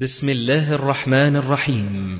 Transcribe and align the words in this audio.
بسم 0.00 0.28
الله 0.28 0.74
الرحمن 0.74 1.36
الرحيم. 1.36 2.18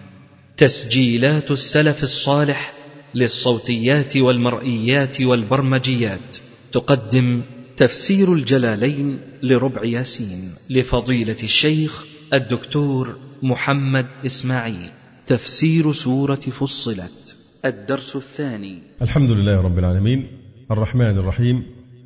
تسجيلات 0.56 1.50
السلف 1.50 2.02
الصالح 2.02 2.72
للصوتيات 3.14 4.16
والمرئيات 4.16 5.20
والبرمجيات. 5.20 6.36
تقدم 6.72 7.40
تفسير 7.76 8.32
الجلالين 8.32 9.18
لربع 9.42 9.84
ياسين 9.84 10.54
لفضيلة 10.70 11.36
الشيخ 11.42 12.04
الدكتور 12.34 13.18
محمد 13.42 14.06
إسماعيل. 14.26 14.90
تفسير 15.26 15.92
سورة 15.92 16.34
فصلت. 16.34 17.36
الدرس 17.64 18.16
الثاني. 18.16 18.78
الحمد 19.02 19.30
لله 19.30 19.60
رب 19.60 19.78
العالمين. 19.78 20.26
الرحمن 20.70 21.18
الرحيم. 21.18 21.62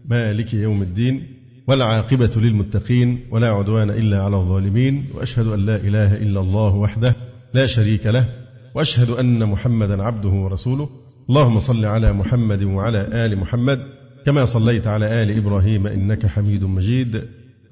مالك 0.09 0.55
يوم 0.55 0.82
الدين. 0.82 1.38
والعاقبة 1.69 2.30
للمتقين 2.37 3.19
ولا 3.30 3.48
عدوان 3.48 3.91
إلا 3.91 4.23
على 4.23 4.37
الظالمين 4.37 5.05
وأشهد 5.15 5.47
أن 5.47 5.66
لا 5.66 5.77
إله 5.77 6.15
إلا 6.15 6.41
الله 6.41 6.75
وحده 6.75 7.15
لا 7.55 7.66
شريك 7.66 8.06
له 8.06 8.29
وأشهد 8.75 9.11
أن 9.11 9.47
محمدا 9.47 10.02
عبده 10.02 10.28
ورسوله. 10.28 10.89
اللهم 11.30 11.61
صل 11.61 11.84
على 11.84 12.12
محمد 12.12 12.62
وعلى 12.62 13.25
آل 13.25 13.39
محمد 13.39 13.80
كما 14.27 14.45
صليت 14.45 14.87
على 14.87 15.23
آل 15.23 15.37
إبراهيم 15.37 15.87
إنك 15.87 16.27
حميد 16.27 16.65
مجيد. 16.65 17.23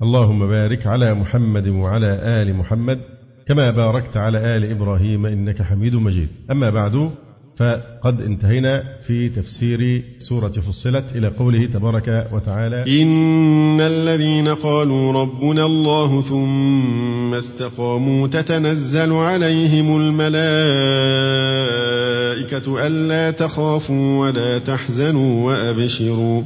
اللهم 0.02 0.48
بارك 0.48 0.86
على 0.86 1.14
محمد 1.14 1.68
وعلى 1.68 2.42
آل 2.42 2.56
محمد 2.56 3.00
كما 3.48 3.70
باركت 3.70 4.16
على 4.16 4.56
آل 4.56 4.70
إبراهيم 4.70 5.26
إنك 5.26 5.62
حميد 5.62 5.94
مجيد. 5.94 6.28
أما 6.50 6.70
بعد 6.70 7.10
فقد 7.56 8.20
انتهينا 8.20 8.82
في 9.06 9.28
تفسير 9.28 10.02
سورة 10.18 10.48
فصلت 10.48 11.16
إلى 11.16 11.28
قوله 11.28 11.66
تبارك 11.66 12.28
وتعالى 12.32 13.02
إن 13.02 13.80
الذين 13.80 14.48
قالوا 14.48 15.12
ربنا 15.12 15.66
الله 15.66 16.22
ثم 16.22 17.34
استقاموا 17.34 18.28
تتنزل 18.28 19.12
عليهم 19.12 19.96
الملائكة 19.96 20.36
ألا 22.86 23.30
تخافوا 23.30 24.18
ولا 24.18 24.58
تحزنوا 24.58 25.46
وأبشروا 25.46 26.42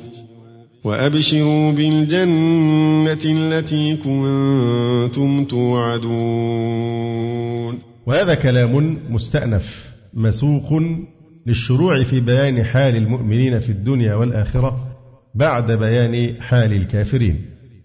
وأبشروا 0.84 1.72
بالجنة 1.72 3.24
التي 3.24 3.96
كنتم 3.96 5.44
توعدون. 5.44 7.10
وهذا 8.06 8.34
كلام 8.34 8.98
مستأنف. 9.10 9.89
مسوق 10.14 10.82
للشروع 11.46 12.02
في 12.02 12.20
بيان 12.20 12.64
حال 12.64 12.96
المؤمنين 12.96 13.58
في 13.58 13.72
الدنيا 13.72 14.14
والآخرة 14.14 14.76
بعد 15.34 15.72
بيان 15.72 16.42
حال 16.42 16.72
الكافرين. 16.72 17.40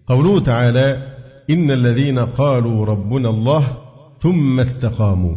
قوله 0.06 0.40
تعالى 0.40 1.16
إن 1.50 1.70
الذين 1.70 2.18
قالوا 2.18 2.84
ربنا 2.84 3.30
الله 3.30 3.78
ثم 4.20 4.60
استقاموا. 4.60 5.36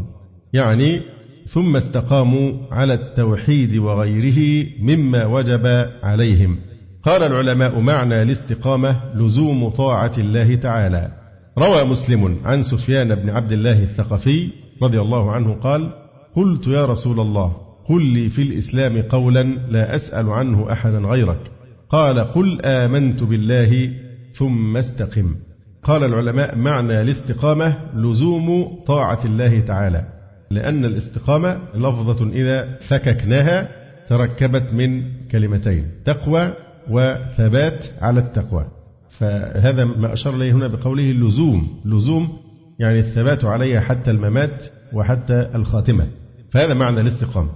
يعني 0.53 1.01
ثم 1.47 1.75
استقاموا 1.75 2.51
على 2.71 2.93
التوحيد 2.93 3.77
وغيره 3.77 4.67
مما 4.79 5.25
وجب 5.25 5.65
عليهم. 6.03 6.57
قال 7.03 7.23
العلماء 7.23 7.79
معنى 7.79 8.21
الاستقامة 8.21 9.15
لزوم 9.15 9.69
طاعة 9.69 10.13
الله 10.17 10.55
تعالى. 10.55 11.11
روى 11.57 11.83
مسلم 11.83 12.37
عن 12.45 12.63
سفيان 12.63 13.15
بن 13.15 13.29
عبد 13.29 13.51
الله 13.51 13.83
الثقفي 13.83 14.49
رضي 14.83 15.01
الله 15.01 15.31
عنه 15.31 15.53
قال 15.53 15.91
قلت 16.35 16.67
يا 16.67 16.85
رسول 16.85 17.19
الله 17.19 17.53
قل 17.85 18.05
لي 18.05 18.29
في 18.29 18.41
الإسلام 18.41 19.01
قولا 19.01 19.43
لا 19.69 19.95
أسأل 19.95 20.29
عنه 20.29 20.71
أحدا 20.71 20.99
غيرك. 20.99 21.51
قال 21.89 22.19
قل 22.19 22.61
آمنت 22.61 23.23
بالله 23.23 23.93
ثم 24.33 24.77
استقم. 24.77 25.35
قال 25.83 26.03
العلماء 26.03 26.57
معنى 26.57 27.01
الاستقامة 27.01 27.77
لزوم 27.95 28.79
طاعة 28.85 29.19
الله 29.25 29.59
تعالى 29.59 30.05
لأن 30.51 30.85
الاستقامة 30.85 31.59
لفظة 31.75 32.29
إذا 32.29 32.77
فككناها 32.87 33.69
تركبت 34.07 34.73
من 34.73 35.03
كلمتين 35.31 35.87
تقوى 36.05 36.53
وثبات 36.89 37.85
على 38.01 38.19
التقوى. 38.19 38.65
فهذا 39.09 39.85
ما 39.85 40.13
أشار 40.13 40.35
إليه 40.35 40.51
هنا 40.51 40.67
بقوله 40.67 41.11
اللزوم 41.11 41.81
لزوم 41.85 42.37
يعني 42.79 42.99
الثبات 42.99 43.45
عليها 43.45 43.79
حتى 43.79 44.11
الممات 44.11 44.65
وحتى 44.93 45.49
الخاتمة. 45.55 46.07
فهذا 46.51 46.73
معنى 46.73 47.01
الاستقامة. 47.01 47.49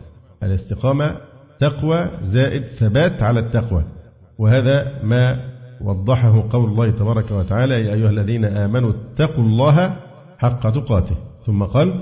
الاستقامة 0.43 1.15
تقوى 1.59 2.09
زائد 2.23 2.63
ثبات 2.63 3.23
على 3.23 3.39
التقوى. 3.39 3.85
وهذا 4.37 4.99
ما 5.03 5.39
وضحه 5.81 6.49
قول 6.49 6.69
الله 6.69 6.91
تبارك 6.91 7.31
وتعالى 7.31 7.85
يا 7.85 7.93
أيها 7.93 8.09
الذين 8.09 8.45
آمنوا 8.45 8.91
اتقوا 8.91 9.43
الله 9.43 9.95
حق 10.37 10.69
تقاته. 10.69 11.15
ثم 11.45 11.63
قال 11.63 11.93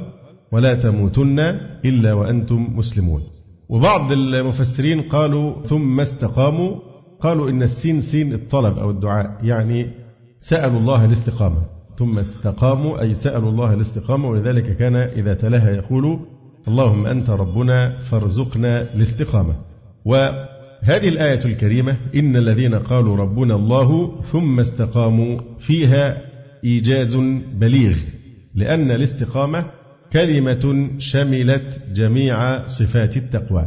ولا 0.51 0.75
تموتن 0.75 1.39
إلا 1.85 2.13
وأنتم 2.13 2.67
مسلمون. 2.75 3.23
وبعض 3.69 4.11
المفسرين 4.11 5.01
قالوا 5.01 5.63
ثم 5.63 5.99
استقاموا. 5.99 6.75
قالوا 7.19 7.49
إن 7.49 7.63
السين 7.63 8.01
سين 8.01 8.33
الطلب 8.33 8.77
أو 8.77 8.89
الدعاء. 8.89 9.37
يعني 9.43 9.91
سألوا 10.39 10.79
الله 10.79 11.05
الاستقامة. 11.05 11.80
ثم 12.01 12.19
استقاموا 12.19 13.01
أي 13.01 13.15
سألوا 13.15 13.49
الله 13.49 13.73
الاستقامة 13.73 14.29
ولذلك 14.29 14.77
كان 14.77 14.95
إذا 14.95 15.33
تلاها 15.33 15.69
يقول 15.69 16.19
اللهم 16.67 17.05
أنت 17.05 17.29
ربنا 17.29 18.01
فارزقنا 18.01 18.93
الاستقامة. 18.93 19.55
وهذه 20.05 21.07
الآية 21.07 21.45
الكريمة 21.45 21.97
إن 22.15 22.35
الذين 22.35 22.75
قالوا 22.75 23.17
ربنا 23.17 23.55
الله 23.55 24.21
ثم 24.21 24.59
استقاموا 24.59 25.39
فيها 25.59 26.17
إيجاز 26.63 27.15
بليغ 27.53 27.97
لأن 28.55 28.91
الاستقامة 28.91 29.65
كلمة 30.13 30.89
شملت 30.97 31.79
جميع 31.93 32.67
صفات 32.67 33.17
التقوى. 33.17 33.65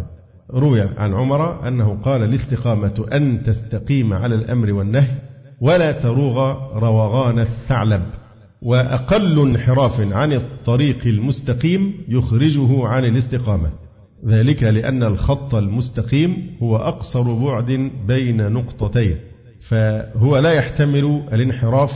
روي 0.51 0.81
عن 0.81 1.15
عمر 1.15 1.69
أنه 1.69 2.03
قال 2.03 2.23
الاستقامة 2.23 3.07
أن 3.13 3.43
تستقيم 3.43 4.13
على 4.13 4.35
الأمر 4.35 4.73
والنهي 4.73 5.15
ولا 5.61 5.93
تروغ 5.93 6.39
روغان 6.79 7.39
الثعلب. 7.39 8.24
وأقل 8.65 9.41
انحراف 9.41 10.01
عن 10.01 10.33
الطريق 10.33 11.07
المستقيم 11.07 11.95
يخرجه 12.09 12.87
عن 12.87 13.05
الاستقامة. 13.05 13.73
ذلك 14.27 14.63
لأن 14.63 15.03
الخط 15.03 15.55
المستقيم 15.55 16.57
هو 16.63 16.77
أقصر 16.77 17.35
بعد 17.35 17.91
بين 18.07 18.53
نقطتين 18.53 19.17
فهو 19.61 20.39
لا 20.39 20.53
يحتمل 20.53 21.23
الانحراف 21.33 21.93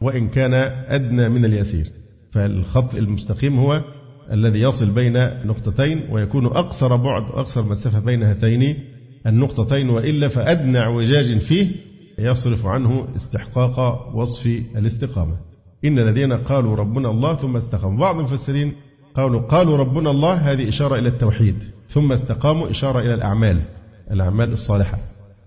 وإن 0.00 0.28
كان 0.28 0.54
أدنى 0.88 1.28
من 1.28 1.44
اليسير. 1.44 1.86
فالخط 2.32 2.94
المستقيم 2.94 3.58
هو 3.58 3.84
الذي 4.32 4.60
يصل 4.60 4.94
بين 4.94 5.12
نقطتين 5.46 6.00
ويكون 6.10 6.46
أقصر 6.46 6.96
بعد 6.96 7.22
أقصر 7.22 7.62
مسافة 7.62 8.00
بين 8.00 8.22
هاتين 8.22 8.78
النقطتين 9.26 9.90
وإلا 9.90 10.28
فأدنى 10.28 10.78
اعوجاج 10.78 11.38
فيه 11.38 11.70
يصرف 12.18 12.66
عنه 12.66 13.08
استحقاق 13.16 14.16
وصف 14.16 14.46
الاستقامة. 14.76 15.51
إن 15.84 15.98
الذين 15.98 16.32
قالوا 16.32 16.76
ربنا 16.76 17.10
الله 17.10 17.34
ثم 17.34 17.56
استقاموا. 17.56 17.98
بعض 17.98 18.18
المفسرين 18.18 18.72
قالوا 19.16 19.40
قالوا 19.40 19.76
ربنا 19.76 20.10
الله 20.10 20.34
هذه 20.34 20.68
إشارة 20.68 20.96
إلى 20.96 21.08
التوحيد. 21.08 21.64
ثم 21.88 22.12
استقاموا 22.12 22.70
إشارة 22.70 23.00
إلى 23.00 23.14
الأعمال 23.14 23.62
الأعمال 24.10 24.52
الصالحة 24.52 24.98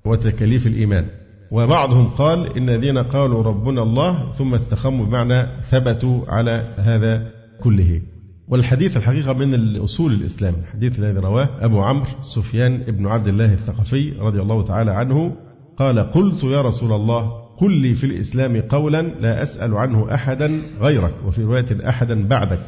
وتكاليف 0.05 0.67
الإيمان. 0.67 1.05
وبعضهم 1.51 2.09
قال 2.09 2.57
إن 2.57 2.69
الذين 2.69 2.97
قالوا 2.97 3.43
ربنا 3.43 3.83
الله 3.83 4.33
ثم 4.33 4.53
استقاموا 4.53 5.05
بمعنى 5.05 5.47
ثبتوا 5.71 6.25
على 6.27 6.75
هذا 6.77 7.31
كله. 7.63 8.01
والحديث 8.47 8.97
الحقيقة 8.97 9.33
من 9.33 9.53
الأصول 9.53 10.13
الإسلام 10.13 10.55
الحديث 10.55 10.99
الذي 10.99 11.19
رواه 11.19 11.49
أبو 11.61 11.81
عمرو 11.81 12.05
سفيان 12.21 12.77
بن 12.77 13.07
عبد 13.07 13.27
الله 13.27 13.53
الثقفي 13.53 14.11
رضي 14.11 14.41
الله 14.41 14.63
تعالى 14.63 14.91
عنه 14.91 15.35
قال 15.77 15.99
قلت 15.99 16.43
يا 16.43 16.61
رسول 16.61 16.91
الله 16.91 17.44
قل 17.57 17.71
لي 17.71 17.93
في 17.93 18.03
الإسلام 18.03 18.61
قولا 18.61 19.01
لا 19.01 19.43
أسأل 19.43 19.73
عنه 19.73 20.13
أحدا 20.13 20.61
غيرك 20.81 21.13
وفي 21.27 21.43
رواية 21.43 21.89
أحدا 21.89 22.27
بعدك. 22.27 22.65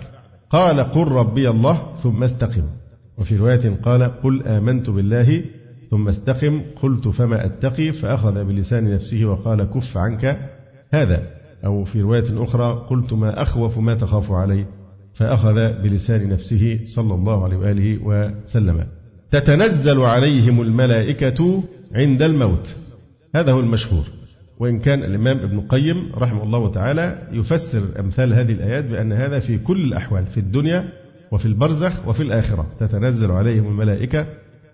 قال 0.50 0.80
قل 0.80 1.07
ربي 1.07 1.50
الله 1.50 1.95
ثم 2.04 2.24
استقم. 2.24 2.63
وفي 3.18 3.38
رواية 3.38 3.75
قال 3.84 4.04
قل 4.04 4.44
آمنت 4.44 4.89
بالله 4.89 5.44
ثم 5.92 6.07
استقم 6.07 6.62
قلت 6.81 7.07
فما 7.07 7.45
أتقي؟ 7.45 7.92
فأخذ 7.92 8.44
بلسان 8.44 8.94
نفسه 8.94 9.25
وقال 9.25 9.63
كف 9.63 9.98
عنك 9.98 10.50
هذا. 10.94 11.24
أو 11.66 11.83
في 11.83 12.01
رواية 12.01 12.44
أخرى 12.44 12.86
قلت 12.90 13.13
ما 13.13 13.42
أخوف 13.42 13.78
ما 13.78 13.94
تخاف 13.94 14.31
عليه 14.31 14.69
فأخذ 15.13 15.81
بلسان 15.81 16.30
نفسه 16.30 16.80
صلى 16.86 17.13
الله 17.13 17.44
عليه 17.44 17.57
وآله 17.57 18.00
وسلم. 18.04 18.88
تتنزل 19.31 20.01
عليهم 20.01 20.62
الملائكة 20.62 21.63
عند 21.95 22.22
الموت. 22.22 22.75
هذا 23.36 23.51
هو 23.51 23.60
المشهور. 23.60 24.17
وإن 24.59 24.80
كان 24.80 25.04
الإمام 25.04 25.38
ابن 25.39 25.57
القيم 25.57 26.12
رحمه 26.15 26.44
الله 26.44 26.71
تعالى 26.71 27.27
يفسر 27.31 28.00
أمثال 28.00 28.33
هذه 28.33 28.51
الآيات 28.51 28.86
بأن 28.86 29.13
هذا 29.13 29.39
في 29.39 29.57
كل 29.57 29.83
الأحوال 29.83 30.25
في 30.25 30.39
الدنيا 30.39 30.89
وفي 31.31 31.45
البرزخ 31.45 32.07
وفي 32.07 32.24
الآخرة. 32.24 32.68
تتنزل 32.80 33.31
عليهم 33.31 33.68
الملائكة 33.68 34.25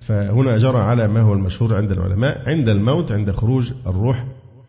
فهنا 0.01 0.57
جرى 0.57 0.77
على 0.77 1.07
ما 1.07 1.21
هو 1.21 1.33
المشهور 1.33 1.75
عند 1.75 1.91
العلماء 1.91 2.49
عند 2.49 2.69
الموت 2.69 3.11
عند 3.11 3.31
خروج 3.31 3.71
الروح. 3.87 4.25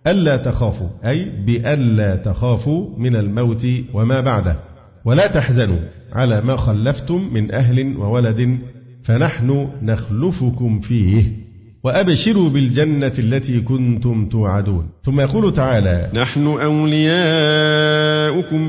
ألا 0.06 0.37
تخافوا 0.37 0.88
أي 1.05 1.44
بألا 1.46 2.16
تخافوا 2.16 2.99
من 2.99 3.16
الموت 3.16 3.66
وما 3.94 4.20
بعده. 4.20 4.56
ولا 5.05 5.26
تحزنوا 5.26 5.78
على 6.12 6.40
ما 6.40 6.56
خلفتم 6.56 7.28
من 7.32 7.55
أهل 7.55 7.96
وولد 7.96 8.58
فنحن 9.05 9.69
نخلفكم 9.82 10.81
فيه. 10.81 11.44
وأبشروا 11.84 12.48
بالجنة 12.50 13.12
التي 13.19 13.60
كنتم 13.60 14.28
توعدون. 14.28 14.88
ثم 15.02 15.20
يقول 15.20 15.52
تعالى 15.52 16.10
نحن 16.14 16.46
أولياؤكم 16.46 17.10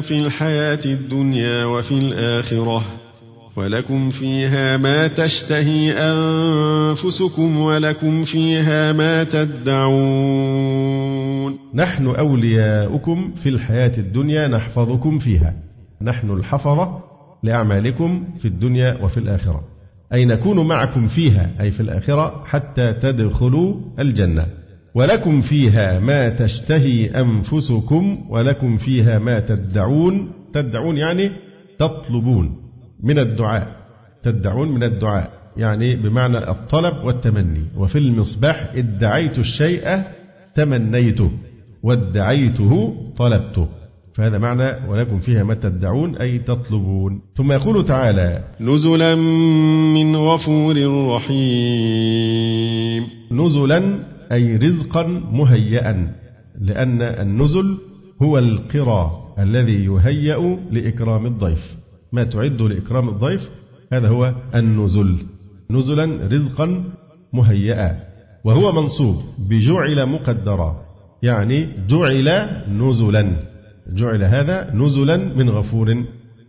في 0.02 0.26
الحياة 0.26 0.80
الدنيا 0.86 1.66
وفي 1.66 1.92
الآخرة 1.92 2.84
ولكم 3.56 4.10
فيها 4.10 4.78
ما 4.78 5.08
تشتهي 5.08 5.92
أنفسكم 5.92 7.58
ولكم 7.58 8.24
فيها 8.24 8.94
ما 8.94 9.24
تدعون. 9.24 10.76
نحن 11.74 12.08
أولياؤكم 12.08 13.32
في 13.44 13.50
الحياة 13.50 13.92
الدنيا 13.98 14.48
نحفظكم 14.48 15.20
فيها. 15.20 15.54
نحن 16.02 16.30
الحفظة 16.30 17.00
لأعمالكم 17.44 18.24
في 18.40 18.48
الدنيا 18.48 18.98
وفي 19.04 19.18
الآخرة. 19.18 19.75
أي 20.16 20.26
نكون 20.26 20.68
معكم 20.68 21.08
فيها 21.08 21.52
أي 21.62 21.72
في 21.72 21.80
الآخرة 21.80 22.44
حتى 22.46 22.94
تدخلوا 22.94 23.76
الجنة. 24.00 24.46
ولكم 24.96 25.42
فيها 25.42 26.00
ما 26.00 26.30
تشتهي 26.30 27.06
أنفسكم 27.06 28.26
ولكم 28.30 28.78
فيها 28.78 29.20
ما 29.20 29.40
تدعون. 29.40 30.32
تدعون 30.54 30.98
يعني 30.98 31.32
تطلبون 31.80 32.56
من 33.04 33.20
الدعاء. 33.20 33.68
تدعون 34.24 34.72
من 34.72 34.84
الدعاء 34.84 35.30
يعني 35.58 35.96
بمعنى 35.96 36.38
الطلب 36.38 37.06
والتمني. 37.06 37.66
وفي 37.78 37.98
المصباح 37.98 38.72
ادعيت 38.76 39.40
الشيء 39.40 40.02
تمنيته 40.56 41.32
وادعيته 41.84 42.96
طلبته. 43.18 43.68
فهذا 44.16 44.38
معنى 44.38 44.90
ولكم 44.90 45.20
فيها 45.20 45.44
ما 45.44 45.54
تدعون 45.54 46.16
أي 46.18 46.40
تطلبون. 46.40 47.22
ثم 47.36 47.52
يقول 47.52 47.86
تعالى 47.86 48.44
نزلا 48.62 49.16
من 49.96 50.16
غفور 50.16 50.76
رحيم. 51.16 53.04
نزلا 53.32 54.00
أي 54.32 54.56
رزقا 54.56 55.08
مهيئا 55.32 56.12
لأن 56.62 57.02
النزل 57.02 57.78
هو 58.22 58.38
القرى 58.38 59.12
الذي 59.40 59.86
يهيأ 59.86 60.60
لإكرام 60.72 61.26
الضيف. 61.26 61.76
ما 62.14 62.24
تعد 62.24 62.62
لإكرام 62.62 63.10
الضيف؟ 63.10 63.50
هذا 63.94 64.08
هو 64.08 64.34
النزل. 64.56 65.18
نزلا 65.72 66.28
رزقا 66.32 66.84
مهيئا. 67.34 68.00
وهو 68.44 68.72
منصوب 68.82 69.16
بجعل 69.38 70.06
مقدرا. 70.06 70.82
يعني 71.24 71.68
جعل 71.90 72.50
نزلا. 72.70 73.55
جعل 73.94 74.24
هذا 74.24 74.72
نزلا 74.74 75.18
من 75.18 75.50
غفور 75.50 76.04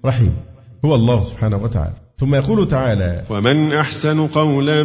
رحيم. 0.04 0.32
هو 0.84 0.94
الله 0.94 1.20
سبحانه 1.20 1.56
وتعالى. 1.56 1.92
ثم 2.18 2.34
يقول 2.34 2.68
تعالى 2.68 3.24
ومن 3.30 3.72
أحسن 3.72 4.26
قولا 4.26 4.82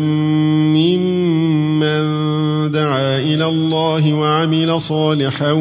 ممن 0.78 2.02
دعا 2.72 3.18
إلى 3.18 3.46
الله 3.46 4.14
وعمل 4.14 4.82
صالحا 4.82 5.52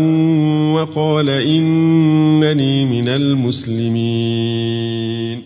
وقال 0.74 1.30
إنني 1.30 2.84
من 2.84 3.08
المسلمين. 3.08 4.90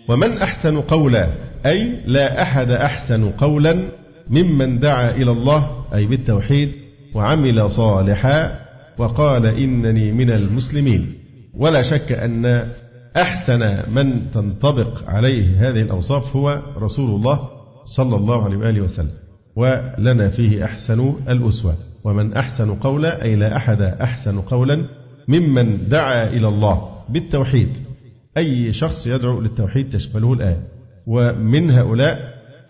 ومن 0.09 0.37
أحسن 0.37 0.81
قولا 0.81 1.29
أي 1.65 2.01
لا 2.05 2.41
أحد 2.41 2.71
أحسن 2.71 3.29
قولا 3.29 3.89
ممن 4.29 4.79
دعا 4.79 5.11
إلى 5.11 5.31
الله 5.31 5.69
أي 5.93 6.05
بالتوحيد 6.05 6.71
وعمل 7.13 7.69
صالحا 7.69 8.59
وقال 8.97 9.45
إنني 9.45 10.11
من 10.11 10.29
المسلمين. 10.29 11.14
ولا 11.57 11.81
شك 11.81 12.11
أن 12.11 12.67
أحسن 13.17 13.91
من 13.93 14.31
تنطبق 14.31 15.09
عليه 15.09 15.69
هذه 15.69 15.81
الأوصاف 15.81 16.35
هو 16.35 16.61
رسول 16.77 17.15
الله 17.15 17.49
صلى 17.85 18.15
الله 18.15 18.43
عليه 18.43 18.57
وآله 18.57 18.81
وسلم 18.81 19.11
ولنا 19.55 20.29
فيه 20.29 20.65
أحسن 20.65 21.13
الأسوة. 21.29 21.75
ومن 22.03 22.33
أحسن 22.33 22.75
قولا 22.75 23.23
أي 23.23 23.35
لا 23.35 23.55
أحد 23.57 23.81
أحسن 23.81 24.41
قولا 24.41 24.85
ممن 25.27 25.89
دعا 25.89 26.27
إلى 26.27 26.47
الله 26.47 26.89
بالتوحيد. 27.09 27.69
أي 28.37 28.73
شخص 28.73 29.07
يدعو 29.07 29.41
للتوحيد 29.41 29.89
تشمله 29.89 30.33
الآية. 30.33 30.61
ومن 31.07 31.71
هؤلاء 31.71 32.19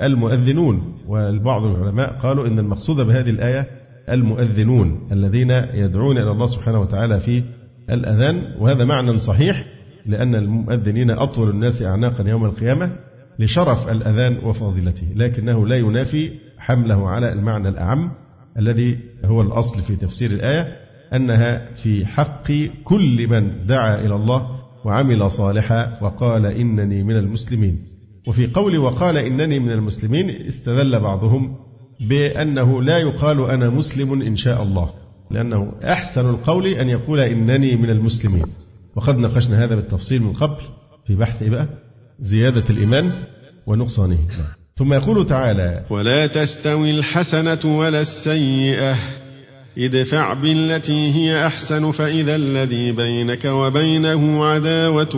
المؤذنون. 0.02 0.96
والبعض 1.08 1.64
العلماء 1.64 2.14
قالوا 2.14 2.48
إن 2.48 2.60
المقصود 2.60 2.96
بهذه 2.96 3.30
الآية 3.30 3.68
المؤذنون 4.10 5.08
الذين 5.12 5.52
يدعون 5.52 6.18
إلى 6.18 6.32
الله 6.32 6.46
سبحانه 6.46 6.82
وتعالى 6.82 7.20
في 7.20 7.44
الأذان 7.90 8.56
وهذا 8.60 8.86
معنى 8.86 9.20
صحيح 9.20 9.66
لأن 10.06 10.36
المؤذنين 10.36 11.12
أطول 11.12 11.50
الناس 11.50 11.82
أعناقا 11.82 12.30
يوم 12.30 12.46
القيامة 12.46 12.92
لشرف 13.40 13.90
الأذان 13.90 14.38
وفضيلته 14.44 15.08
لكنه 15.16 15.68
لا 15.68 15.78
ينافي 15.78 16.32
حمله 16.58 17.10
على 17.10 17.34
المعنى 17.34 17.70
الأعم 17.70 18.12
الذي 18.58 19.00
هو 19.26 19.42
الأصل 19.42 19.82
في 19.82 19.96
تفسير 19.96 20.32
الآية 20.32 20.78
أنها 21.14 21.76
في 21.76 22.06
حق 22.06 22.52
كل 22.84 23.28
من 23.28 23.68
دعا 23.68 23.96
إلى 23.96 24.16
الله 24.16 24.60
وعمل 24.86 25.32
صالحا 25.32 25.98
وقال 26.02 26.46
إنني 26.46 27.04
من 27.04 27.18
المسلمين. 27.18 27.80
وفي 28.28 28.48
قول 28.48 28.78
وقال 28.78 29.18
إنني 29.18 29.60
من 29.60 29.72
المسلمين 29.72 30.30
استدل 30.30 31.00
بعضهم 31.00 31.56
بأنه 32.00 32.82
لا 32.82 32.98
يقال 32.98 33.50
أنا 33.50 33.70
مسلم 33.70 34.22
إن 34.22 34.36
شاء 34.36 34.64
الله. 34.64 34.90
لأنه 35.32 35.72
أحسن 35.84 36.30
القول 36.30 36.68
أن 36.68 36.90
يقول 36.90 37.20
إنني 37.20 37.76
من 37.76 37.90
المسلمين. 37.90 38.46
وقد 38.96 39.18
ناقشنا 39.18 39.64
هذا 39.66 39.76
بالتفصيل 39.76 40.22
من 40.22 40.34
قبل 40.34 40.62
في 41.08 41.16
بحث 41.16 41.44
إيه 41.44 41.50
بقى؟ 41.50 41.68
زيادة 42.20 42.64
الإيمان 42.70 43.12
ونقصانه. 43.68 44.18
ثم 44.76 44.94
يقول 44.94 45.26
تعالى 45.26 45.86
ولا 45.90 46.28
تستوي 46.28 46.92
الحسنة 46.92 47.78
ولا 47.78 48.02
السيئة. 48.02 48.96
ادفع 49.78 50.34
بالتي 50.34 51.12
هي 51.12 51.48
أحسن 51.48 51.92
فإذا 51.92 52.36
الذي 52.36 52.92
بينك 52.92 53.46
وبينه 53.46 54.46
عداوة 54.46 55.14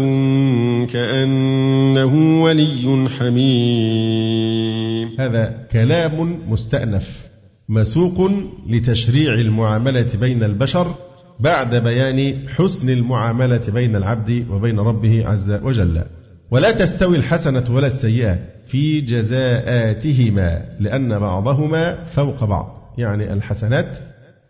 كأنه 0.85 2.41
ولي 2.43 3.09
حميم. 3.19 5.09
هذا 5.19 5.67
كلام 5.71 6.39
مستأنف. 6.47 7.26
مسوق 7.69 8.31
لتشريع 8.69 9.33
المعاملة 9.33 10.17
بين 10.19 10.43
البشر 10.43 10.95
بعد 11.39 11.75
بيان 11.75 12.49
حسن 12.49 12.89
المعاملة 12.89 13.61
بين 13.73 13.95
العبد 13.95 14.45
وبين 14.49 14.79
ربه 14.79 15.27
عز 15.27 15.51
وجل. 15.51 16.03
ولا 16.51 16.71
تستوي 16.71 17.17
الحسنة 17.17 17.63
ولا 17.69 17.87
السيئة 17.87 18.39
في 18.67 19.01
جزاءاتهما 19.01 20.65
لأن 20.79 21.19
بعضهما 21.19 22.05
فوق 22.05 22.43
بعض. 22.43 22.93
يعني 22.97 23.33
الحسنات 23.33 23.97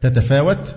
تتفاوت 0.02 0.76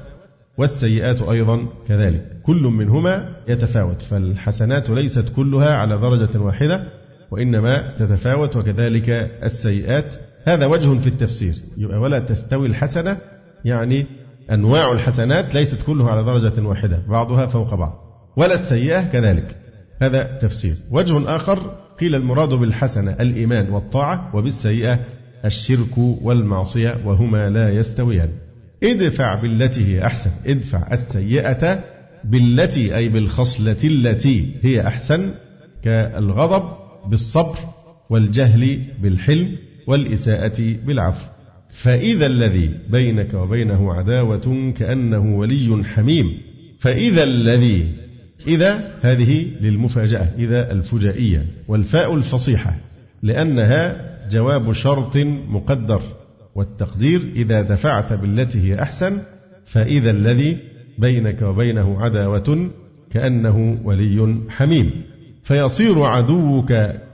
والسيئات 0.59 1.23
أيضا 1.23 1.67
كذلك. 1.89 2.41
كل 2.43 2.63
منهما 2.63 3.37
يتفاوت 3.49 4.03
فالحسنات 4.03 4.91
ليست 4.91 5.29
كلها 5.37 5.75
على 5.75 5.99
درجة 5.99 6.39
واحدة 6.39 6.85
وإنما 7.31 7.95
تتفاوت 7.99 8.57
وكذلك 8.57 9.11
السيئات 9.43 10.30
هذا 10.45 10.67
وجه 10.67 10.99
في 10.99 11.07
التفسير. 11.07 11.55
يبقى 11.77 11.99
ولا 11.99 12.19
تستوي 12.19 12.67
الحسنة 12.67 13.19
يعني 13.65 14.07
أنواع 14.53 14.93
الحسنات 14.93 15.55
ليست 15.55 15.83
كلها 15.83 16.11
على 16.11 16.25
درجة 16.25 16.63
واحدة 16.63 17.03
بعضها 17.09 17.47
فوق 17.47 17.75
بعض 17.75 17.93
ولا 18.37 18.55
السيئة 18.55 19.03
كذلك. 19.03 19.57
هذا 20.03 20.39
تفسير. 20.43 20.75
وجه 20.91 21.37
آخر 21.37 21.77
قيل 22.01 22.15
المراد 22.15 22.49
بالحسنة 22.49 23.13
الإيمان 23.13 23.71
والطاعة 23.71 24.37
وبالسيئة 24.37 24.99
الشرك 25.45 25.99
والمعصية 25.99 26.97
وهما 27.05 27.49
لا 27.49 27.71
يستويان. 27.71 28.29
ادفع 28.85 29.35
بالتي 29.35 29.85
هي 29.85 30.07
أحسن. 30.07 30.31
ادفع 30.47 30.93
السيئة 30.93 31.85
بالتي 32.25 32.97
أي 32.97 33.09
بالخصلة 33.09 33.77
التي 33.85 34.55
هي 34.63 34.87
أحسن 34.87 35.31
كالغضب 35.83 36.63
بالصبر 37.11 37.59
والجهل 38.11 38.81
بالحلم. 39.03 39.57
والإساءة 39.87 40.77
بالعفو. 40.87 41.27
فإذا 41.71 42.27
الذي 42.27 42.71
بينك 42.91 43.35
وبينه 43.35 43.93
عداوة 43.93 44.73
كأنه 44.77 45.37
ولي 45.37 45.85
حميم. 45.85 46.39
فإذا 46.79 47.23
الذي 47.23 47.93
إذا 48.47 48.99
هذه 49.01 49.47
للمفاجأة 49.61 50.29
إذا 50.39 50.73
الفجائية 50.73 51.47
والفاء 51.69 52.15
الفصيحة 52.15 52.77
لأنها 53.23 54.11
جواب 54.31 54.73
شرط 54.73 55.17
مقدر. 55.49 56.03
والتقدير 56.55 57.21
إذا 57.37 57.63
دفعت 57.63 58.13
بالتي 58.13 58.59
هي 58.61 58.83
أحسن 58.83 59.23
فإذا 59.67 60.11
الذي 60.11 60.59
بينك 60.99 61.43
وبينه 61.43 62.01
عداوة 62.01 62.71
كأنه 63.11 63.79
ولي 63.85 64.41
حميم. 64.49 64.91
فيصير 65.45 66.03
عدوك 66.03 66.73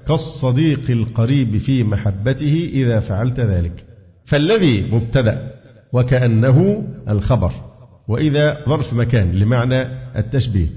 كالصديق 0.09 0.91
القريب 0.91 1.59
في 1.59 1.85
محبته 1.85 2.71
إذا 2.73 3.01
فعلت 3.01 3.41
ذلك. 3.41 3.85
فالذي 4.25 4.91
مبتدأ 4.93 5.53
وكأنه 5.93 6.89
الخبر 7.09 7.53
وإذا 8.09 8.65
ظرف 8.69 8.93
مكان 8.93 9.33
لمعنى 9.33 9.83
التشبيه. 10.19 10.69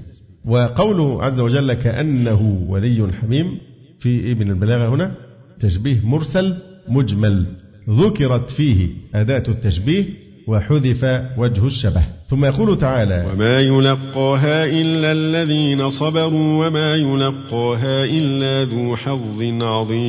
وقوله 0.44 1.24
عز 1.24 1.40
وجل 1.40 1.72
كأنه 1.72 2.66
ولي 2.68 3.12
حميم 3.12 3.58
في 4.00 4.32
ابن 4.32 4.50
البلاغة 4.50 4.94
هنا 4.94 5.14
تشبيه 5.60 6.00
مرسل 6.06 6.56
مجمل 6.88 7.46
ذكرت 7.90 8.50
فيه 8.50 8.88
أداة 9.14 9.42
التشبيه 9.48 10.04
وحذف 10.50 11.04
وجه 11.36 11.66
الشبه. 11.66 12.02
ثم 12.28 12.44
يقول 12.44 12.78
تعالى 12.78 13.26
وما 13.32 13.60
يلقاها 13.60 14.64
إلا 14.64 15.12
الذين 15.12 15.90
صبروا 15.90 16.66
وما 16.66 16.94
يلقاها 16.94 18.04
إلا 18.04 18.64
ذو 18.64 18.96
حظ 18.96 19.42
عظيم. 19.62 20.00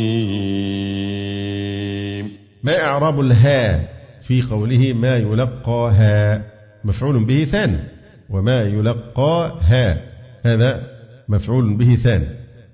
ما 2.63 2.83
إعراب 2.83 3.19
الها 3.19 3.89
في 4.21 4.41
قوله 4.41 4.93
ما 4.93 5.17
يلقاها؟ 5.17 6.41
مفعول 6.85 7.25
به 7.25 7.45
ثان. 7.45 7.79
وما 8.29 8.61
يلقاها؟ 8.61 9.97
هذا 10.43 10.81
مفعول 11.29 11.77
به 11.77 11.95
ثان. 11.95 12.27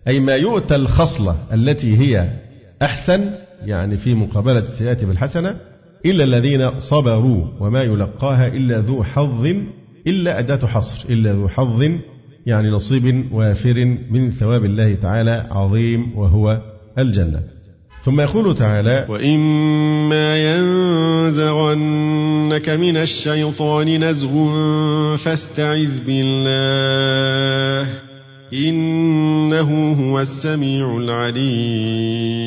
أي 0.08 0.20
ما 0.20 0.36
يؤتى 0.36 0.76
الخصلة 0.76 1.36
التي 1.54 1.98
هي 1.98 2.30
أحسن 2.82 3.32
يعني 3.66 3.98
في 3.98 4.14
مقابلة 4.14 4.60
السيئات 4.60 5.04
بالحسنة 5.06 5.56
إلا 6.06 6.24
الذين 6.24 6.80
صبروا 6.80 7.44
وما 7.60 7.84
يلقاها 7.84 8.48
إلا 8.48 8.80
ذو 8.80 9.04
حظ 9.04 9.46
إلا 10.08 10.40
أداة 10.40 10.68
حصر 10.68 11.10
إلا 11.10 11.34
ذو 11.34 11.48
حظ 11.48 11.92
يعني 12.46 12.70
نصيب 12.70 13.26
وافر 13.32 13.98
من 14.12 14.32
ثواب 14.32 14.66
الله 14.66 14.96
تعالى 14.96 15.48
عظيم 15.52 16.18
وهو 16.18 16.62
الجنة. 16.98 17.40
ثم 18.04 18.22
يقول 18.22 18.56
تعالى 18.56 19.06
وإما 19.10 20.38
ينزغنك 21.28 21.90
من 22.70 22.98
الشيطان 22.98 24.04
نزغ 24.04 24.48
فاستعذ 25.18 26.06
بالله 26.06 27.94
إنه 28.54 29.94
هو 29.94 30.20
السميع 30.20 30.98
العليم. 30.98 32.38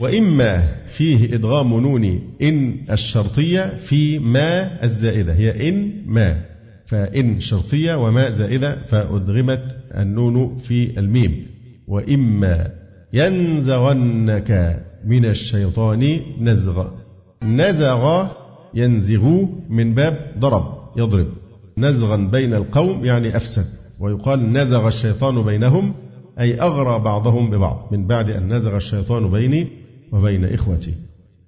وإما 0.00 0.62
فيه 0.96 1.34
إدغام 1.34 1.80
نون 1.80 2.20
إن 2.42 2.76
الشرطية 2.90 3.76
في 3.76 4.18
ما 4.18 4.84
الزائدة. 4.84 5.32
هي 5.34 5.68
إن 5.68 5.92
ما. 6.06 6.42
فإن 6.86 7.40
شرطية 7.40 7.94
وما 7.94 8.30
زائدة 8.30 8.82
فأدغمت 8.84 9.76
النون 9.94 10.56
في 10.56 10.98
الميم. 10.98 11.46
وإما 11.88 12.70
ينزغنك 13.12 14.82
من 15.06 15.24
الشيطان 15.24 16.20
نزغ. 16.40 16.88
نزغ 17.42 18.26
ينزغ 18.74 19.44
من 19.68 19.94
باب 19.94 20.18
ضرب 20.38 20.64
يضرب. 20.96 21.28
نزغا 21.78 22.16
بين 22.16 22.54
القوم 22.54 23.04
يعني 23.04 23.36
أفسد. 23.36 23.66
ويقال 24.00 24.52
نزغ 24.52 24.88
الشيطان 24.88 25.42
بينهم 25.42 25.94
أي 26.40 26.60
أغرى 26.60 27.04
بعضهم 27.04 27.50
ببعض. 27.50 27.88
من 27.92 28.06
بعد 28.06 28.30
أن 28.30 28.56
نزغ 28.56 28.76
الشيطان 28.76 29.30
بيني 29.30 29.85
وبين 30.12 30.44
إخوتي. 30.44 30.94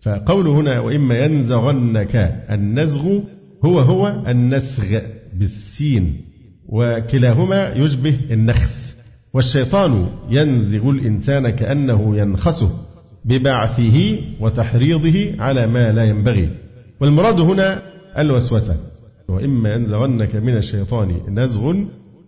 فقول 0.00 0.48
هنا 0.48 0.80
وإما 0.80 1.18
ينزغنك 1.18 2.16
النزغ 2.50 3.20
هو 3.64 3.80
هو 3.80 4.22
النسغ 4.28 5.00
بالسين 5.34 6.20
وكلاهما 6.68 7.72
يشبه 7.76 8.18
النخس. 8.30 8.94
والشيطان 9.34 10.06
ينزغ 10.30 10.90
الإنسان 10.90 11.50
كأنه 11.50 12.18
ينخسه 12.18 12.70
ببعثه 13.24 14.18
وتحريضه 14.40 15.42
على 15.42 15.66
ما 15.66 15.92
لا 15.92 16.04
ينبغي. 16.04 16.50
والمراد 17.00 17.40
هنا 17.40 17.82
الوسوسة. 18.18 18.76
وإما 19.28 19.74
ينزغنك 19.74 20.36
من 20.36 20.56
الشيطان 20.56 21.20
نزغ 21.28 21.74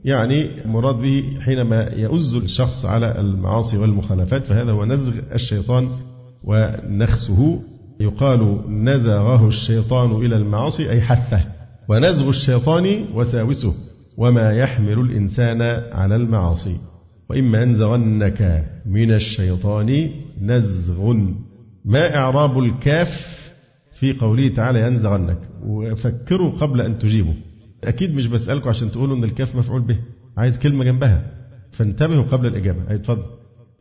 يعني 0.05 0.51
مراد 0.67 0.95
به 0.95 1.25
حينما 1.41 1.91
يؤز 1.97 2.35
الشخص 2.35 2.85
على 2.85 3.21
المعاصي 3.21 3.77
والمخالفات 3.79 4.45
فهذا 4.45 4.73
هو 4.73 4.85
نزغ 4.85 5.13
الشيطان 5.35 5.89
ونخسه 6.45 7.63
يقال 8.01 8.65
نزغه 8.85 9.49
الشيطان 9.49 10.11
إلى 10.11 10.37
المعاصي 10.37 10.91
أي 10.91 11.01
حثه. 11.01 11.45
ونزغ 11.89 12.29
الشيطان 12.29 13.05
وساوسه 13.15 13.75
وما 14.17 14.53
يحمل 14.53 14.99
الإنسان 15.01 15.63
على 15.93 16.17
المعاصي. 16.17 16.77
وإما 17.31 17.63
أنزغنك 17.63 18.65
من 18.87 19.13
الشيطان 19.15 20.11
نزغ 20.41 21.15
ما 21.85 22.17
إعراب 22.17 22.59
الكاف 22.59 23.41
في 23.93 24.13
قوله 24.13 24.49
تعالى 24.49 24.87
ينزغنك 24.87 25.39
وفكروا 25.63 26.51
قبل 26.51 26.81
أن 26.81 26.99
تجيبوا 26.99 27.35
أكيد 27.85 28.15
مش 28.15 28.27
بسألكم 28.27 28.69
عشان 28.69 28.91
تقولوا 28.91 29.17
إن 29.17 29.25
الكاف 29.25 29.57
مفعول 29.57 29.81
به. 29.81 29.99
عايز 30.37 30.59
كلمة 30.59 30.85
جنبها. 30.85 31.25
فانتبهوا 31.73 32.23
قبل 32.23 32.47
الإجابة. 32.47 32.91
أي 32.91 32.95
اتفضل. 32.95 33.25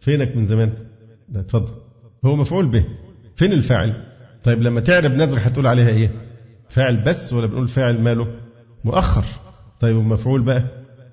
فينك 0.01 0.35
من 0.35 0.45
زمان؟ 0.45 0.73
اتفضل. 1.35 1.73
هو 2.25 2.35
مفعول 2.35 2.67
به. 2.71 2.85
فين 3.35 3.51
الفاعل؟ 3.53 3.93
طيب 4.43 4.61
لما 4.61 4.81
تعرب 4.81 5.11
نزغ 5.11 5.37
هتقول 5.37 5.67
عليها 5.67 5.89
إيه؟ 5.89 6.11
فاعل 6.69 7.03
بس 7.03 7.33
ولا 7.33 7.47
بنقول 7.47 7.67
فاعل 7.67 8.01
ماله؟ 8.01 8.27
مؤخر. 8.83 9.23
طيب 9.79 9.95
ومفعول 9.95 10.41
بقى؟ 10.41 10.63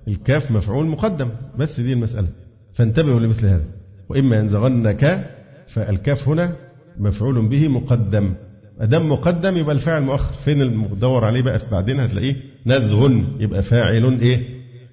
الكاف 0.07 0.51
مفعول 0.51 0.85
مقدم. 0.85 1.29
بس 1.57 1.79
دي 1.79 1.93
المسألة. 1.93 2.27
فانتبهوا 2.73 3.19
لمثل 3.19 3.47
هذا. 3.47 3.65
وإما 4.09 4.35
ينزغنك 4.35 5.29
فالكاف 5.67 6.29
هنا 6.29 6.55
مفعول 6.97 7.47
به 7.49 7.67
مقدم. 7.67 8.33
أدام 8.79 9.11
مقدم 9.11 9.57
يبقى 9.57 9.75
الفاعل 9.75 10.01
مؤخر. 10.01 10.33
فين 10.33 10.61
المدور 10.61 11.25
عليه 11.25 11.41
بقى؟ 11.41 11.61
بعدين 11.71 11.99
هتلاقيه 11.99 12.35
نزغ 12.65 13.11
يبقى 13.39 13.63
فاعل 13.63 14.19
إيه؟ 14.21 14.43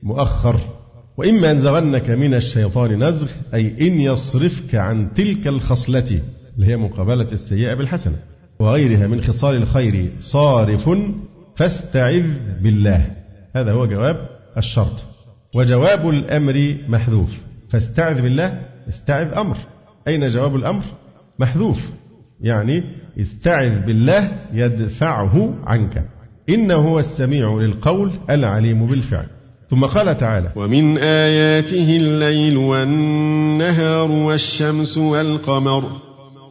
مؤخر. 0.03 0.61
وإما 1.17 1.51
ينزغنك 1.51 2.11
من 2.11 2.35
الشيطان 2.35 3.05
نزغ 3.05 3.31
أي 3.55 3.89
إن 3.89 4.01
يصرفك 4.01 4.75
عن 4.75 5.15
تلك 5.15 5.47
الخصلة 5.47 6.23
اللي 6.57 6.67
هي 6.67 6.77
مقابلة 6.77 7.29
السيئة 7.33 7.75
بالحسنة 7.75 8.17
وغيرها 8.59 9.07
من 9.07 9.23
خصال 9.23 9.57
الخير 9.57 10.13
صارف 10.21 10.91
فاستعذ 11.57 12.39
بالله. 12.63 13.11
هذا 13.57 13.73
هو 13.73 13.87
جواب 13.87 14.29
الشرط. 14.57 15.05
وجواب 15.55 16.09
الأمر 16.09 16.77
محذوف. 16.89 17.31
فاستعذ 17.71 18.23
بالله 18.23 18.61
استعذ 18.89 19.35
أمر. 19.35 19.57
أين 20.09 20.29
جواب 20.29 20.57
الأمر؟ 20.57 20.83
محذوف. 21.39 21.91
يعني 22.41 22.83
استعذ 23.21 23.87
بالله 23.87 24.33
يدفعه 24.53 25.55
عنك. 25.65 26.05
إنه 26.49 26.75
هو 26.75 26.99
السميع 26.99 27.59
للقول 27.59 28.13
العليم 28.31 28.87
بالفعل. 28.87 29.27
ثم 29.75 29.85
قال 29.85 30.19
تعالى 30.19 30.53
ومن 30.57 30.99
آياته 30.99 31.97
الليل 31.97 32.57
والنهار 32.57 34.11
والشمس 34.11 34.99
والقمر 34.99 35.85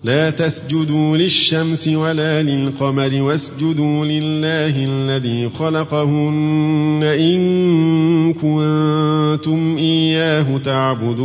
لا 0.03 0.29
تسجدوا 0.29 1.17
للشمس 1.17 1.87
ولا 1.87 2.43
للقمر 2.43 3.21
واسجدوا 3.21 4.05
لله 4.05 4.85
الذي 4.85 5.49
خلقهن 5.49 7.03
إن 7.03 8.33
كنتم 8.33 9.77
إياه 9.77 10.57
تعبدون. 10.57 11.23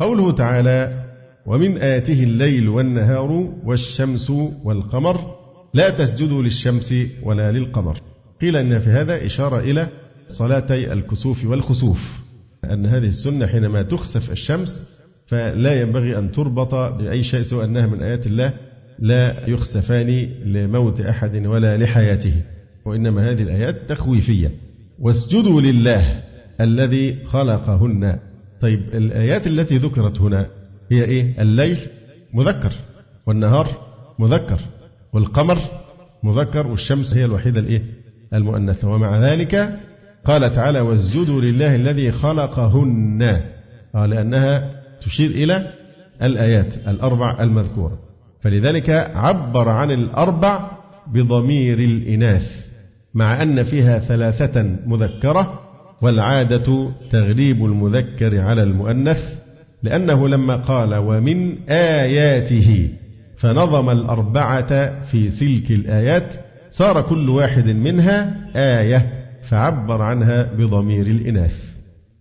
قوله 0.00 0.32
تعالى 0.32 0.92
ومن 1.46 1.78
آياته 1.78 2.22
الليل 2.22 2.68
والنهار 2.68 3.48
والشمس 3.66 4.30
والقمر 4.64 5.20
لا 5.74 5.90
تسجدوا 5.90 6.42
للشمس 6.42 6.94
ولا 7.22 7.52
للقمر. 7.52 8.00
قيل 8.40 8.56
إن 8.56 8.78
في 8.78 8.90
هذا 8.90 9.26
إشارة 9.26 9.60
إلى 9.60 9.88
صلاتي 10.28 10.92
الكسوف 10.92 11.44
والخسوف 11.44 11.98
أن 12.64 12.86
هذه 12.86 13.06
السنة 13.06 13.46
حينما 13.46 13.82
تخسف 13.82 14.30
الشمس 14.30 14.82
فلا 15.26 15.80
ينبغي 15.80 16.18
أن 16.18 16.32
تربط 16.32 16.74
بأي 16.74 17.22
شيء 17.22 17.42
سوى 17.42 17.64
أنها 17.64 17.86
من 17.86 18.02
آيات 18.02 18.26
الله 18.26 18.52
لا 18.98 19.48
يخسفان 19.50 20.08
لموت 20.44 21.00
أحد 21.00 21.46
ولا 21.46 21.76
لحياته 21.76 22.34
وإنما 22.84 23.30
هذه 23.30 23.42
الآيات 23.42 23.76
تخويفية. 23.88 24.50
واسجدوا 24.98 25.60
لله 25.60 26.22
الذي 26.60 27.24
خلقهن. 27.24 28.18
طيب 28.60 28.80
الآيات 28.94 29.46
التي 29.46 29.78
ذكرت 29.78 30.20
هنا 30.20 30.46
هي 30.92 31.04
إيه؟ 31.04 31.42
الليل 31.42 31.78
مذكر 32.34 32.72
والنهار 33.26 33.66
مذكر 34.18 34.60
والقمر 35.12 35.58
مذكر 36.22 36.66
والشمس 36.66 37.14
هي 37.14 37.24
الوحيدة 37.24 37.60
الإيه؟ 37.60 37.99
المؤنثة. 38.34 38.88
ومع 38.88 39.18
ذلك 39.18 39.78
قال 40.24 40.52
تعالى 40.52 40.80
واسجدوا 40.80 41.40
لله 41.40 41.74
الذي 41.74 42.12
خلقهن 42.12 43.40
آه، 43.94 44.06
لأنها 44.06 44.70
تشير 45.00 45.30
إلى 45.30 45.72
الآيات 46.22 46.74
الأربع 46.88 47.42
المذكورة. 47.42 47.98
فلذلك 48.40 48.90
عبر 49.14 49.68
عن 49.68 49.90
الأربع 49.90 50.70
بضمير 51.06 51.78
الإناث 51.78 52.70
مع 53.14 53.42
أن 53.42 53.62
فيها 53.62 53.98
ثلاثة 53.98 54.76
مذكرة 54.86 55.60
والعادة 56.02 56.90
تغليب 57.10 57.64
المذكر 57.64 58.40
على 58.40 58.62
المؤنث 58.62 59.40
لأنه 59.82 60.28
لما 60.28 60.56
قال 60.56 60.94
ومن 60.94 61.68
آياته 61.68 62.88
فنظم 63.36 63.90
الأربعة 63.90 65.02
في 65.04 65.30
سلك 65.30 65.70
الآيات 65.70 66.34
صار 66.70 67.02
كل 67.02 67.28
واحد 67.28 67.68
منها 67.68 68.36
آية 68.56 69.12
فعبر 69.42 70.02
عنها 70.02 70.42
بضمير 70.58 71.06
الإناث. 71.06 71.54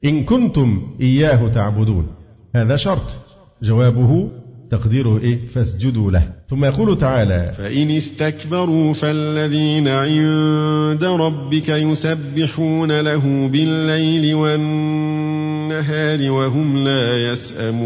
إن 0.06 0.24
كنتم 0.24 0.82
إياه 1.02 1.48
تعبدون. 1.48 2.08
هذا 2.56 2.76
شرط. 2.76 3.20
جوابه 3.64 4.32
تقديره 4.70 5.20
إيه؟ 5.20 5.48
فاسجدوا 5.48 6.12
له. 6.12 6.24
ثم 6.48 6.66
يقول 6.66 6.98
تعالى 6.98 7.54
فإن 7.58 7.92
استكبروا 7.92 8.94
فالذين 8.94 9.88
عند 9.88 11.04
ربك 11.04 11.70
يسبحون 11.70 13.00
له 13.00 13.48
بالليل 13.48 14.36
والنهار 14.36 16.32
وهم 16.32 16.78
لا 16.78 17.32
يسأمون. 17.32 17.80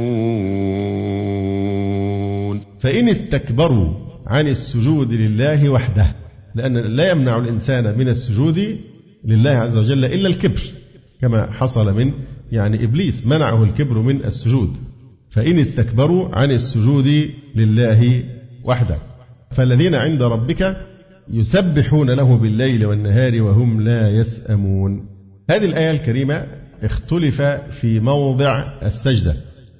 فإن 2.80 3.10
استكبروا 3.10 3.94
عن 4.28 4.48
السجود 4.48 5.14
لله 5.14 5.70
وحده 5.70 6.23
لأن 6.56 6.78
لا 6.78 7.12
يمنع 7.12 7.38
الإنسان 7.38 7.98
من 7.98 8.08
السجود 8.08 8.78
لله 9.26 9.52
عز 9.52 9.78
وجل 9.78 10.06
إلا 10.06 10.28
الكبر 10.28 10.62
كما 11.22 11.52
حصل 11.52 11.98
من 11.98 12.14
يعني 12.52 12.84
إبليس 12.84 13.26
منعه 13.26 13.64
الكبر 13.64 14.00
من 14.00 14.26
السجود. 14.26 14.70
فإن 15.30 15.60
استكبروا 15.60 16.36
عن 16.36 16.52
السجود 16.52 17.30
لله 17.56 18.24
وحده. 18.64 18.98
فالذين 19.52 19.96
عند 19.96 20.22
ربك 20.22 20.78
يسبحون 21.32 22.10
له 22.10 22.38
بالليل 22.38 22.86
والنهار 22.86 23.42
وهم 23.42 23.82
لا 23.82 24.10
يسأمون. 24.10 25.06
هذه 25.50 25.66
الآية 25.66 25.92
الكريمة 25.92 26.48
اختلف 26.84 27.42
في 27.82 28.00
موضع 28.00 28.54
السجدة. 28.84 29.36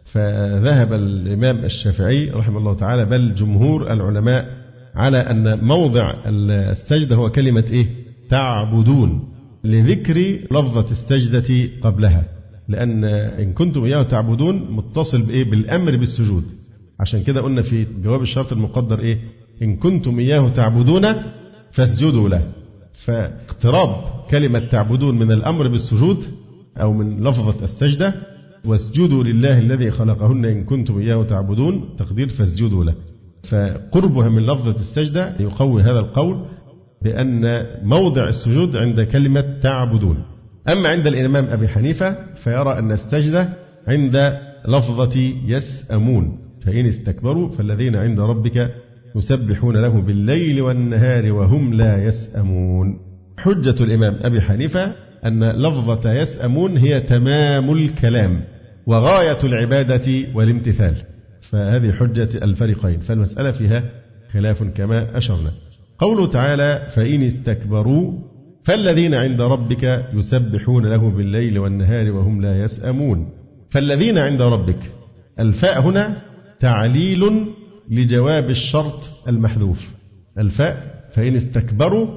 فذهب 0.06 0.94
الإمام 0.94 1.66
الشافعي 1.66 2.30
رحمه 2.30 2.58
الله 2.58 2.76
تعالى 2.76 3.06
بل 3.06 3.36
جمهور 3.36 3.94
العلماء 3.94 4.63
على 4.96 5.18
أن 5.18 5.64
موضع 5.66 6.14
السجدة 6.28 7.16
هو 7.16 7.30
كلمة 7.30 7.66
إيه؟ 7.72 7.88
تعبدون 8.30 9.30
لذكر 9.64 10.18
لفظة 10.52 10.92
السجدة 10.92 11.70
قبلها 11.82 12.24
لأن 12.68 13.04
إن 13.04 13.54
كنتم 13.54 13.84
إياه 13.84 14.04
تعبدون 14.04 14.68
متصل 14.72 15.22
بإيه؟ 15.22 15.44
بالأمر 15.44 15.98
بالسجود 15.98 16.44
عشان 17.00 17.24
كده 17.24 17.42
قلنا 17.42 17.62
في 17.62 17.88
جواب 18.04 18.22
الشرط 18.22 18.52
المقدر 18.54 19.00
إيه؟ 19.00 19.18
إن 19.62 19.76
كنتم 19.76 20.20
إياه 20.20 20.50
تعبدون 20.50 21.08
فاسجدوا 21.72 22.30
له 22.30 22.48
فاقتراب 22.94 23.90
كلمة 24.30 24.60
تعبدون 24.60 25.20
من 25.20 25.32
الأمر 25.32 25.68
بالسجود 25.68 26.26
أو 26.78 26.94
من 26.94 27.24
لفظة 27.24 27.64
السجدة 27.64 28.14
واسجدوا 28.66 29.24
لله 29.24 29.60
الذي 29.60 29.92
خلقهن 29.92 30.46
إن 30.46 30.64
كنتم 30.64 30.98
إياه 31.00 31.24
تعبدون 31.24 31.90
تقدير 31.98 32.30
فاسجدوا 32.30 32.84
له 32.84 32.96
فقربها 33.50 34.30
من 34.30 34.46
لفظة 34.46 34.76
السجدة 34.76 35.36
يقوي 35.40 35.82
هذا 35.82 36.00
القول 36.00 36.46
بأن 37.02 37.66
موضع 37.84 38.28
السجود 38.28 38.76
عند 38.78 39.02
كلمة 39.02 39.60
تعبدون. 39.62 40.18
أما 40.70 40.90
عند 40.90 41.08
الإمام 41.08 41.46
أبي 41.46 41.68
حنيفة 41.68 42.16
فيرى 42.36 42.80
أن 42.80 42.92
السجدة 42.92 43.50
عند 43.88 44.40
لفظة 44.68 45.20
يسأمون 45.46 46.38
فإن 46.66 46.86
استكبروا 46.86 47.50
فالذين 47.50 47.96
عند 47.96 48.20
ربك 48.20 48.72
يسبحون 49.16 49.78
له 49.78 50.02
بالليل 50.02 50.62
والنهار 50.62 51.32
وهم 51.32 51.74
لا 51.74 52.04
يسأمون. 52.04 53.00
حجة 53.38 53.84
الإمام 53.84 54.16
أبي 54.22 54.42
حنيفة 54.42 54.92
أن 55.26 55.44
لفظة 55.44 56.14
يسأمون 56.14 56.78
هي 56.78 57.00
تمام 57.00 57.74
الكلام 57.74 58.42
وغاية 58.88 59.38
العبادة 59.44 60.12
والامتثال. 60.34 60.96
فهذه 61.54 61.92
حجة 61.92 62.30
الفريقين 62.44 63.00
فالمسألة 63.00 63.52
فيها 63.52 63.84
خلاف 64.32 64.64
كما 64.64 65.18
أشرنا. 65.18 65.52
قوله 66.00 66.28
تعالى 66.28 66.88
فإن 66.96 67.24
استكبروا 67.24 68.14
فالذين 68.64 69.14
عند 69.14 69.42
ربك 69.42 70.06
يسبحون 70.14 70.86
له 70.86 71.10
بالليل 71.10 71.60
والنهار 71.60 72.12
وهم 72.12 72.42
لا 72.42 72.60
يسأمون. 72.60 73.30
فالذين 73.70 74.18
عند 74.18 74.42
ربك 74.42 74.92
الفاء 75.40 75.82
هنا 75.82 76.22
تعليل 76.60 77.46
لجواب 77.90 78.50
الشرط 78.50 79.10
المحذوف. 79.28 79.90
الفاء 80.38 81.04
فإن 81.14 81.36
استكبروا 81.36 82.08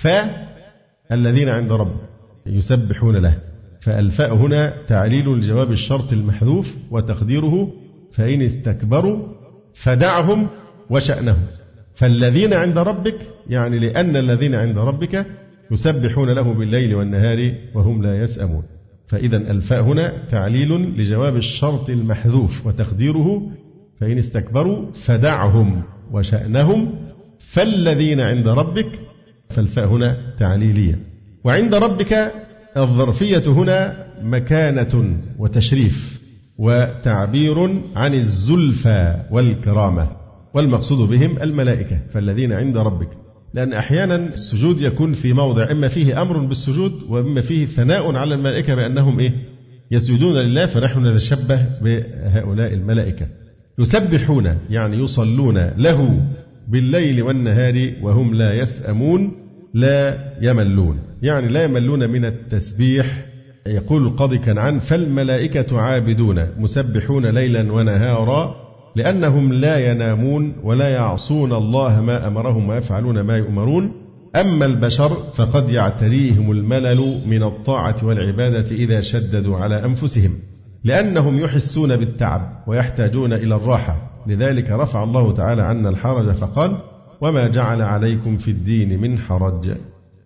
فالذين 0.00 1.48
عند 1.48 1.72
ربك 1.72 2.00
يسبحون 2.46 3.16
له. 3.16 3.38
فالفاء 3.80 4.34
هنا 4.34 4.72
تعليل 4.88 5.28
لجواب 5.28 5.72
الشرط 5.72 6.12
المحذوف 6.12 6.74
وتقديره 6.90 7.81
فإن 8.12 8.42
استكبروا 8.42 9.28
فدعهم 9.74 10.48
وشأنهم. 10.90 11.46
فالذين 11.94 12.52
عند 12.52 12.78
ربك 12.78 13.14
يعني 13.48 13.78
لأن 13.78 14.16
الذين 14.16 14.54
عند 14.54 14.78
ربك 14.78 15.26
يسبحون 15.70 16.30
له 16.30 16.54
بالليل 16.54 16.94
والنهار 16.94 17.54
وهم 17.74 18.02
لا 18.02 18.22
يسأمون. 18.22 18.62
فإذا 19.06 19.36
الفاء 19.36 19.82
هنا 19.82 20.12
تعليل 20.28 20.72
لجواب 20.72 21.36
الشرط 21.36 21.90
المحذوف 21.90 22.66
وتقديره. 22.66 23.50
فإن 24.00 24.18
استكبروا 24.18 24.92
فدعهم 24.92 25.82
وشأنهم. 26.12 26.94
فالذين 27.38 28.20
عند 28.20 28.48
ربك 28.48 28.98
فالفاء 29.50 29.86
هنا 29.86 30.16
تعليلية. 30.38 30.98
وعند 31.44 31.74
ربك 31.74 32.32
الظرفية 32.76 33.42
هنا 33.46 34.06
مكانة 34.22 35.16
وتشريف. 35.38 36.21
وتعبير 36.58 37.58
عن 37.96 38.14
الزلفى 38.14 39.16
والكرامة 39.30 40.08
والمقصود 40.54 41.08
بهم 41.08 41.42
الملائكة 41.42 41.98
فالذين 42.12 42.52
عند 42.52 42.76
ربك. 42.76 43.08
لأن 43.54 43.72
أحيانا 43.72 44.16
السجود 44.16 44.80
يكون 44.80 45.12
في 45.12 45.32
موضع 45.32 45.70
إما 45.70 45.88
فيه 45.88 46.22
أمر 46.22 46.38
بالسجود 46.38 46.92
وإما 47.08 47.40
فيه 47.40 47.66
ثناء 47.66 48.14
على 48.14 48.34
الملائكة 48.34 48.74
بأنهم 48.74 49.20
إيه؟ 49.20 49.32
يسجدون 49.90 50.34
لله 50.34 50.66
فنحن 50.66 51.06
نتشبه 51.06 51.66
بهؤلاء 51.82 52.72
الملائكة. 52.74 53.26
يسبحون 53.78 54.58
يعني 54.70 54.96
يصلون 54.96 55.58
له 55.76 56.22
بالليل 56.68 57.22
والنهار 57.22 57.92
وهم 58.02 58.34
لا 58.34 58.54
يسأمون 58.54 59.32
لا 59.74 60.18
يملون. 60.42 60.98
يعني 61.22 61.48
لا 61.48 61.64
يملون 61.64 62.10
من 62.10 62.24
التسبيح 62.24 63.26
يقول 63.66 64.06
القاضي 64.06 64.38
كنعان 64.38 64.78
فالملائكة 64.78 65.80
عابدون 65.80 66.46
مسبحون 66.58 67.26
ليلا 67.26 67.72
ونهارا 67.72 68.54
لأنهم 68.96 69.52
لا 69.52 69.90
ينامون 69.90 70.52
ولا 70.62 70.88
يعصون 70.88 71.52
الله 71.52 72.00
ما 72.00 72.26
أمرهم 72.26 72.68
ويفعلون 72.68 73.20
ما 73.20 73.36
يؤمرون. 73.36 73.92
أما 74.36 74.66
البشر 74.66 75.16
فقد 75.34 75.70
يعتريهم 75.70 76.50
الملل 76.50 77.22
من 77.26 77.42
الطاعة 77.42 77.96
والعبادة 78.02 78.76
إذا 78.76 79.00
شددوا 79.00 79.56
على 79.56 79.84
أنفسهم 79.84 80.38
لأنهم 80.84 81.40
يحسون 81.40 81.96
بالتعب 81.96 82.64
ويحتاجون 82.66 83.32
إلى 83.32 83.54
الراحة. 83.54 84.24
لذلك 84.26 84.70
رفع 84.70 85.02
الله 85.02 85.34
تعالى 85.34 85.62
عنا 85.62 85.88
الحرج 85.88 86.34
فقال 86.34 86.76
وما 87.20 87.48
جعل 87.48 87.82
عليكم 87.82 88.36
في 88.36 88.50
الدين 88.50 89.00
من 89.00 89.18
حرج. 89.18 89.70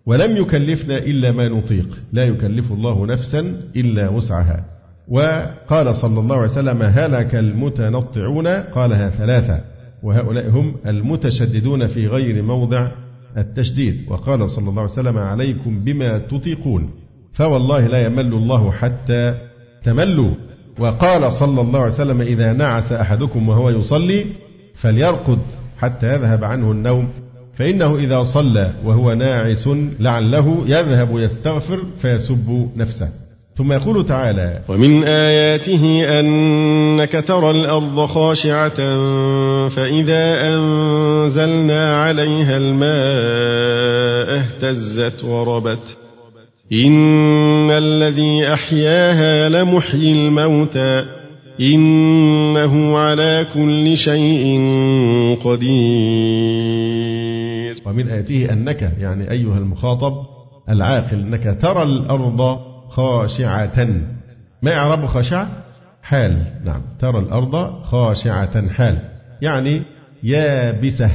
ولم 0.07 0.37
يكلفنا 0.37 0.97
إلا 0.97 1.31
ما 1.31 1.47
نطيق. 1.47 1.87
لا 2.13 2.23
يكلف 2.23 2.71
الله 2.71 3.05
نفسا 3.05 3.39
إلا 3.75 4.09
وسعها. 4.09 4.65
وقال 5.07 5.95
صلى 5.95 6.19
الله 6.19 6.35
عليه 6.35 6.51
وسلم 6.51 6.81
هلك 6.81 7.35
المتنطعون؟ 7.35 8.47
قالها 8.47 9.09
ثلاثة. 9.09 9.61
وهؤلاء 10.03 10.49
هم 10.49 10.75
المتشددون 10.85 11.87
في 11.87 12.07
غير 12.07 12.43
موضع 12.43 12.91
التشديد. 13.37 14.05
وقال 14.07 14.49
صلى 14.49 14.69
الله 14.69 14.81
عليه 14.81 14.91
وسلم 14.91 15.17
عليكم 15.17 15.83
بما 15.83 16.17
تطيقون. 16.17 16.89
فوالله 17.33 17.87
لا 17.87 18.05
يمل 18.05 18.33
الله 18.33 18.71
حتى 18.71 19.35
تملوا. 19.83 20.31
وقال 20.79 21.33
صلى 21.33 21.61
الله 21.61 21.79
عليه 21.79 21.93
وسلم 21.93 22.21
إذا 22.21 22.53
نعس 22.53 22.91
أحدكم 22.91 23.49
وهو 23.49 23.69
يصلي 23.69 24.25
فليرقد 24.75 25.39
حتى 25.77 26.07
يذهب 26.15 26.43
عنه 26.43 26.71
النوم. 26.71 27.09
فإنه 27.57 27.95
إذا 27.95 28.23
صلى 28.23 28.71
وهو 28.85 29.13
ناعس 29.13 29.69
لعله 29.99 30.63
يذهب 30.65 31.19
يستغفر 31.19 31.83
فيسب 31.99 32.69
نفسه. 32.75 33.09
ثم 33.55 33.71
يقول 33.71 34.05
تعالى 34.05 34.59
ومن 34.69 35.03
آياته 35.03 36.19
أنك 36.19 37.23
ترى 37.27 37.51
الأرض 37.51 38.05
خاشعة 38.05 38.75
فإذا 39.69 40.55
أنزلنا 40.55 42.03
عليها 42.03 42.57
الماء 42.57 42.97
اهتزت 44.39 45.23
وربت. 45.23 45.97
إن 46.73 47.71
الذي 47.71 48.53
أحياها 48.53 49.49
لمحيي 49.49 50.11
الموتى. 50.11 51.05
إنه 51.61 52.97
على 52.97 53.45
كل 53.53 53.97
شيء 53.97 54.59
قدير. 55.43 57.26
ومن 57.85 58.09
آياته 58.09 58.53
أنك 58.53 58.81
يعني 58.99 59.31
أيها 59.31 59.57
المخاطب 59.57 60.13
العاقل 60.69 61.19
أنك 61.19 61.57
ترى 61.61 61.83
الأرض 61.83 62.59
خاشعة. 62.89 63.87
ما 64.63 64.73
إعراب 64.77 65.05
خاشعة 65.05 65.47
حال. 66.01 66.43
نعم. 66.65 66.81
ترى 66.99 67.19
الأرض 67.19 67.83
خاشعة. 67.83 68.69
حال. 68.69 68.97
يعني 69.41 69.81
يابسة 70.23 71.11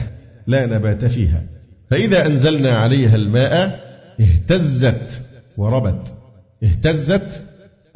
لا 0.46 0.66
نبات 0.66 1.04
فيها. 1.04 1.42
فإذا 1.90 2.26
أنزلنا 2.26 2.70
عليها 2.70 3.16
الماء 3.16 3.80
اهتزت 4.20 5.20
وربت. 5.56 6.12
اهتزت 6.64 7.42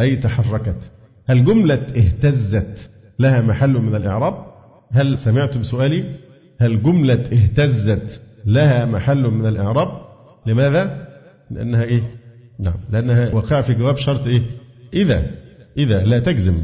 أي 0.01 0.17
تحركت. 0.17 0.91
هل 1.29 1.45
جملة 1.45 1.87
اهتزت 1.97 2.91
لها 3.19 3.41
محل 3.43 3.73
من 3.73 3.95
الإعراب؟ 3.95 4.35
هل 4.93 5.19
سمعتم 5.19 5.63
سؤالي 5.63 6.05
هل 6.61 6.83
جملة 6.83 7.25
اهتزت 7.33 8.21
لها 8.47 8.85
محل 8.85 9.23
من 9.23 9.47
الإعراب. 9.47 9.89
لماذا؟ 10.47 11.07
لأنها 11.51 11.83
إيه؟ 11.83 12.03
نعم 12.59 12.75
لأنها 12.91 13.35
وقع 13.35 13.61
في 13.61 13.75
جواب 13.75 13.97
شرط 13.97 14.27
إيه؟ 14.27 14.43
إذا 14.95 15.27
إذا 15.77 16.03
لا 16.03 16.19
تجزم 16.19 16.63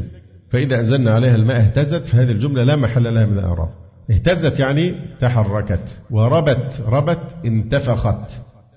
فإذا 0.49 0.79
أنزلنا 0.79 1.11
عليها 1.11 1.35
الماء 1.35 1.61
اهتزت 1.61 2.07
فهذه 2.07 2.31
الجملة 2.31 2.63
لا 2.63 2.75
محل 2.75 3.15
لها 3.15 3.25
من 3.25 3.39
الإعراب. 3.39 3.69
اهتزت 4.11 4.59
يعني 4.59 4.95
تحركت 5.19 5.97
وربت 6.11 6.83
ربت 6.87 7.35
انتفخت 7.45 8.31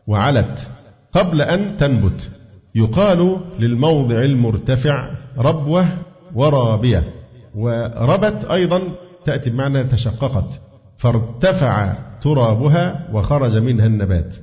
وعلت 0.06 0.68
قبل 1.12 1.42
أن 1.42 1.76
تنبت. 1.76 2.30
يقال 2.74 3.40
للموضع 3.58 4.16
المرتفع 4.16 5.10
ربوة 5.38 5.88
ورابية 6.34 7.04
وربت 7.54 8.44
أيضا 8.50 8.82
تأتي 9.24 9.50
بمعنى 9.50 9.84
تشققت 9.84 10.60
فارتفع 10.98 11.94
ترابها 12.22 13.08
وخرج 13.12 13.56
منها 13.56 13.86
النبات. 13.86 14.36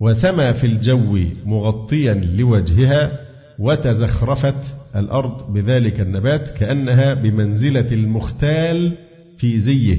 وسما 0.00 0.52
في 0.52 0.66
الجو 0.66 1.18
مغطيا 1.44 2.14
لوجهها 2.14 3.26
وتزخرفت 3.58 4.76
الأرض 4.96 5.52
بذلك 5.52 6.00
النبات 6.00 6.48
كأنها 6.48 7.14
بمنزلة 7.14 7.86
المختال 7.92 8.92
في 9.38 9.60
زيه. 9.60 9.98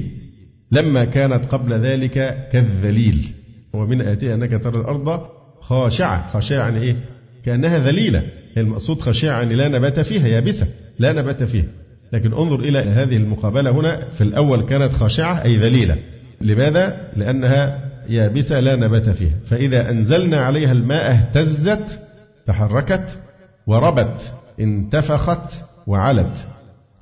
لما 0.72 1.04
كانت 1.04 1.44
قبل 1.44 1.72
ذلك 1.72 2.48
كالذليل. 2.52 3.30
ومن 3.72 4.00
آتها 4.00 4.34
أنك 4.34 4.62
ترى 4.62 4.80
الأرض 4.80 5.20
خاشعة. 5.60 6.32
خاشعة 6.32 6.58
يعني 6.58 6.82
إيه؟ 6.82 6.96
كأنها 7.44 7.78
ذليلة. 7.78 8.22
المقصود 8.56 9.00
خاشعة 9.00 9.38
يعني 9.38 9.54
لا 9.54 9.68
نبات 9.68 10.00
فيها 10.00 10.28
يابسة. 10.28 10.66
لا 10.98 11.12
نبات 11.12 11.42
فيها. 11.42 11.66
لكن 12.12 12.32
انظر 12.32 12.60
إلى 12.60 12.78
هذه 12.78 13.16
المقابلة 13.16 13.70
هنا. 13.70 14.00
في 14.10 14.20
الأول 14.20 14.62
كانت 14.62 14.92
خاشعة 14.92 15.44
أي 15.44 15.56
ذليلة. 15.56 15.98
لماذا؟ 16.40 17.12
لأنها 17.16 17.78
يابسة 18.08 18.60
لا 18.60 18.76
نبات 18.76 19.10
فيها. 19.10 19.34
فإذا 19.46 19.90
أنزلنا 19.90 20.36
عليها 20.36 20.72
الماء 20.72 21.10
اهتزت 21.10 22.00
تحركت 22.46 23.18
وربت 23.66 24.32
انتفخت 24.60 25.52
وعلت. 25.86 26.48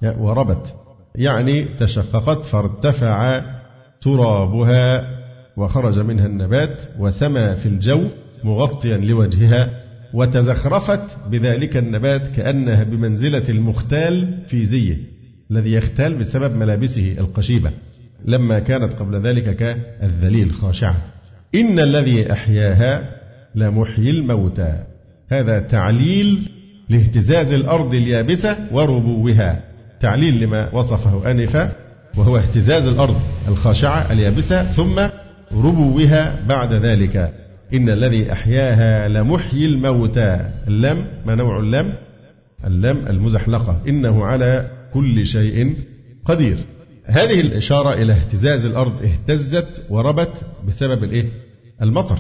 وربت. 0.03 0.75
يعني 1.15 1.65
تشققت 1.65 2.45
فارتفع 2.45 3.43
ترابها 4.01 5.17
وخرج 5.57 5.99
منها 5.99 6.27
النبات 6.27 6.83
وسما 6.99 7.55
في 7.55 7.67
الجو 7.67 8.05
مغطيا 8.45 8.97
لوجهها 8.97 9.71
وتزخرفت 10.15 11.17
بذلك 11.31 11.77
النبات 11.77 12.29
كأنها 12.29 12.83
بمنزلة 12.83 13.49
المختال 13.49 14.43
في 14.47 14.65
زيه 14.65 14.97
الذي 15.51 15.73
يختال 15.73 16.19
بسبب 16.19 16.57
ملابسه 16.57 17.17
القشيبة. 17.19 17.71
لما 18.27 18.59
كانت 18.59 18.93
قبل 18.93 19.21
ذلك 19.21 19.57
كالذليل 19.57 20.53
خاشعة 20.53 20.97
إن 21.55 21.79
الذي 21.79 22.33
أحياها 22.33 23.17
لمحيي 23.55 24.11
الموتى. 24.11 24.79
هذا 25.29 25.59
تعليل 25.59 26.49
لاهتزاز 26.89 27.53
الأرض 27.53 27.95
اليابسة 27.95 28.57
وربوها. 28.73 29.61
تعليل 30.01 30.41
لما 30.41 30.75
وصفه 30.75 31.31
آنفا 31.31 31.73
وهو 32.17 32.37
اهتزاز 32.37 32.87
الأرض 32.87 33.21
الخاشعة 33.49 34.13
اليابسة 34.13 34.73
ثم 34.73 35.01
ربوها 35.53 36.47
بعد 36.49 36.73
ذلك. 36.73 37.35
إن 37.75 37.89
الذي 37.89 38.33
أحياها 38.33 39.09
لمحيي 39.09 39.67
الموتى. 39.67 40.51
اللم 40.69 41.07
ما 41.27 41.35
نوع 41.35 41.61
اللم؟ 41.61 41.93
اللم 42.65 43.07
المزحلقة. 43.07 43.81
إنه 43.89 44.25
على 44.25 44.71
كل 44.95 45.27
شيء 45.27 45.77
قدير. 46.25 46.59
هذه 47.07 47.41
الإشارة 47.41 47.93
إلى 47.93 48.13
اهتزاز 48.13 48.65
الأرض 48.65 49.03
اهتزت 49.03 49.83
وربت 49.91 50.33
بسبب 50.69 51.05
الإيه؟ 51.05 51.31
المطر. 51.83 52.19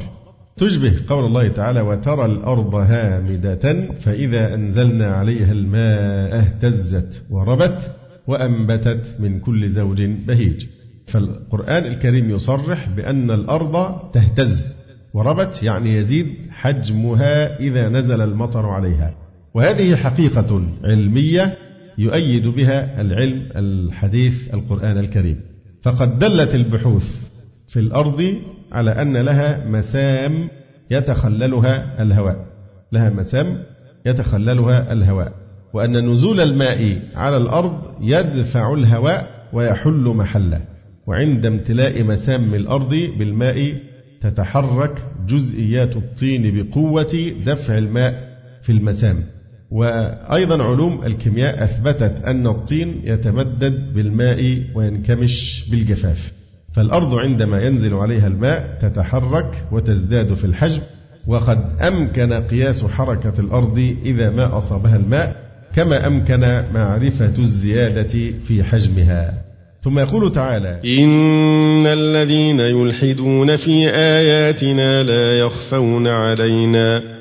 تشبه 0.56 0.94
قول 1.08 1.24
الله 1.24 1.48
تعالى 1.48 1.80
وترى 1.80 2.24
الأرض 2.24 2.74
هامدة 2.74 3.88
فإذا 4.00 4.54
أنزلنا 4.54 5.06
عليها 5.06 5.52
الماء 5.52 6.38
اهتزت 6.38 7.22
وربت 7.30 7.92
وأنبتت 8.26 9.16
من 9.18 9.40
كل 9.40 9.68
زوج 9.68 10.02
بهيج. 10.02 10.66
فالقرآن 11.06 11.84
الكريم 11.84 12.30
يصرح 12.30 12.88
بأن 12.88 13.30
الأرض 13.30 13.96
تهتز. 14.12 14.74
وربت 15.14 15.62
يعني 15.62 15.94
يزيد 15.94 16.26
حجمها 16.50 17.60
إذا 17.60 17.88
نزل 17.88 18.20
المطر 18.20 18.66
عليها. 18.66 19.14
وهذه 19.54 19.96
حقيقة 19.96 20.62
علمية 20.84 21.56
يؤيد 21.98 22.48
بها 22.48 23.00
العلم 23.00 23.48
الحديث 23.56 24.54
القرآن 24.54 24.98
الكريم. 24.98 25.40
فقد 25.82 26.18
دلت 26.18 26.54
البحوث 26.54 27.30
في 27.68 27.80
الأرض 27.80 28.34
على 28.72 28.90
أن 29.02 29.16
لها 29.16 29.68
مسام 29.68 30.48
يتخللها 30.90 32.02
الهواء. 32.02 32.46
لها 32.92 33.10
مسام 33.10 33.62
يتخللها 34.06 34.92
الهواء. 34.92 35.32
وأن 35.72 36.10
نزول 36.12 36.40
الماء 36.40 37.02
على 37.14 37.36
الأرض 37.36 37.82
يدفع 38.00 38.74
الهواء 38.74 39.48
ويحل 39.52 40.12
محله. 40.16 40.60
وعند 41.06 41.46
امتلاء 41.46 42.02
مسام 42.02 42.54
الأرض 42.54 42.90
بالماء 43.18 43.74
تتحرك 44.20 45.04
جزئيات 45.28 45.96
الطين 45.96 46.56
بقوة 46.56 47.32
دفع 47.46 47.78
الماء 47.78 48.38
في 48.62 48.72
المسام. 48.72 49.35
وأيضا 49.70 50.62
علوم 50.62 51.04
الكيمياء 51.04 51.64
أثبتت 51.64 52.24
أن 52.24 52.46
الطين 52.46 53.00
يتمدد 53.04 53.94
بالماء 53.94 54.62
وينكمش 54.74 55.64
بالجفاف 55.70 56.32
فالأرض 56.72 57.14
عندما 57.14 57.62
ينزل 57.62 57.94
عليها 57.94 58.26
الماء 58.26 58.78
تتحرك 58.80 59.64
وتزداد 59.72 60.34
في 60.34 60.44
الحجم 60.44 60.80
وقد 61.26 61.58
أمكن 61.80 62.32
قياس 62.32 62.84
حركة 62.84 63.40
الأرض 63.40 63.96
إذا 64.04 64.30
ما 64.30 64.58
أصابها 64.58 64.96
الماء 64.96 65.36
كما 65.74 66.06
أمكن 66.06 66.62
معرفة 66.74 67.34
الزيادة 67.38 68.32
في 68.46 68.62
حجمها. 68.62 69.34
ثم 69.82 69.98
يقول 69.98 70.32
تعالى 70.32 70.80
إن 70.98 71.86
الذين 71.86 72.60
يلحدون 72.60 73.56
في 73.56 73.90
آياتنا 73.90 75.02
لا 75.02 75.38
يخفون 75.38 76.08
علينا. 76.08 77.15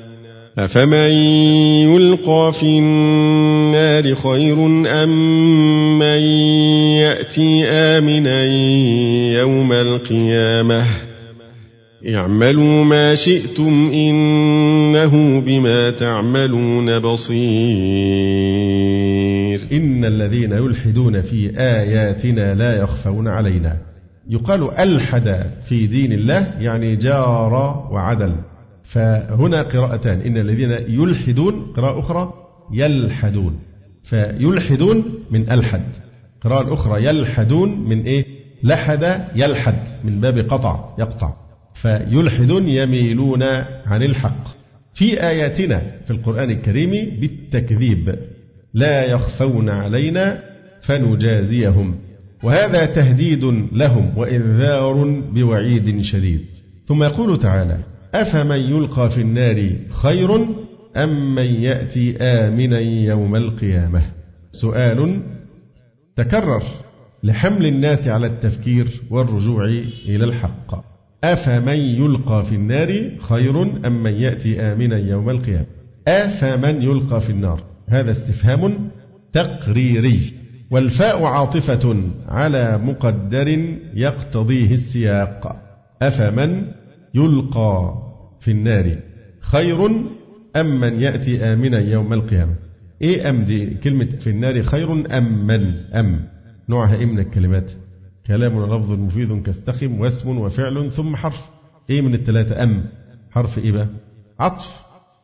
أفمن 0.58 1.10
يلقى 1.92 2.52
في 2.60 2.78
النار 2.78 4.14
خير 4.14 4.66
أم 5.02 5.98
من 5.98 6.20
يأتي 6.98 7.64
آمنا 7.64 8.44
يوم 9.40 9.72
القيامة 9.72 10.86
اعملوا 12.14 12.84
ما 12.84 13.14
شئتم 13.14 13.90
إنه 13.94 15.40
بما 15.40 15.90
تعملون 15.90 16.98
بصير 16.98 17.36
إن 19.72 20.04
الذين 20.04 20.52
يلحدون 20.52 21.22
في 21.22 21.52
آياتنا 21.58 22.54
لا 22.54 22.82
يخفون 22.82 23.28
علينا 23.28 23.76
يقال 24.28 24.70
ألحد 24.78 25.50
في 25.68 25.86
دين 25.86 26.12
الله 26.12 26.54
يعني 26.60 26.96
جار 26.96 27.86
وعدل 27.92 28.34
فهنا 28.86 29.62
قراءتان. 29.62 30.20
إن 30.20 30.36
الذين 30.36 30.70
يلحدون 30.70 31.72
قراءة 31.76 31.98
أخرى 31.98 32.32
يلحدون. 32.72 33.58
فيلحدون 34.04 35.04
من 35.30 35.50
ألحد. 35.50 35.82
قراءة 36.40 36.74
أخرى 36.74 37.04
يلحدون 37.04 37.88
من 37.88 38.02
إيه؟ 38.02 38.26
لحد 38.62 39.24
يلحد. 39.34 39.78
من 40.04 40.20
باب 40.20 40.38
قطع 40.38 40.94
يقطع. 40.98 41.34
فيلحدون 41.74 42.68
يميلون 42.68 43.42
عن 43.86 44.02
الحق. 44.02 44.56
في 44.94 45.22
آياتنا 45.22 45.82
في 46.04 46.10
القرآن 46.10 46.50
الكريم 46.50 47.20
بالتكذيب. 47.20 48.14
لا 48.74 49.04
يخفون 49.04 49.68
علينا 49.68 50.42
فنجازيهم. 50.82 51.94
وهذا 52.42 52.84
تهديد 52.84 53.44
لهم 53.72 54.18
وإنذار 54.18 55.22
بوعيد 55.32 56.00
شديد. 56.00 56.44
ثم 56.88 57.02
يقول 57.02 57.38
تعالى 57.38 57.78
أفمن 58.14 58.56
يلقى 58.56 59.10
في 59.10 59.20
النار 59.20 59.72
خير 59.90 60.34
أم 60.96 61.34
من 61.34 61.62
يأتي 61.62 62.16
آمنا 62.16 62.80
يوم 62.80 63.36
القيامة؟ 63.36 64.02
سؤال 64.50 65.20
تكرر 66.16 66.62
لحمل 67.22 67.66
الناس 67.66 68.08
على 68.08 68.26
التفكير 68.26 69.02
والرجوع 69.10 69.64
إلى 70.06 70.24
الحق. 70.24 70.84
أفمن 71.24 71.78
يلقى 71.78 72.44
في 72.44 72.54
النار 72.54 73.10
خير 73.20 73.62
أم 73.62 74.02
من 74.02 74.12
يأتي 74.12 74.60
آمنا 74.60 74.98
يوم 74.98 75.30
القيامة؟ 75.30 75.66
أفمن 76.08 76.82
يلقى 76.82 77.20
في 77.20 77.30
النار. 77.30 77.62
هذا 77.88 78.10
استفهام 78.10 78.90
تقريري. 79.32 80.32
والفاء 80.70 81.24
عاطفة 81.24 82.02
على 82.28 82.78
مقدر 82.78 83.48
يقتضيه 83.94 84.74
السياق. 84.74 85.56
أفمن 86.02 86.62
يلقى 87.16 87.94
في 88.40 88.50
النار 88.50 88.96
خير 89.40 89.86
أم 90.56 90.80
من 90.80 91.00
يأتي 91.00 91.40
آمنا 91.52 91.80
يوم 91.80 92.12
القيامة؟ 92.12 92.54
إيه 93.02 93.30
أم 93.30 93.44
دي 93.44 93.66
كلمة 93.74 94.04
في 94.20 94.30
النار 94.30 94.62
خير 94.62 94.92
أم 95.18 95.46
من 95.46 95.74
أم؟ 95.94 96.20
نوعها 96.68 96.94
إيه 96.96 97.06
من 97.06 97.18
الكلمات؟ 97.18 97.70
كلام 98.26 98.64
لفظ 98.64 98.92
مفيد 98.92 99.42
كاستخم 99.42 100.00
واسم 100.00 100.38
وفعل 100.38 100.92
ثم 100.92 101.16
حرف. 101.16 101.40
إيه 101.90 102.00
من 102.00 102.14
الثلاثة 102.14 102.62
أم؟ 102.62 102.84
حرف 103.30 103.58
إيه 103.58 103.72
بقى؟ 103.72 103.86
عطف. 104.40 104.66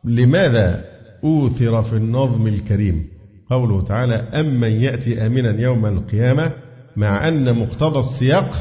لماذا 0.05 0.85
أوثر 1.23 1.83
في 1.83 1.93
النظم 1.97 2.47
الكريم؟ 2.47 3.07
قوله 3.49 3.81
تعالى 3.81 4.13
أم 4.15 4.59
من 4.59 4.71
يأتي 4.71 5.25
آمنا 5.25 5.61
يوم 5.61 5.85
القيامة 5.85 6.51
مع 6.97 7.27
أن 7.27 7.59
مقتضى 7.59 7.99
السياق 7.99 8.51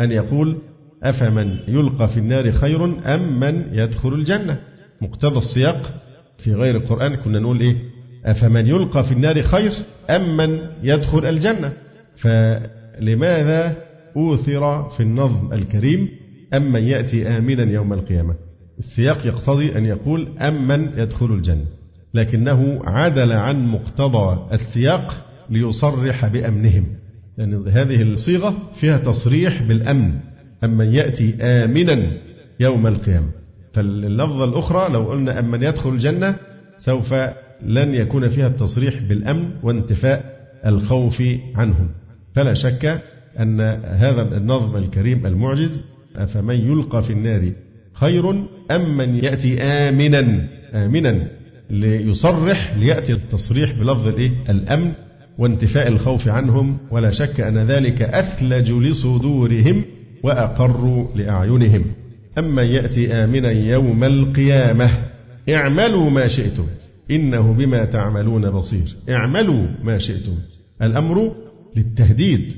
أن 0.00 0.12
يقول 0.12 0.58
أفمن 1.02 1.56
يلقى 1.68 2.08
في 2.08 2.16
النار 2.16 2.52
خير 2.52 2.84
أم 2.84 3.40
من 3.40 3.64
يدخل 3.72 4.14
الجنة؟ 4.14 4.58
مقتضى 5.02 5.38
السياق 5.38 6.02
في 6.38 6.54
غير 6.54 6.76
القرآن 6.76 7.16
كنا 7.16 7.38
نقول 7.38 7.60
إيه؟ 7.60 7.76
أفمن 8.24 8.66
يلقى 8.66 9.04
في 9.04 9.12
النار 9.12 9.42
خير 9.42 9.72
أم 10.10 10.36
من 10.36 10.58
يدخل 10.82 11.26
الجنة؟ 11.26 11.72
فلماذا 12.16 13.76
أوثر 14.16 14.90
في 14.90 15.02
النظم 15.02 15.52
الكريم 15.52 16.08
أم 16.54 16.72
من 16.72 16.82
يأتي 16.82 17.28
آمنا 17.28 17.72
يوم 17.72 17.92
القيامة؟ 17.92 18.34
السياق 18.78 19.26
يقتضي 19.26 19.78
أن 19.78 19.84
يقول 19.84 20.28
أم 20.38 20.68
من 20.68 20.90
يدخل 20.96 21.26
الجنة. 21.26 21.64
لكنه 22.14 22.80
عدل 22.84 23.32
عن 23.32 23.66
مقتضى 23.68 24.48
السياق 24.52 25.26
ليصرح 25.50 26.26
بأمنهم. 26.26 26.86
لأن 27.38 27.68
هذه 27.68 28.02
الصيغة 28.02 28.54
فيها 28.80 28.98
تصريح 28.98 29.62
بالأمن. 29.62 30.14
أمن 30.64 30.86
يأتي 30.86 31.34
آمنا 31.42 32.12
يوم 32.60 32.86
القيامة. 32.86 33.28
فاللفظة 33.72 34.44
الأخرى 34.44 34.92
لو 34.92 35.10
قلنا 35.10 35.38
أمن 35.38 35.62
يدخل 35.62 35.90
الجنة 35.90 36.36
سوف 36.78 37.14
لن 37.62 37.94
يكون 37.94 38.28
فيها 38.28 38.46
التصريح 38.46 39.02
بالأمن 39.02 39.50
وانتفاء 39.62 40.38
الخوف 40.66 41.22
عنهم. 41.54 41.88
فلا 42.34 42.54
شك 42.54 43.02
أن 43.40 43.60
هذا 43.84 44.36
النظم 44.36 44.76
الكريم 44.76 45.26
المعجز 45.26 45.84
فمن 46.28 46.54
يلقى 46.54 47.02
في 47.02 47.12
النار 47.12 47.52
خير 47.92 48.30
أم 48.70 48.96
من 48.96 49.24
يأتي 49.24 49.62
آمنا 49.62 50.48
آمنا 50.74 51.28
ليصرح 51.70 52.74
ليأتي 52.76 53.12
التصريح 53.12 53.72
بلفظ 53.72 54.06
الإيه؟ 54.08 54.30
الأمن 54.48 54.92
وانتفاء 55.38 55.88
الخوف 55.88 56.28
عنهم. 56.28 56.78
ولا 56.90 57.10
شك 57.10 57.40
أن 57.40 57.58
ذلك 57.58 58.02
أثلج 58.02 58.70
لصدورهم 58.72 59.84
وأقر 60.22 61.08
لأعينهم. 61.16 61.84
أما 62.38 62.62
يأتي 62.62 63.12
آمنا 63.12 63.50
يوم 63.50 64.04
القيامة 64.04 64.90
اعملوا 65.48 66.10
ما 66.10 66.28
شئتم 66.28 66.66
إنه 67.10 67.52
بما 67.52 67.84
تعملون 67.84 68.50
بصير. 68.50 68.96
اعملوا 69.08 69.66
ما 69.84 69.98
شئتم. 69.98 70.38
الأمر 70.82 71.34
للتهديد 71.76 72.52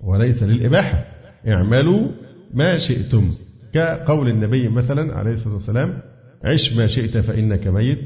وليس 0.00 0.42
للإباحة. 0.42 1.04
اعملوا 1.48 2.08
ما 2.54 2.78
شئتم. 2.78 3.34
كقول 3.74 4.28
النبي 4.28 4.68
مثلا 4.68 5.14
عليه 5.14 5.32
الصلاة 5.32 5.54
والسلام 5.54 5.98
عش 6.44 6.72
ما 6.76 6.86
شئت 6.86 7.18
فإنك 7.18 7.66
ميت 7.66 7.98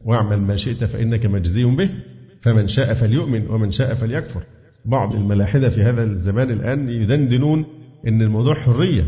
واعمل 0.00 0.40
ما 0.40 0.56
شئت 0.56 0.84
فإنك 0.84 1.26
مجزي 1.26 1.64
به. 1.64 1.90
فمن 2.40 2.68
شاء 2.68 2.94
فليؤمن 2.94 3.46
ومن 3.50 3.70
شاء 3.70 3.94
فليكفر. 3.94 4.42
بعض 4.84 5.14
الملاحدة 5.14 5.70
في 5.70 5.82
هذا 5.82 6.04
الزمان 6.04 6.50
الآن 6.50 6.88
يدندنون 6.88 7.64
أن 8.08 8.22
الموضوع 8.22 8.54
حرية 8.54 9.04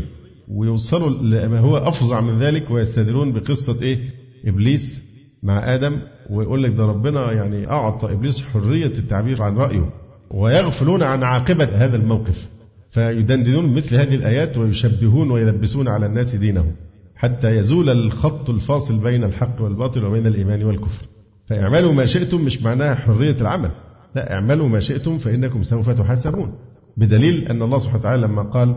ويوصلوا 0.47 1.09
لما 1.09 1.59
هو 1.59 1.77
أفظع 1.77 2.21
من 2.21 2.39
ذلك 2.39 2.71
ويستدلون 2.71 3.33
بقصة 3.33 3.81
إيه؟ 3.81 3.99
إبليس 4.45 5.01
مع 5.43 5.75
آدم 5.75 5.97
ويقول 6.29 6.63
لك 6.63 6.71
ده 6.71 6.85
ربنا 6.85 7.31
يعني 7.31 7.67
أعطى 7.71 8.11
إبليس 8.13 8.41
حرية 8.41 8.85
التعبير 8.85 9.43
عن 9.43 9.57
رأيه 9.57 9.89
ويغفلون 10.31 11.03
عن 11.03 11.23
عاقبة 11.23 11.65
هذا 11.65 11.95
الموقف 11.95 12.47
فيدندنون 12.91 13.75
مثل 13.75 13.95
هذه 13.95 14.15
الآيات 14.15 14.57
ويشبهون 14.57 15.31
ويلبسون 15.31 15.87
على 15.87 16.05
الناس 16.05 16.35
دينهم 16.35 16.71
حتى 17.15 17.57
يزول 17.57 17.89
الخط 17.89 18.49
الفاصل 18.49 19.03
بين 19.03 19.23
الحق 19.23 19.61
والباطل 19.61 20.05
وبين 20.05 20.27
الإيمان 20.27 20.63
والكفر. 20.63 21.05
فاعملوا 21.47 21.93
ما 21.93 22.05
شئتم 22.05 22.45
مش 22.45 22.61
معناها 22.63 22.95
حرية 22.95 23.41
العمل 23.41 23.71
لا 24.15 24.33
اعملوا 24.33 24.69
ما 24.69 24.79
شئتم 24.79 25.17
فإنكم 25.17 25.63
سوف 25.63 25.89
تحاسبون. 25.89 26.53
بدليل 26.97 27.47
أن 27.47 27.61
الله 27.61 27.77
سبحانه 27.77 27.99
وتعالى 27.99 28.21
لما 28.21 28.41
قال 28.41 28.75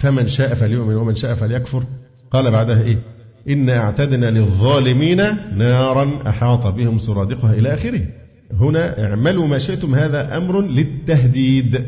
فمن 0.00 0.26
شاء 0.26 0.54
فليؤمن 0.54 0.94
ومن 0.94 1.14
شاء 1.14 1.34
فليكفر 1.34 1.84
قال 2.30 2.50
بعدها 2.50 2.82
إيه؟ 2.82 2.98
إنا 3.48 3.78
أعتدنا 3.78 4.30
للظالمين 4.30 5.16
نارا 5.56 6.28
أحاط 6.28 6.66
بهم 6.66 6.98
سرادقها 6.98 7.52
إلى 7.52 7.74
آخره. 7.74 8.06
هنا 8.52 9.04
اعملوا 9.04 9.46
ما 9.46 9.58
شئتم 9.58 9.94
هذا 9.94 10.36
أمر 10.36 10.60
للتهديد 10.60 11.84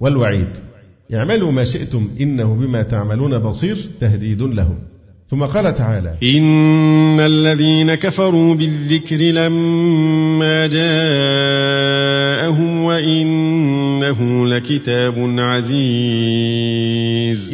والوعيد. 0.00 0.48
اعملوا 1.14 1.52
ما 1.52 1.64
شئتم 1.64 2.10
إنه 2.20 2.54
بما 2.54 2.82
تعملون 2.82 3.38
بصير 3.38 3.88
تهديد 4.00 4.42
لهم 4.42 4.78
ثم 5.30 5.44
قال 5.44 5.74
تعالى 5.74 6.14
إن 6.22 7.20
الذين 7.20 7.94
كفروا 7.94 8.54
بالذكر 8.54 9.16
لما 9.16 10.66
جاءهم 10.66 12.04
وإنه 12.84 14.46
لكتاب 14.46 15.14
عزيز. 15.38 15.76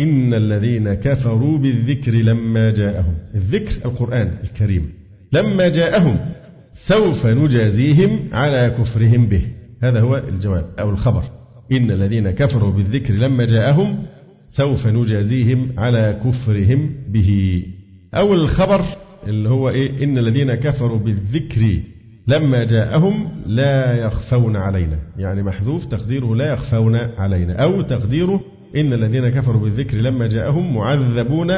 إن 0.01 0.35
الذين 0.35 0.95
كفروا 0.95 1.59
بالذكر 1.59 2.13
لما 2.13 2.71
جاءهم. 2.71 3.15
الذكر 3.35 3.73
القرآن 3.85 4.31
الكريم. 4.45 4.93
لما 5.33 5.69
جاءهم 5.69 6.17
سوف 6.73 7.27
نجازيهم 7.27 8.29
على 8.33 8.75
كفرهم 8.79 9.27
به. 9.27 9.43
هذا 9.83 10.01
هو 10.01 10.23
الجواب 10.29 10.67
أو 10.81 10.91
الخبر. 10.91 11.23
إن 11.73 11.91
الذين 11.91 12.31
كفروا 12.31 12.73
بالذكر 12.73 13.15
لما 13.15 13.45
جاءهم 13.45 13.99
سوف 14.47 14.87
نجازيهم 14.87 15.69
على 15.79 16.21
كفرهم 16.25 16.91
به. 17.09 17.63
أول 18.15 18.41
الخبر 18.41 18.85
اللي 19.27 19.49
هو 19.49 19.69
إيه؟ 19.69 20.05
إن 20.05 20.19
الذين 20.19 20.55
كفروا 20.55 20.99
بالذكر 20.99 21.81
لما 22.29 22.65
جاءهم 22.65 23.29
لا 23.47 24.07
يخفون 24.07 24.57
علينا. 24.57 24.99
يعني 25.19 25.43
محذوف 25.43 25.85
تقديره 25.85 26.37
لا 26.37 26.53
يخفون 26.53 26.97
علينا. 26.97 27.55
أو 27.55 27.83
تقديره 27.83 28.41
إن 28.77 28.93
الذين 28.93 29.29
كفروا 29.29 29.61
بالذكر 29.61 29.97
لما 29.97 30.27
جاءهم 30.27 30.75
معذبون 30.75 31.51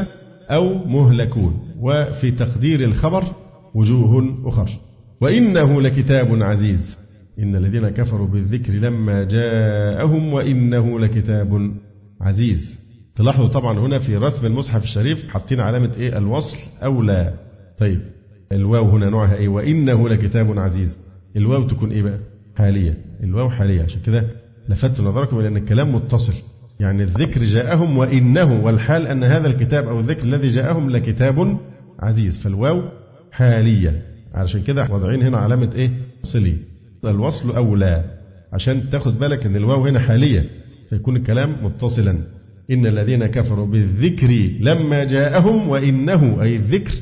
أو 0.50 0.84
مهلكون. 0.84 1.58
وفي 1.80 2.30
تقدير 2.30 2.80
الخبر 2.80 3.24
وجوه 3.74 4.38
أخر. 4.44 4.70
وإنه 5.20 5.82
لكتاب 5.82 6.42
عزيز. 6.42 6.96
إن 7.38 7.56
الذين 7.56 7.88
كفروا 7.88 8.26
بالذكر 8.26 8.72
لما 8.72 9.24
جاءهم 9.24 10.32
وإنه 10.32 11.00
لكتاب 11.00 11.74
عزيز. 12.24 12.78
تلاحظوا 13.16 13.48
طبعا 13.48 13.78
هنا 13.78 13.98
في 13.98 14.16
رسم 14.16 14.46
المصحف 14.46 14.82
الشريف 14.82 15.28
حاطين 15.28 15.60
علامة 15.60 15.92
إيه؟ 15.96 16.18
الوصل 16.18 16.56
أو 16.82 17.02
لا. 17.02 17.34
طيب 17.78 18.00
الواو 18.52 18.90
هنا 18.90 19.10
نوعها 19.10 19.34
إيه؟ 19.36 19.48
وإنه 19.48 20.08
لكتاب 20.08 20.58
عزيز. 20.58 20.98
الواو 21.36 21.62
تكون 21.62 21.90
إيه 21.90 22.02
بقى؟ 22.02 22.18
حالية. 22.56 22.94
الواو 23.22 23.50
حالية. 23.50 23.82
عشان 23.82 24.00
كده 24.06 24.26
لفت 24.68 25.00
نظركم 25.00 25.38
إلى 25.38 25.48
أن 25.48 25.56
الكلام 25.56 25.94
متصل. 25.94 26.34
يعني 26.80 27.02
الذكر 27.02 27.44
جاءهم 27.44 27.98
وإنه 27.98 28.64
والحال 28.64 29.06
أن 29.06 29.24
هذا 29.24 29.46
الكتاب 29.46 29.88
أو 29.88 30.00
الذكر 30.00 30.22
الذي 30.22 30.48
جاءهم 30.48 30.90
لكتاب 30.90 31.58
عزيز. 32.00 32.38
فالواو 32.38 32.82
حالية. 33.32 34.02
علشان 34.34 34.62
كده 34.62 34.86
واضعين 34.90 35.22
هنا 35.22 35.38
علامة 35.38 35.70
إيه؟ 35.74 35.90
صلي. 36.22 36.56
الوصل 37.04 37.56
أو 37.56 37.76
لا. 37.76 38.04
عشان 38.52 38.90
تاخد 38.90 39.18
بالك 39.18 39.46
أن 39.46 39.56
الواو 39.56 39.86
هنا 39.86 39.98
حالية. 39.98 40.50
فيكون 40.90 41.16
الكلام 41.16 41.56
متصلا. 41.64 42.18
إن 42.70 42.86
الذين 42.86 43.26
كفروا 43.26 43.66
بالذكر 43.66 44.28
لما 44.60 45.04
جاءهم 45.04 45.68
وإنه 45.68 46.42
أي 46.42 46.56
الذكر 46.56 46.92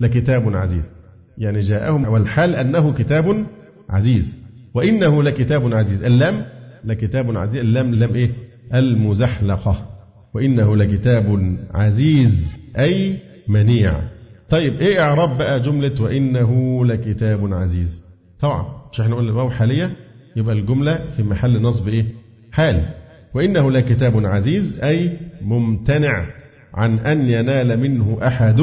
لكتاب 0.00 0.56
عزيز. 0.56 0.92
يعني 1.38 1.58
جاءهم 1.58 2.08
والحال 2.08 2.54
أنه 2.54 2.92
كتاب 2.92 3.46
عزيز. 3.90 4.36
وإنه 4.74 5.22
لكتاب 5.22 5.74
عزيز. 5.74 6.02
اللام 6.02 6.44
لكتاب 6.84 7.36
عزيز. 7.36 7.60
اللام 7.60 7.92
اللام 7.92 8.14
إيه؟ 8.14 8.30
المزحلقة. 8.74 9.88
وإنه 10.34 10.76
لكتاب 10.76 11.56
عزيز 11.74 12.48
أي 12.78 13.16
منيع. 13.48 14.00
طيب 14.48 14.80
إيه 14.80 15.00
إعراب 15.02 15.38
بقى 15.38 15.60
جملة 15.60 16.02
وإنه 16.02 16.84
لكتاب 16.86 17.54
عزيز؟ 17.54 18.00
طبعا 18.40 18.66
مش 18.92 19.00
إحنا 19.00 19.16
قلنا 19.16 19.30
الواو 19.30 19.50
حالية؟ 19.50 19.90
يبقى 20.36 20.54
الجملة 20.54 21.10
في 21.16 21.22
محل 21.22 21.62
نصب 21.62 21.88
إيه؟ 21.88 22.04
حال. 22.52 22.88
وإنه 23.34 23.70
لكتاب 23.70 24.26
عزيز 24.26 24.80
أي 24.82 25.18
ممتنع 25.42 26.26
عن 26.74 26.98
أن 26.98 27.30
ينال 27.30 27.80
منه 27.80 28.18
أحد 28.26 28.60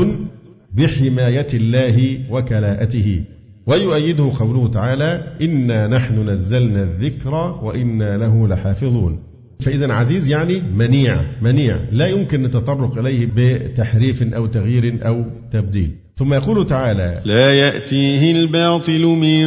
بحماية 0.74 1.48
الله 1.54 2.20
وكلاءته. 2.32 3.24
ويؤيده 3.68 4.32
قوله 4.40 4.68
تعالى 4.72 5.38
إنا 5.42 5.88
نحن 5.88 6.30
نزلنا 6.30 6.84
الذكر 6.84 7.36
وإنا 7.64 8.18
له 8.18 8.48
لحافظون. 8.48 9.20
فإذا 9.60 9.94
عزيز 9.94 10.30
يعني 10.30 10.62
منيع 10.78 11.42
منيع. 11.42 11.80
لا 11.92 12.08
يمكن 12.08 12.46
التطرق 12.46 12.98
إليه 12.98 13.28
بتحريف 13.36 14.24
أو 14.34 14.46
تغيير 14.46 15.08
أو 15.08 15.26
تبديل. 15.52 15.92
ثم 16.20 16.34
يقول 16.34 16.68
تعالى 16.68 17.22
لا 17.26 17.54
يأتيه 17.54 18.32
الباطل 18.32 19.02
من 19.02 19.46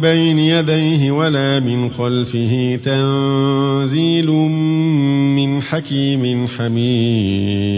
بين 0.00 0.38
يديه 0.38 1.10
ولا 1.10 1.60
من 1.60 1.90
خلفه 1.90 2.80
تنزيل 2.84 4.30
من 5.36 5.62
حكيم 5.62 6.46
حميد. 6.46 7.68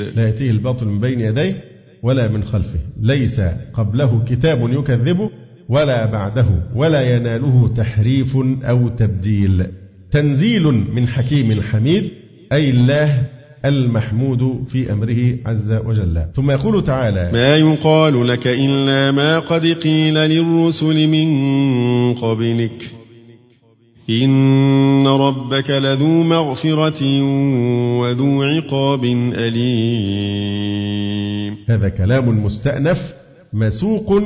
لا 0.00 0.26
يأتيه 0.26 0.50
الباطل 0.50 0.86
من 0.86 1.00
بين 1.00 1.20
يديه 1.20 1.64
ولا 2.02 2.28
من 2.28 2.44
خلفه. 2.44 2.78
ليس 3.00 3.40
قبله 3.74 4.24
كتاب 4.24 4.72
يكذبه 4.72 5.30
ولا 5.68 6.06
بعده 6.06 6.46
ولا 6.74 7.16
يناله 7.16 7.68
تحريف 7.76 8.36
أو 8.62 8.88
تبديل. 8.88 9.66
تنزيل 10.10 10.62
من 10.94 11.08
حكيم 11.08 11.62
حميد 11.62 12.10
أي 12.52 12.70
الله 12.70 13.26
المحمود 13.64 14.64
في 14.68 14.92
أمره 14.92 15.38
عز 15.46 15.72
وجل. 15.72 16.26
ثم 16.34 16.50
يقول 16.50 16.84
تعالى 16.84 17.30
ما 17.32 17.56
يقال 17.56 18.28
لك 18.28 18.46
إلا 18.46 19.10
ما 19.10 19.38
قد 19.38 19.66
قيل 19.66 20.14
للرسل 20.14 21.08
من 21.08 22.14
قبلك. 22.14 22.90
إن 24.10 25.06
ربك 25.06 25.70
لذو 25.70 26.22
مغفرة 26.22 27.22
وذو 28.00 28.42
عقاب 28.42 29.04
أليم. 29.34 30.52
هذا 31.68 31.88
كلام 31.88 32.44
مستأنف 32.44 33.14
مسوق 33.52 34.22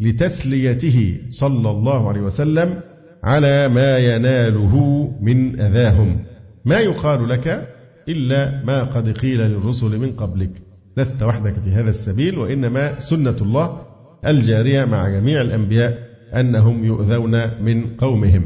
لتسليته 0.00 1.16
صلى 1.30 1.70
الله 1.70 2.08
عليه 2.08 2.20
وسلم 2.20 2.80
على 3.24 3.68
ما 3.68 3.98
يناله 3.98 5.08
من 5.20 5.60
أذاهم. 5.60 6.18
ما 6.64 6.78
يقال 6.78 7.28
لك 7.28 7.68
إلا 8.08 8.64
ما 8.64 8.84
قد 8.84 9.08
قيل 9.08 9.40
للرسل 9.40 9.98
من 9.98 10.12
قبلك. 10.12 10.50
لست 10.96 11.22
وحدك 11.22 11.54
في 11.64 11.70
هذا 11.70 11.90
السبيل 11.90 12.38
وإنما 12.38 13.00
سنة 13.00 13.36
الله 13.40 13.78
الجارية 14.26 14.84
مع 14.84 15.08
جميع 15.08 15.40
الأنبياء 15.40 15.98
أنهم 16.34 16.84
يؤذون 16.84 17.62
من 17.62 17.86
قومهم. 17.96 18.44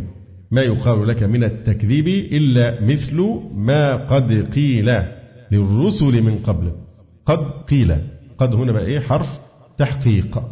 ما 0.50 0.62
يقال 0.62 1.08
لك 1.08 1.22
من 1.22 1.44
التكذيب 1.44 2.08
إلا 2.08 2.84
مثل 2.84 3.40
ما 3.54 3.96
قد 3.96 4.48
قيل 4.54 5.02
للرسل 5.52 6.22
من 6.22 6.38
قبل. 6.38 6.72
قد 7.26 7.38
قيل. 7.68 7.96
قد 8.38 8.54
هنا 8.54 8.72
بقى 8.72 8.86
إيه؟ 8.86 9.00
حرف 9.00 9.40
تحقيق. 9.78 10.42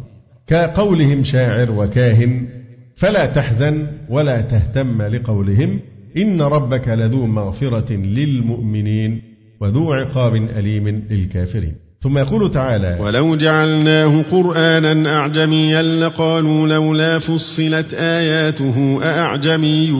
كقولهم 0.47 1.23
شاعر 1.23 1.71
وكاهن 1.71 2.47
فلا 2.95 3.25
تحزن 3.25 3.87
ولا 4.09 4.41
تهتم 4.41 5.01
لقولهم. 5.01 5.79
إن 6.17 6.41
ربك 6.41 6.87
لذو 6.87 7.25
مغفرة 7.25 7.93
للمؤمنين 7.93 9.21
وذو 9.61 9.93
عقاب 9.93 10.35
أليم 10.35 11.03
للكافرين. 11.11 11.73
ثم 11.99 12.17
يقول 12.17 12.51
تعالى 12.51 12.97
ولو 13.01 13.35
جعلناه 13.35 14.21
قرآنا 14.31 15.17
أعجميا 15.17 15.81
لقالوا 15.81 16.67
لولا 16.67 17.19
فصلت 17.19 17.93
آياته 17.93 18.99
أأعجمي 19.03 19.91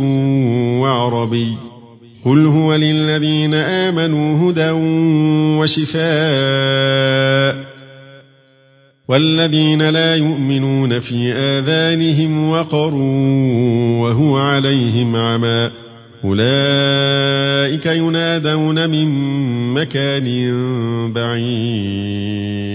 وعربي. 0.81 1.57
قل 2.25 2.45
هو 2.45 2.75
للذين 2.75 3.53
آمنوا 3.53 4.51
هدى 4.51 4.71
وشفاء. 5.59 6.15
والذين 9.07 9.89
لا 9.89 10.15
يؤمنون 10.15 10.99
في 10.99 11.33
آذانهم 11.33 12.49
وقر 12.49 12.93
وهو 14.01 14.37
عليهم 14.37 15.15
عمى. 15.15 15.84
أولئك 16.25 17.85
ينادون 17.85 18.89
من 18.89 19.07
مكان 19.73 20.27
بعيد. 21.13 22.65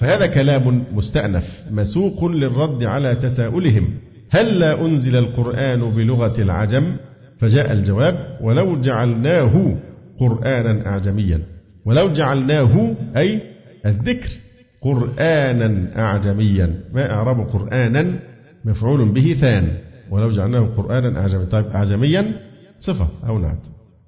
فهذا 0.00 0.26
كلام 0.26 0.84
مستأنف 0.92 1.64
مسوق 1.70 2.24
للرد 2.24 2.84
على 2.84 3.14
تساؤلهم. 3.14 3.88
هل 4.30 4.58
لا 4.58 4.86
أنزل 4.86 5.16
القرآن 5.16 5.90
بلغة 5.90 6.42
العجم؟ 6.42 6.96
فجاء 7.40 7.72
الجواب 7.72 8.38
ولو 8.40 8.80
جعلناه 8.80 9.76
قرآنا 10.20 10.86
أعجميا. 10.86 11.40
ولو 11.84 12.12
جعلناه 12.12 12.96
أي 13.16 13.40
الذكر 13.86 14.28
قرآنا 14.82 15.88
أعجميا. 15.96 16.80
ما 16.94 17.10
أعرب 17.10 17.48
قرآنا 17.48 18.18
مفعول 18.64 19.08
به 19.12 19.36
ثان. 19.40 19.68
ولو 20.10 20.28
جعلناه 20.30 20.60
قرآنا 20.60 21.20
أعجميا 21.20 21.44
طيب 21.44 21.66
أعجميا 21.66 22.53
صفة 22.80 23.08
أو 23.28 23.38
نعت. 23.38 23.66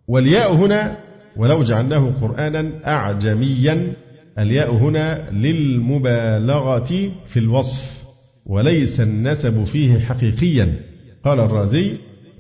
والياء 0.09 0.55
هنا 0.55 0.97
ولو 1.37 1.63
جعلناه 1.63 2.11
قرآنا 2.21 2.73
أعجميا 2.87 3.93
الياء 4.39 4.75
هنا 4.75 5.31
للمبالغة 5.31 7.11
في 7.27 7.39
الوصف 7.39 8.05
وليس 8.47 9.01
النسب 9.01 9.65
فيه 9.65 9.99
حقيقيا. 9.99 10.75
قال 11.25 11.41
الرازي 11.41 11.93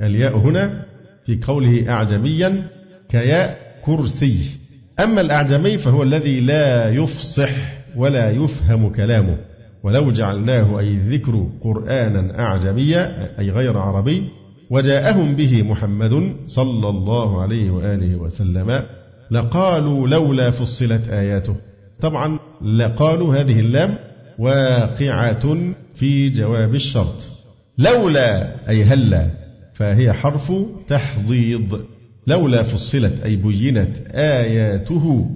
الياء 0.02 0.38
هنا 0.38 0.84
في 1.26 1.40
قوله 1.42 1.90
أعجميا 1.90 2.68
كياء 3.08 3.58
كرسي. 3.84 4.58
أما 5.00 5.20
الأعجمي 5.20 5.78
فهو 5.78 6.02
الذي 6.02 6.40
لا 6.40 6.88
يفصح 6.88 7.50
ولا 7.96 8.30
يفهم 8.30 8.88
كلامه. 8.88 9.36
ولو 9.82 10.10
جعلناه 10.10 10.78
أي 10.78 10.88
الذكر 10.88 11.48
قرآنا 11.60 12.38
أعجميا 12.40 13.28
أي 13.40 13.50
غير 13.50 13.78
عربي 13.78 14.28
وجاءهم 14.70 15.34
به 15.34 15.62
محمد 15.62 16.34
صلى 16.46 16.88
الله 16.88 17.42
عليه 17.42 17.70
وآله 17.70 18.16
وسلم 18.16 18.82
لقالوا 19.30 20.08
لولا 20.08 20.50
فصلت 20.50 21.08
آياته. 21.08 21.56
طبعا 22.00 22.38
لقالوا 22.62 23.34
هذه 23.34 23.60
اللام 23.60 23.98
واقعة 24.38 25.56
في 25.94 26.28
جواب 26.28 26.74
الشرط. 26.74 27.30
لولا 27.78 28.56
أي 28.68 28.84
هلا 28.84 29.30
فهي 29.74 30.12
حرف 30.12 30.52
تحضيض. 30.88 31.80
لولا 32.26 32.62
فصلت 32.62 33.20
أي 33.20 33.36
بينت 33.36 33.96
آياته 34.14 35.30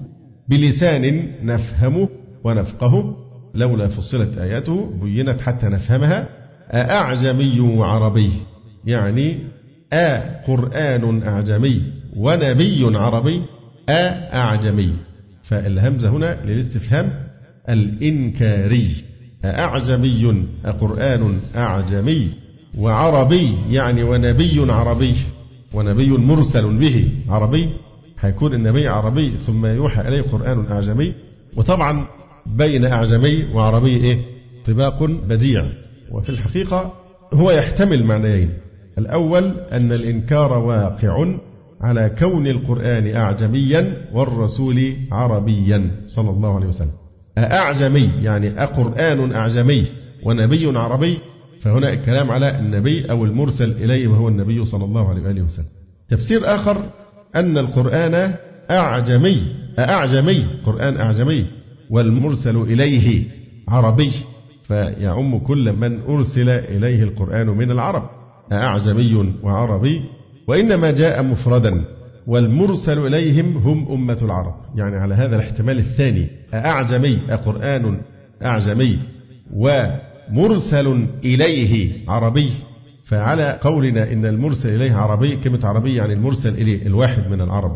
بلسان 0.49 1.33
نفهمه 1.43 2.09
ونفقه. 2.45 3.17
لولا 3.55 3.89
فصلت 3.89 4.39
آياته 4.39 4.91
بينت 5.03 5.41
حتى 5.41 5.67
نفهمها. 5.67 6.29
أأعجمي 6.71 7.61
وعربي 7.61 8.31
يعني 8.85 9.39
أ 9.93 10.43
قرآن 10.47 11.23
أعجمي 11.23 11.83
ونبي 12.17 12.97
عربي 12.97 13.43
أ 13.89 14.35
أعجمي 14.37 14.95
فالهمزة 15.43 16.09
هنا 16.09 16.39
للاستفهام 16.45 17.13
الإنكاري 17.69 19.05
أعجمي 19.45 20.47
أقرآن 20.65 21.41
أعجمي 21.57 22.29
وعربي 22.79 23.57
يعني 23.71 24.03
ونبي 24.03 24.73
عربي 24.73 25.15
ونبي 25.75 26.09
مرسل 26.11 26.79
به 26.79 27.09
عربي 27.29 27.69
هيكون 28.21 28.55
النبي 28.55 28.89
عربي 28.89 29.31
ثم 29.47 29.67
يوحى 29.67 30.01
إليه 30.01 30.23
قرآن 30.23 30.67
أعجمي 30.73 31.13
وطبعا 31.57 32.07
بين 32.47 32.85
أعجمي 32.85 33.45
وعربي 33.55 33.97
إيه؟ 33.97 34.21
طباق 34.67 35.03
بديع 35.05 35.67
وفي 36.11 36.31
الحقيقة 36.31 36.93
هو 37.35 37.51
يحتمل 37.51 38.05
معنيين 38.05 38.51
الأول 38.99 39.55
أن 39.73 39.93
الإنكار 39.93 40.59
واقع 40.59 41.35
على 41.81 42.11
كون 42.19 42.47
القرآن 42.47 43.17
أعجميا 43.17 43.97
والرسول 44.13 44.95
عربيا 45.13 45.91
صلى 46.07 46.31
الله 46.31 46.55
عليه 46.55 46.67
وسلم. 46.67 46.93
أعجمي 47.39 48.11
يعني 48.23 48.63
أقرآن 48.63 49.33
أعجمي 49.33 49.87
ونبي 50.25 50.79
عربي 50.79 51.19
فهنا 51.61 51.93
الكلام 51.93 52.31
على 52.31 52.59
النبي 52.59 53.11
أو 53.11 53.25
المرسل 53.25 53.71
إليه 53.71 54.09
وهو 54.09 54.29
النبي 54.29 54.65
صلى 54.65 54.85
الله 54.85 55.09
عليه 55.09 55.23
وآله 55.23 55.43
وسلم. 55.43 55.67
تفسير 56.09 56.55
آخر 56.55 56.85
أن 57.37 57.59
القرآن 57.59 58.35
أعجمي 58.71 59.43
أعجمي 59.79 60.47
قرآن 60.67 60.97
أعجمي 60.97 61.47
والمرسل 61.91 62.57
إليه 62.57 63.25
عربي 63.69 64.13
فيعم 64.69 65.39
كل 65.39 65.73
من 65.73 66.01
أرسل 66.01 66.49
إليه 66.49 67.03
القرآن 67.03 67.47
من 67.47 67.71
العرب. 67.71 68.20
أعجمي 68.53 69.35
وعربي 69.43 70.03
وإنما 70.49 70.91
جاء 70.91 71.23
مفردا 71.23 71.85
والمرسل 72.27 73.07
إليهم 73.07 73.57
هم 73.57 73.93
أمة 73.93 74.19
العرب. 74.23 74.55
يعني 74.75 74.97
على 74.97 75.15
هذا 75.15 75.37
الاحتمال 75.37 75.79
الثاني 75.79 76.29
أعجمي 76.55 77.19
أقرآن 77.31 78.01
أعجمي 78.45 78.99
ومرسل 79.55 81.07
إليه 81.25 81.93
عربي. 82.09 82.51
فعلى 83.05 83.59
قولنا 83.63 84.13
إن 84.13 84.27
المرسل 84.27 84.75
إليه 84.75 84.93
عربي 84.93 85.37
كلمة 85.37 85.61
عربي 85.65 85.95
يعني 85.95 86.13
المرسل 86.13 86.55
إليه 86.55 86.87
الواحد 86.87 87.31
من 87.31 87.41
العرب. 87.41 87.73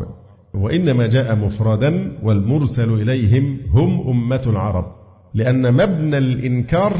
وإنما 0.53 1.07
جاء 1.07 1.35
مفردا 1.35 2.17
والمرسل 2.23 2.93
إليهم 2.93 3.59
هم 3.69 4.09
أمة 4.09 4.41
العرب. 4.47 4.85
لأن 5.33 5.73
مبنى 5.73 6.17
الإنكار 6.17 6.93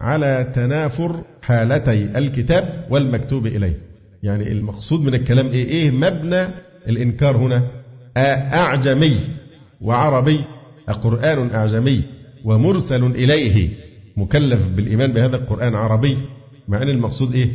على 0.00 0.52
تنافر 0.54 1.22
حالتي 1.42 2.18
الكتاب 2.18 2.86
والمكتوب 2.90 3.46
إليه. 3.46 3.78
يعني 4.22 4.52
المقصود 4.52 5.00
من 5.00 5.14
الكلام 5.14 5.46
إيه, 5.46 5.68
إيه 5.68 5.90
مبنى 5.90 6.48
الإنكار 6.88 7.36
هنا؟ 7.36 7.62
أعجمي 8.16 9.20
وعربي 9.80 10.44
قرآن 11.02 11.50
أعجمي 11.54 12.02
ومرسل 12.44 13.04
إليه 13.04 13.68
مكلف 14.16 14.68
بالإيمان 14.68 15.12
بهذا 15.12 15.36
القرآن 15.36 15.74
عربي. 15.74 16.18
مع 16.68 16.82
أن 16.82 16.88
المقصود 16.88 17.34
إيه؟ 17.34 17.48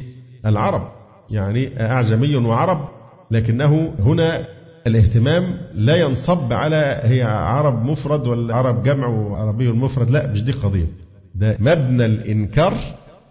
العرب. 0.45 0.91
يعني 1.29 1.81
أعجمي 1.81 2.35
وعرب 2.35 2.87
لكنه 3.31 3.93
هنا 3.99 4.45
الاهتمام 4.87 5.57
لا 5.73 5.95
ينصب 5.95 6.53
على 6.53 6.99
هي 7.03 7.21
عرب 7.23 7.85
مفرد 7.85 8.27
ولا 8.27 8.55
عرب 8.55 8.83
جمع 8.83 9.07
وعربي 9.07 9.71
مفرد. 9.71 10.11
لا 10.11 10.31
مش 10.31 10.43
دي 10.43 10.51
قضية 10.51 10.87
ده 11.35 11.57
مبنى 11.59 12.05
الإنكار 12.05 12.73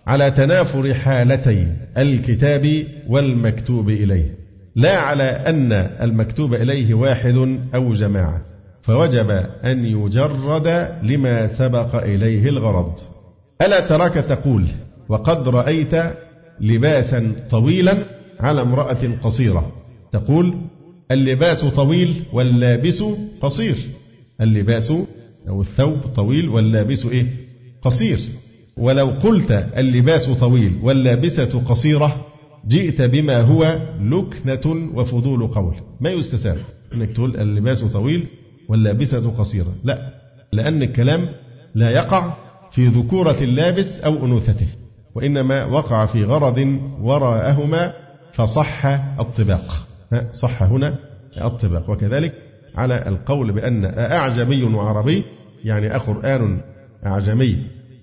على 0.06 0.30
تنافر 0.30 0.94
حالتي 0.94 1.66
الكتاب 1.98 2.84
والمكتوب 3.08 3.88
إليه. 3.88 4.34
لا 4.76 5.00
على 5.00 5.22
أن 5.22 5.72
المكتوب 5.72 6.54
إليه 6.54 6.94
واحد 6.94 7.58
أو 7.74 7.92
جماعة. 7.92 8.42
فوجب 8.82 9.30
أن 9.64 9.84
يجرد 9.84 10.88
لما 11.02 11.46
سبق 11.46 11.94
إليه 11.96 12.48
الغرض. 12.48 12.92
ألا 13.62 13.80
تراك 13.88 14.14
تقول 14.14 14.66
وقد 15.08 15.48
رأيت 15.48 15.94
لباسا 16.60 17.32
طويلا 17.50 18.04
على 18.40 18.62
امرأة 18.62 18.98
قصيرة 19.22 19.72
تقول 20.12 20.54
اللباس 21.10 21.64
طويل 21.64 22.22
واللابس 22.32 23.04
قصير 23.40 23.76
اللباس 24.40 24.92
أو 25.48 25.60
الثوب 25.60 25.98
طويل 26.00 26.48
واللابس 26.48 27.06
إيه؟ 27.06 27.26
قصير. 27.82 28.18
ولو 28.76 29.06
قلت 29.06 29.50
اللباس 29.76 30.30
طويل 30.30 30.78
واللابسة 30.82 31.62
قصيرة 31.68 32.26
جئت 32.68 33.02
بما 33.02 33.40
هو 33.40 33.78
لكنة 34.00 34.90
وفضول 34.94 35.46
قول. 35.46 35.74
ما 36.00 36.10
يستساغ 36.10 36.58
إنك 36.94 37.10
تقول 37.10 37.36
اللباس 37.36 37.84
طويل 37.84 38.26
واللابسة 38.68 39.30
قصيرة. 39.30 39.74
لا 39.84 40.14
لأن 40.52 40.82
الكلام 40.82 41.28
لا 41.74 41.90
يقع 41.90 42.34
في 42.72 42.86
ذكورة 42.86 43.36
اللابس 43.40 44.00
أو 44.00 44.26
أنوثته 44.26 44.66
وإنما 45.14 45.64
وقع 45.64 46.06
في 46.06 46.24
غرض 46.24 46.78
وراءهما 47.00 47.92
فصح 48.32 48.86
الطباق. 49.20 49.86
صح 50.32 50.62
هنا 50.62 50.98
الطباق. 51.44 51.90
وكذلك 51.90 52.32
على 52.74 53.08
القول 53.08 53.52
بأن 53.52 53.84
أعجمي 53.98 54.62
وعربي 54.62 55.24
يعني 55.64 55.96
أقرآن 55.96 56.60
أعجمي 57.06 57.58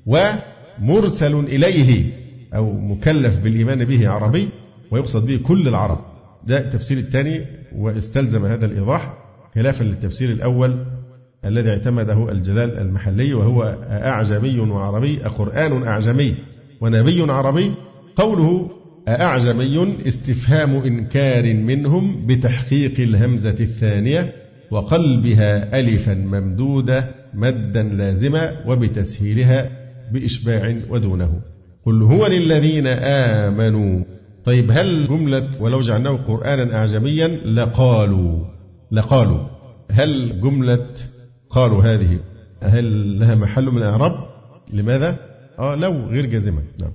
ومرسل 0.06 1.36
إليه 1.36 2.12
أو 2.56 2.74
مكلف 2.74 3.39
بالإيمان 3.39 3.86
به 3.86 4.10
عربي 4.10 4.50
ويقصد 4.91 5.28
به 5.28 5.38
كل 5.38 5.68
العرب. 5.68 6.00
ده 6.48 6.58
التفسير 6.60 6.98
الثاني 6.98 7.41
واستلزم 7.76 8.45
هذا 8.45 8.66
الإيضاح 8.66 9.14
خلافا 9.56 9.84
للتفسير 9.84 10.30
الأول 10.30 10.86
الذي 11.45 11.70
اعتمده 11.70 12.32
الجلال 12.32 12.78
المحلي 12.78 13.34
وهو 13.34 13.64
أعجمي 13.89 14.60
وعربي 14.60 15.26
أقرآن 15.26 15.84
أعجمي 15.84 16.36
ونبي 16.82 17.32
عربي. 17.32 17.72
قوله 18.16 18.70
أعجمي 19.08 19.98
استفهام 20.08 20.76
إنكار 20.76 21.54
منهم 21.54 22.28
بتحقيق 22.28 23.00
الهمزة 23.00 23.56
الثانية 23.60 24.34
وقلبها 24.72 25.80
ألفا 25.80 26.14
ممدودة 26.14 27.10
مدا 27.38 27.84
لازما 27.84 28.52
وبتسهيلها 28.68 29.70
بإشباع 30.12 30.76
ودونه. 30.90 31.42
قل 31.86 32.02
هو 32.02 32.28
للذين 32.28 32.88
آمنوا. 32.88 34.04
طيب 34.44 34.72
هل 34.72 35.08
جملة 35.08 35.50
ولو 35.62 35.82
جعلناه 35.82 36.12
قرآنا 36.12 36.76
أعجميا 36.76 37.28
لقالوا؟ 37.28 38.46
لقالوا. 38.92 39.40
هل 39.92 40.42
جملة 40.42 40.86
قالوا 41.50 41.84
هذه 41.84 42.20
هل 42.64 43.20
لها 43.20 43.36
محل 43.36 43.66
من 43.66 43.78
الإعراب 43.78 44.14
لماذا؟ 44.74 45.18
آه 45.60 45.76
لو 45.76 45.94
غير 45.94 46.26
جازمة. 46.26 46.62
نعم. 46.80 46.92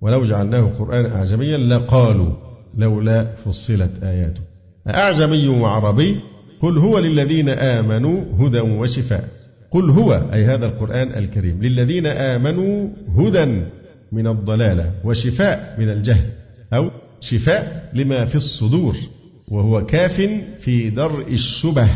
ولو 0.00 0.24
جعلناه 0.24 0.60
قرآنا 0.60 1.16
أعجميا 1.16 1.56
لقالوا. 1.56 2.32
لولا 2.76 3.24
فصلت 3.24 4.02
آياته. 4.02 4.40
أعجمي 4.88 5.48
وعربي. 5.48 6.20
قل 6.62 6.78
هو 6.78 6.98
للذين 6.98 7.48
آمنوا 7.48 8.22
هدى 8.40 8.60
وشفاء. 8.60 9.35
قل 9.76 9.90
هو 9.90 10.22
أي 10.32 10.44
هذا 10.44 10.66
القرآن 10.66 11.08
الكريم. 11.18 11.62
للذين 11.62 12.06
آمنوا 12.06 12.88
هدى 13.18 13.62
من 14.12 14.26
الضلالة 14.26 14.92
وشفاء 15.04 15.76
من 15.78 15.88
الجهل 15.88 16.24
أو 16.72 16.90
شفاء 17.20 17.90
لما 17.94 18.24
في 18.24 18.34
الصدور 18.34 18.96
وهو 19.48 19.86
كاف 19.86 20.30
في 20.58 20.90
درء 20.90 21.32
الشبه. 21.32 21.88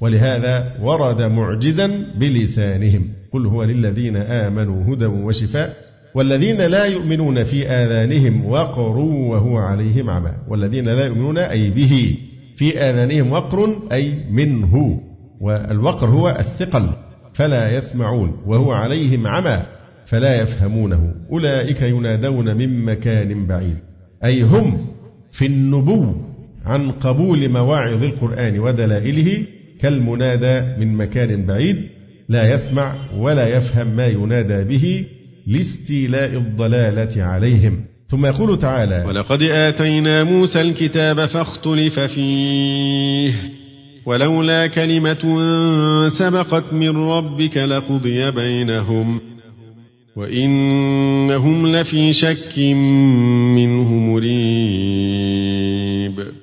ولهذا 0.00 0.76
ورد 0.82 1.22
معجزا 1.22 2.04
بلسانهم. 2.20 3.08
قل 3.32 3.46
هو 3.46 3.62
للذين 3.62 4.16
آمنوا 4.16 4.94
هدى 4.94 5.06
وشفاء. 5.06 5.76
والذين 6.14 6.66
لا 6.66 6.84
يؤمنون 6.84 7.44
في 7.44 7.68
آذانهم 7.68 8.46
وقر 8.46 8.98
وهو 8.98 9.56
عليهم 9.56 10.10
عمى. 10.10 10.32
والذين 10.48 10.84
لا 10.84 11.06
يؤمنون 11.06 11.38
أي 11.38 11.70
به 11.70 12.18
في 12.56 12.78
آذانهم 12.78 13.32
وقر 13.32 13.76
أي 13.92 14.14
منه. 14.30 15.00
والوقر 15.40 16.06
هو 16.06 16.28
الثقل. 16.28 17.07
فلا 17.38 17.76
يسمعون 17.76 18.42
وهو 18.46 18.72
عليهم 18.72 19.26
عمى 19.26 19.62
فلا 20.06 20.40
يفهمونه. 20.40 21.14
أولئك 21.32 21.82
ينادون 21.82 22.56
من 22.56 22.84
مكان 22.84 23.46
بعيد. 23.46 23.76
أي 24.24 24.42
هم 24.42 24.86
في 25.32 25.46
النبو 25.46 26.14
عن 26.64 26.90
قبول 26.90 27.48
مواعظ 27.48 28.04
القرآن 28.04 28.58
ودلائله 28.58 29.46
كالمنادى 29.80 30.80
من 30.80 30.96
مكان 30.96 31.46
بعيد 31.46 31.76
لا 32.28 32.54
يسمع 32.54 32.94
ولا 33.18 33.56
يفهم 33.56 33.96
ما 33.96 34.06
ينادى 34.06 34.64
به 34.64 35.06
لاستيلاء 35.46 36.34
الضلالة 36.34 37.22
عليهم. 37.22 37.84
ثم 38.08 38.26
يقول 38.26 38.58
تعالى 38.58 39.04
ولقد 39.06 39.42
آتينا 39.42 40.24
موسى 40.24 40.60
الكتاب 40.60 41.26
فاختلف 41.26 42.00
فيه. 42.00 43.57
ولولا 44.08 44.66
كلمة 44.66 45.38
سبقت 46.08 46.72
من 46.72 46.96
ربك 46.96 47.56
لقضي 47.56 48.30
بينهم 48.30 49.20
وإنهم 50.16 51.66
لفي 51.66 52.12
شك 52.12 52.58
منه 53.56 53.92
مريب. 53.92 55.48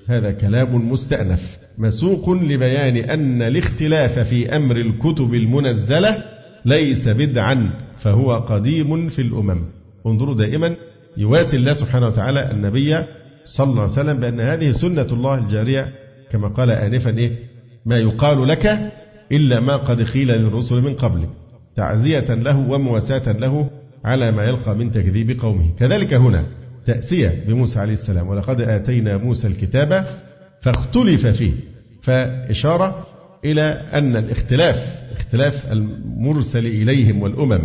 هذا 0.08 0.32
كلام 0.32 0.92
مستأنف 0.92 1.58
مسوق 1.78 2.30
لبيان 2.30 2.98
أن 2.98 3.42
الاختلاف 3.42 4.20
في 4.20 4.56
أمر 4.56 4.76
الكتب 4.78 5.34
المنزلة 5.34 6.24
ليس 6.66 7.08
بدعا 7.08 7.70
فهو 8.00 8.34
قديم 8.34 9.10
في 9.10 9.22
الأمم. 9.22 9.62
انظروا 10.06 10.36
دائما 10.36 10.76
يواسي 11.18 11.58
الله 11.58 11.74
سبحانه 11.74 12.08
وتعالى 12.08 12.52
النبي 12.52 13.04
صلى 13.46 13.70
الله 13.70 13.82
عليه 13.82 13.92
وسلم 13.92 14.20
بأن 14.20 14.40
هذه 14.40 14.72
سنة 14.72 15.08
الله 15.12 15.36
الجارية 15.36 15.92
كما 16.32 16.48
قال 16.48 16.72
آنفا 16.72 17.18
إيه؟ 17.18 17.45
ما 17.86 17.98
يقال 17.98 18.48
لك 18.48 18.92
إلا 19.32 19.60
ما 19.60 19.76
قد 19.76 20.02
قيل 20.02 20.28
للرسل 20.28 20.82
من 20.82 20.94
قبلك 20.94 21.30
تعزية 21.76 22.34
له 22.34 22.58
ومواساة 22.58 23.32
له 23.32 23.70
على 24.06 24.32
ما 24.32 24.44
يلقى 24.44 24.76
من 24.76 24.92
تكذيب 24.92 25.40
قومه. 25.40 25.76
كذلك 25.80 26.14
هنا 26.14 26.46
تأسية 26.86 27.44
بموسى 27.48 27.80
عليه 27.80 27.94
السلام 27.94 28.28
ولقد 28.28 28.62
آتينا 28.62 29.18
موسى 29.18 29.48
الكتاب 29.48 30.06
فاختلف 30.62 31.28
فيه 31.28 31.54
فإشارة 32.02 33.08
إلى 33.46 33.62
أن 33.94 34.16
الاختلاف 34.16 34.78
اختلاف 35.16 35.72
المرسل 35.72 36.66
إليهم 36.66 37.22
والأمم 37.22 37.64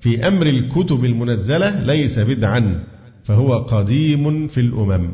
في 0.00 0.28
أمر 0.28 0.46
الكتب 0.46 1.04
المنزلة 1.04 1.82
ليس 1.82 2.18
بدعا 2.18 2.84
فهو 3.24 3.58
قديم 3.58 4.48
في 4.48 4.60
الأمم. 4.60 5.10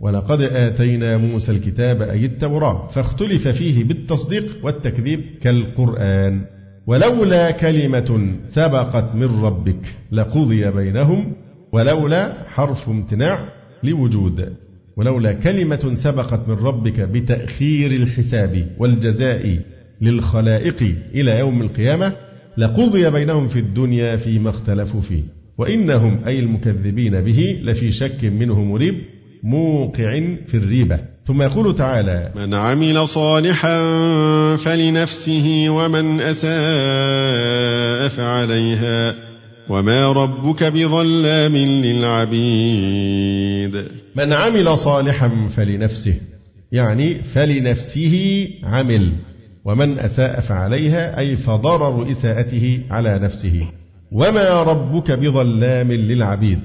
ولقد 0.00 0.40
آتينا 0.40 1.16
موسى 1.16 1.52
الكتاب 1.52 2.02
أي 2.02 2.24
التوراة 2.24 2.88
فاختلف 2.88 3.48
فيه 3.48 3.84
بالتصديق 3.84 4.44
والتكذيب 4.62 5.20
كالقرآن. 5.42 6.40
ولولا 6.86 7.50
كلمة 7.50 8.36
سبقت 8.44 9.14
من 9.14 9.42
ربك 9.42 9.96
لقضي 10.12 10.70
بينهم 10.70 11.32
ولولا 11.72 12.32
حرف 12.46 12.88
امتناع 12.88 13.48
لوجود. 13.82 14.48
ولولا 14.96 15.32
كلمة 15.32 15.94
سبقت 15.94 16.48
من 16.48 16.54
ربك 16.54 17.00
بتأخير 17.00 17.90
الحساب 17.92 18.66
والجزاء 18.78 19.58
للخلائق 20.00 20.94
إلى 21.14 21.38
يوم 21.38 21.62
القيامة 21.62 22.12
لقضي 22.58 23.10
بينهم 23.10 23.48
في 23.48 23.58
الدنيا 23.58 24.16
فيما 24.16 24.50
اختلفوا 24.50 25.00
فيه. 25.00 25.22
وإنهم 25.58 26.24
أي 26.26 26.38
المكذبين 26.38 27.20
به 27.20 27.60
لفي 27.62 27.90
شك 27.90 28.24
منه 28.24 28.64
مريب. 28.64 28.94
موقع 29.42 30.20
في 30.46 30.54
الريبة. 30.54 30.98
ثم 31.24 31.42
يقول 31.42 31.74
تعالى 31.74 32.32
من 32.36 32.54
عمل 32.54 33.08
صالحا 33.08 33.80
فلنفسه 34.56 35.66
ومن 35.68 36.20
أساء 36.20 38.08
فعليها 38.16 39.14
وما 39.68 40.12
ربك 40.12 40.64
بظلام 40.64 41.56
للعبيد. 41.56 43.04
من 44.16 44.32
عمل 44.32 44.78
صالحا 44.78 45.48
فلنفسه 45.56 46.14
يعني 46.72 47.22
فلنفسه 47.22 48.48
عمل 48.64 49.12
ومن 49.64 49.98
أساء 49.98 50.40
فعليها 50.40 51.18
أي 51.18 51.36
فضرر 51.36 52.10
إساءته 52.10 52.80
على 52.90 53.18
نفسه. 53.18 53.68
وما 54.12 54.62
ربك 54.62 55.12
بظلام 55.12 55.92
للعبيد. 55.92 56.60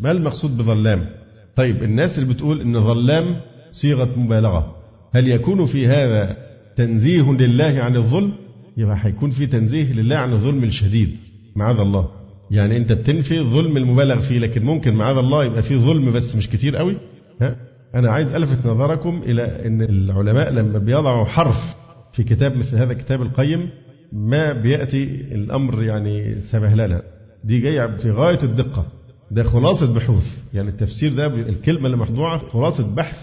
ما 0.00 0.10
المقصود 0.10 0.58
بظلام؟ 0.58 1.21
طيب 1.56 1.82
الناس 1.82 2.18
اللي 2.18 2.34
بتقول 2.34 2.60
إن 2.60 2.80
ظلام 2.80 3.36
صيغة 3.70 4.08
مبالغة 4.16 4.76
هل 5.14 5.28
يكون 5.28 5.66
في 5.66 5.86
هذا 5.86 6.36
تنزيه 6.76 7.32
لله 7.32 7.82
عن 7.82 7.96
الظلم؟ 7.96 8.32
يبقى 8.76 8.96
هيكون 9.00 9.30
في 9.30 9.46
تنزيه 9.46 9.92
لله 9.92 10.16
عن 10.16 10.32
الظلم 10.32 10.64
الشديد 10.64 11.16
معاذ 11.56 11.78
الله. 11.78 12.08
يعني 12.50 12.76
أنت 12.76 12.92
بتنفي 12.92 13.38
الظلم 13.38 13.76
المبالغ 13.76 14.20
فيه 14.20 14.38
لكن 14.38 14.64
ممكن 14.64 14.94
معاذ 14.94 15.16
الله 15.16 15.44
يبقى 15.44 15.62
فيه 15.62 15.76
ظلم 15.76 16.12
بس 16.12 16.36
مش 16.36 16.48
كتير 16.50 16.76
قوي؟ 16.76 16.96
ها؟ 17.40 17.56
أنا 17.94 18.10
عايز 18.10 18.32
ألفت 18.32 18.66
نظركم 18.66 19.22
إلى 19.26 19.66
إن 19.66 19.82
العلماء 19.82 20.50
لما 20.52 20.78
بيضعوا 20.78 21.24
حرف 21.24 21.74
في 22.12 22.22
كتاب 22.24 22.56
مثل 22.56 22.76
هذا 22.76 22.92
الكتاب 22.92 23.22
القيم 23.22 23.68
ما 24.12 24.52
بيأتي 24.52 25.04
الأمر 25.32 25.82
يعني 25.82 26.40
سبهللة. 26.40 27.02
دي 27.44 27.58
جاية 27.60 27.96
في 27.96 28.10
غاية 28.10 28.42
الدقة. 28.42 28.86
ده 29.32 29.42
خلاصة 29.42 29.94
بحوث. 29.94 30.26
يعني 30.54 30.68
التفسير 30.68 31.14
ده 31.14 31.26
الكلمة 31.26 31.86
اللي 31.86 31.96
مخدوعه 31.96 32.48
خلاصة 32.48 32.94
بحث 32.94 33.18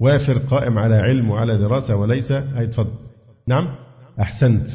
وافر 0.00 0.38
قائم 0.38 0.78
على 0.78 0.94
علم 0.94 1.30
وعلى 1.30 1.58
دراسة 1.58 1.96
وليس 1.96 2.32
هيتفضل 2.32 2.90
نعم؟ 3.46 3.68
أحسنت. 4.20 4.68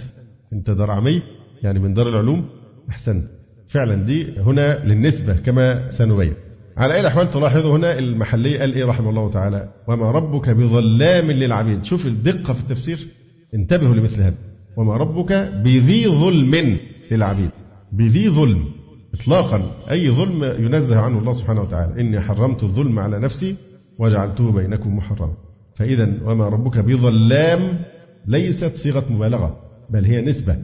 أنت 0.54 0.72
درعمي 0.72 1.22
يعني 1.64 1.80
من 1.80 1.94
دار 1.94 2.10
العلوم 2.10 2.46
أحسنت. 2.90 3.26
فعلا 3.68 3.96
دي 3.96 4.40
هنا 4.40 4.86
للنسبة 4.86 5.34
كما 5.34 5.92
سنبين. 5.92 6.34
على 6.78 6.94
أي 6.94 7.00
الأحوال 7.00 7.30
تلاحظوا 7.30 7.78
هنا 7.78 8.00
المحلية 8.00 8.60
قال 8.60 8.74
إيه 8.74 8.86
رحمه 8.86 9.10
الله 9.10 9.32
تعالى 9.32 9.70
وما 9.88 10.12
ربك 10.12 10.50
بظلام 10.50 11.32
للعبيد. 11.32 11.84
شوف 11.84 12.06
الدقة 12.06 12.54
في 12.54 12.62
التفسير. 12.62 13.08
انتبهوا 13.54 13.96
لمثل 13.96 14.22
هذا. 14.22 14.36
وما 14.78 14.98
ربك 14.98 15.32
بذي 15.64 16.08
ظلم 16.08 16.78
للعبيد. 17.12 17.50
بذي 17.92 18.30
ظلم. 18.30 18.81
إطلاقا. 19.14 19.72
أي 19.92 20.10
ظلم 20.10 20.44
ينزه 20.44 21.00
عنه 21.00 21.20
الله 21.20 21.34
سبحانه 21.34 21.62
وتعالى. 21.62 22.02
إني 22.02 22.22
حرمت 22.22 22.64
الظلم 22.64 23.00
على 23.00 23.20
نفسي 23.20 23.56
وجعلته 24.00 24.52
بينكم 24.52 24.98
محرما. 24.98 25.34
فإذا 25.76 26.14
وما 26.26 26.48
ربك 26.48 26.78
بظلام 26.80 27.80
ليست 28.28 28.76
صيغة 28.76 29.06
مبالغة 29.10 29.58
بل 29.90 30.06
هي 30.06 30.22
نسبة. 30.22 30.58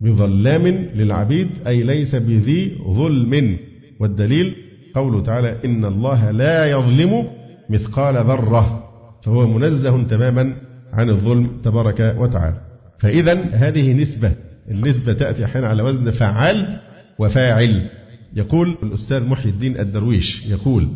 بظلام 0.00 0.66
للعبيد 0.94 1.48
أي 1.66 1.82
ليس 1.82 2.14
بذي 2.14 2.78
ظلم. 2.90 3.56
والدليل 4.00 4.54
قوله 4.94 5.22
تعالى 5.22 5.56
إن 5.64 5.84
الله 5.84 6.30
لا 6.30 6.66
يظلم 6.66 7.26
مثقال 7.70 8.14
ذرة. 8.14 8.84
فهو 9.24 9.46
منزه 9.46 10.02
تماما 10.02 10.56
عن 10.92 11.10
الظلم 11.10 11.50
تبارك 11.64 12.16
وتعالى. 12.18 12.60
فإذا 12.98 13.34
هذه 13.52 13.92
نسبة. 13.92 14.32
النسبة 14.70 15.12
تأتي 15.12 15.44
أحيانا 15.44 15.68
على 15.68 15.82
وزن 15.82 16.10
فعال 16.10 16.80
وفاعل. 17.18 17.88
يقول 18.36 18.76
الأستاذ 18.82 19.24
محي 19.24 19.48
الدين 19.48 19.80
الدرويش 19.80 20.46
يقول 20.46 20.88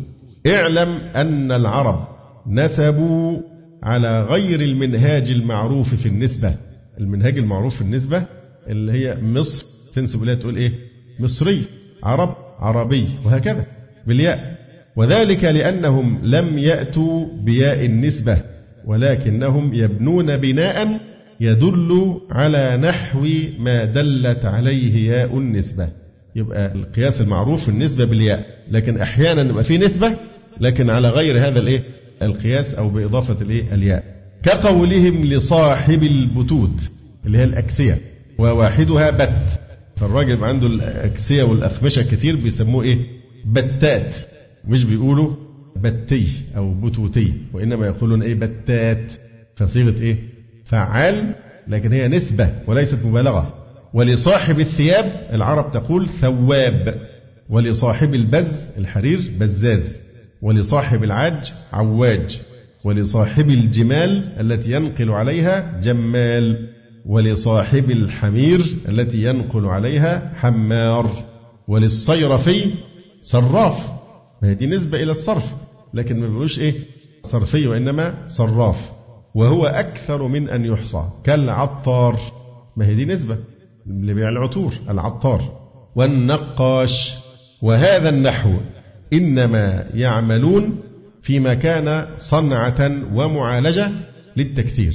اعلم 0.47 0.89
أن 1.15 1.51
العرب 1.51 2.07
نسبوا 2.47 3.37
على 3.83 4.21
غير 4.23 4.61
المنهاج 4.61 5.29
المعروف 5.31 5.95
في 5.95 6.05
النسبة. 6.05 6.55
المنهاج 6.99 7.37
المعروف 7.37 7.75
في 7.75 7.81
النسبة 7.81 8.25
اللي 8.67 8.91
هي 8.91 9.17
مصر 9.21 9.65
تنسب 9.93 10.23
إليها 10.23 10.35
تقول 10.35 10.57
إيه؟ 10.57 10.71
مصري 11.19 11.65
عرب 12.03 12.35
عربي 12.59 13.07
وهكذا 13.25 13.65
بالياء. 14.07 14.57
وذلك 14.95 15.43
لأنهم 15.43 16.19
لم 16.23 16.57
يأتوا 16.57 17.25
بياء 17.45 17.85
النسبة 17.85 18.37
ولكنهم 18.85 19.73
يبنون 19.73 20.37
بناء 20.37 20.99
يدل 21.39 22.21
على 22.29 22.77
نحو 22.77 23.27
ما 23.59 23.85
دلت 23.85 24.45
عليه 24.45 25.09
ياء 25.11 25.37
النسبة. 25.37 25.89
يبقى 26.37 26.71
القياس 26.75 27.21
المعروف 27.21 27.69
النسبة 27.69 28.05
بالياء. 28.05 28.45
لكن 28.71 28.97
أحيانا 28.97 29.41
يبقى 29.41 29.63
في 29.63 29.77
نسبة 29.77 30.17
لكن 30.59 30.89
على 30.89 31.09
غير 31.09 31.47
هذا 31.47 31.59
الإيه؟ 31.59 31.83
القياس 32.21 32.73
أو 32.73 32.89
بإضافة 32.89 33.41
الإيه؟ 33.41 33.73
الياء. 33.73 34.03
كقولهم 34.43 35.23
لصاحب 35.25 36.03
البتوت 36.03 36.91
اللي 37.25 37.37
هي 37.37 37.43
الأكسية 37.43 37.97
وواحدها 38.37 39.09
بت. 39.11 39.59
فالراجل 39.97 40.43
عنده 40.43 40.67
الأكسية 40.67 41.43
والأخمشة 41.43 42.01
كتير 42.15 42.35
بيسموه 42.35 42.83
إيه؟ 42.83 42.97
بتات. 43.45 44.15
مش 44.67 44.83
بيقولوا 44.83 45.35
بتي 45.75 46.27
أو 46.57 46.73
بتوتي 46.73 47.33
وإنما 47.53 47.87
يقولون 47.87 48.21
إيه؟ 48.21 48.35
بتات. 48.35 49.11
فصيغة 49.55 50.01
إيه؟ 50.01 50.17
فعال 50.65 51.33
لكن 51.67 51.91
هي 51.93 52.07
نسبة 52.07 52.49
وليست 52.67 52.97
مبالغة. 53.05 53.53
ولصاحب 53.93 54.59
الثياب 54.59 55.29
العرب 55.33 55.71
تقول 55.71 56.09
ثواب. 56.09 57.01
ولصاحب 57.49 58.13
البز 58.13 58.67
الحرير 58.77 59.31
بزاز. 59.39 59.99
ولصاحب 60.41 61.03
العاج 61.03 61.53
عواج. 61.73 62.41
ولصاحب 62.83 63.49
الجمال 63.49 64.33
التي 64.39 64.71
ينقل 64.71 65.09
عليها 65.09 65.81
جمال. 65.81 66.69
ولصاحب 67.05 67.91
الحمير 67.91 68.59
التي 68.89 69.23
ينقل 69.23 69.65
عليها 69.65 70.31
حمار. 70.35 71.23
وللصيرفي 71.67 72.73
صراف. 73.21 73.89
ما 74.41 74.49
هي 74.49 74.53
دي 74.53 74.67
نسبة 74.67 75.03
إلى 75.03 75.11
الصرف 75.11 75.45
لكن 75.93 76.19
ما 76.19 76.27
بيقولوش 76.27 76.59
إيه؟ 76.59 76.73
صرفي 77.23 77.67
وإنما 77.67 78.13
صراف. 78.27 78.91
وهو 79.35 79.65
أكثر 79.65 80.27
من 80.27 80.49
أن 80.49 80.65
يحصى. 80.65 81.09
كالعطار. 81.23 82.19
ما 82.77 82.85
هي 82.87 82.95
دي 82.95 83.05
نسبة. 83.05 83.37
اللي 83.89 84.13
بيع 84.13 84.29
العطور 84.29 84.73
العطار. 84.89 85.67
والنقاش 85.95 87.13
وهذا 87.61 88.09
النحو 88.09 88.53
إنما 89.13 89.85
يعملون 89.93 90.79
فيما 91.21 91.53
كان 91.53 92.05
صنعة 92.17 92.91
ومعالجة 93.13 93.91
للتكثير 94.37 94.93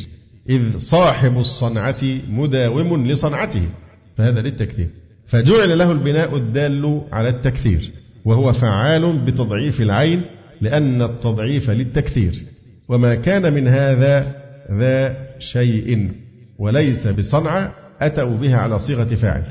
إذ 0.49 0.79
صاحب 0.79 1.39
الصنعة 1.39 2.01
مداوم 2.31 3.07
لصنعته 3.07 3.69
فهذا 4.17 4.41
للتكثير. 4.41 4.89
فجعل 5.27 5.79
له 5.79 5.93
البناء 5.93 6.37
الدال 6.37 7.03
على 7.13 7.29
التكثير 7.29 7.93
وهو 8.25 8.53
فعال 8.53 9.19
بتضعيف 9.19 9.81
العين 9.81 10.23
لأن 10.61 11.03
التضعيف 11.03 11.71
للتكثير. 11.71 12.45
وما 12.89 13.15
كان 13.15 13.53
من 13.53 13.69
هذا 13.69 14.35
ذا 14.73 15.17
شيء 15.39 16.11
وليس 16.59 17.07
بصنعة 17.07 17.82
أتوا 18.07 18.37
بها 18.37 18.57
على 18.57 18.79
صيغة 18.79 19.15
فاعل. 19.15 19.45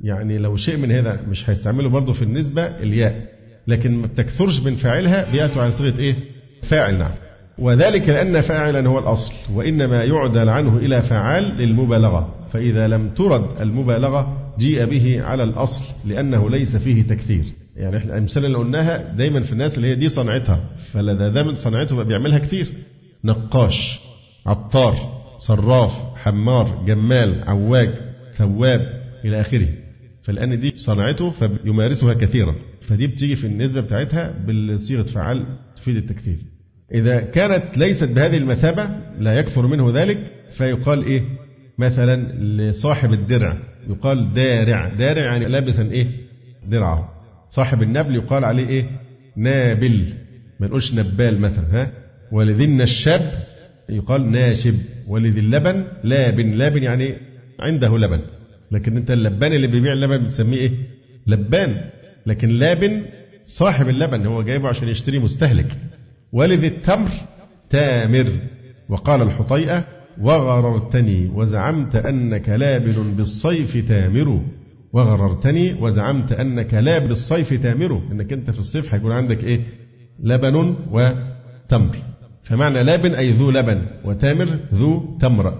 يعني 0.00 0.38
لو 0.38 0.56
شيء 0.56 0.76
من 0.76 0.92
هذا 0.92 1.20
مش 1.28 1.50
هيستعملوا 1.50 1.90
برضه 1.90 2.12
في 2.12 2.22
النسبة 2.22 2.62
الياء. 2.62 3.28
لكن 3.66 3.92
ما 3.92 4.06
بتكثرش 4.06 4.60
من 4.60 4.76
فاعلها 4.76 5.32
بيأتوا 5.32 5.62
على 5.62 5.72
صيغة 5.72 5.98
إيه؟ 5.98 6.16
فاعل 6.62 6.98
نعم. 6.98 7.10
وذلك 7.58 8.08
لأن 8.08 8.40
فاعلا 8.40 8.88
هو 8.88 8.98
الأصل 8.98 9.32
وإنما 9.54 10.04
يعدل 10.04 10.48
عنه 10.48 10.76
إلى 10.76 11.02
فعال 11.02 11.44
للمبالغة. 11.44 12.34
فإذا 12.52 12.88
لم 12.88 13.08
ترد 13.08 13.60
المبالغة 13.60 14.52
جيء 14.58 14.84
به 14.84 15.22
على 15.22 15.42
الأصل 15.42 15.84
لأنه 16.04 16.50
ليس 16.50 16.76
فيه 16.76 17.02
تكثير. 17.02 17.44
يعني 17.76 17.96
إحنا 17.96 18.12
الأمثلة 18.12 18.46
اللي 18.46 18.58
قلناها 18.58 19.12
دايما 19.12 19.40
في 19.40 19.52
الناس 19.52 19.76
اللي 19.76 19.88
هي 19.88 19.94
دي 19.94 20.08
صنعتها. 20.08 20.60
فلذا 20.92 21.28
ده 21.28 21.42
من 21.42 21.54
صنعته 21.54 22.02
بيعملها 22.02 22.38
كتير. 22.38 22.66
نقاش 23.24 24.00
عطار. 24.46 25.19
صراف 25.46 25.92
حمار 26.16 26.84
جمال 26.86 27.44
عواج 27.48 27.90
ثواب 28.36 29.02
إلى 29.24 29.40
آخره. 29.40 29.68
فالآن 30.22 30.60
دي 30.60 30.72
صنعته 30.76 31.30
فيمارسها 31.30 32.14
كثيرا. 32.14 32.54
فدي 32.82 33.06
بتيجي 33.06 33.36
في 33.36 33.46
النسبة 33.46 33.80
بتاعتها 33.80 34.34
بالصيغة 34.46 35.02
فعال 35.02 35.46
تفيد 35.76 35.96
التكثير. 35.96 36.36
إذا 36.94 37.20
كانت 37.20 37.78
ليست 37.78 38.04
بهذه 38.04 38.36
المثابة 38.36 38.90
لا 39.18 39.32
يكثر 39.32 39.66
منه 39.66 39.90
ذلك 39.94 40.18
فيقال 40.52 41.04
إيه؟ 41.04 41.22
مثلا 41.78 42.32
لصاحب 42.32 43.12
الدرع 43.12 43.58
يقال 43.88 44.32
دارع. 44.32 44.94
دارع 44.94 45.24
يعني 45.24 45.48
لابسا 45.48 45.82
إيه؟ 45.82 46.06
درعه. 46.66 47.08
صاحب 47.48 47.82
النبل 47.82 48.14
يقال 48.14 48.44
عليه 48.44 48.68
إيه؟ 48.68 48.90
نابل. 49.36 50.14
ما 50.60 50.66
نقولش 50.66 50.94
نبال 50.94 51.40
مثلا 51.40 51.66
ها؟ 51.72 51.92
ولذي 52.32 52.64
النشاب 52.64 53.32
يقال 53.88 54.30
ناشب. 54.30 54.74
ولذي 55.10 55.40
اللبن 55.40 55.84
لابن. 56.04 56.50
لابن 56.50 56.82
يعني 56.82 57.14
عنده 57.60 57.98
لبن. 57.98 58.20
لكن 58.72 58.96
انت 58.96 59.10
اللبان 59.10 59.52
اللي 59.52 59.66
بيبيع 59.66 59.92
اللبن 59.92 60.24
بتسميه 60.24 60.58
إيه؟ 60.58 60.70
لبان. 61.26 61.80
لكن 62.26 62.48
لابن 62.48 63.02
صاحب 63.46 63.88
اللبن 63.88 64.26
هو 64.26 64.42
جايبه 64.42 64.68
عشان 64.68 64.88
يشتري 64.88 65.18
مستهلك. 65.18 65.76
ولذي 66.32 66.66
التمر 66.66 67.10
تامر. 67.70 68.26
وقال 68.88 69.22
الحطيئة 69.22 69.84
وغررتني 70.20 71.30
وزعمت 71.34 71.96
أنك 71.96 72.48
لابن 72.48 73.14
بالصيف 73.16 73.88
تامر. 73.88 74.42
وغررتني 74.92 75.72
وزعمت 75.72 76.32
أنك 76.32 76.74
لابن 76.74 77.06
بالصيف 77.06 77.62
تامر. 77.62 78.02
إنك 78.12 78.32
أنت 78.32 78.50
في 78.50 78.58
الصيف 78.58 78.94
هيكون 78.94 79.12
عندك 79.12 79.44
إيه؟ 79.44 79.60
لبن 80.22 80.76
وتمر. 80.90 82.09
فمعنى 82.50 82.82
لابن 82.82 83.14
أي 83.14 83.30
ذو 83.30 83.50
لبن 83.50 83.82
وتامر 84.04 84.48
ذو 84.74 85.18
تمر. 85.20 85.54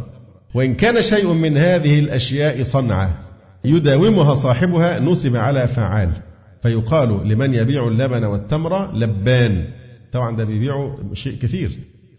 وإن 0.55 0.75
كان 0.75 1.03
شيء 1.03 1.33
من 1.33 1.57
هذه 1.57 1.99
الأشياء 1.99 2.63
صنعة 2.63 3.19
يداومها 3.65 4.35
صاحبها 4.35 5.01
نصب 5.01 5.37
على 5.37 5.69
فعال 5.69 6.11
فيقال 6.63 7.29
لمن 7.29 7.55
يبيع 7.55 7.89
اللبن 7.89 8.25
والتمر 8.25 8.97
لبان. 8.97 9.65
طبعا 10.13 10.37
ده 10.37 10.45
بيبيعوا 10.45 11.15
شيء 11.15 11.39
كثير. 11.43 11.71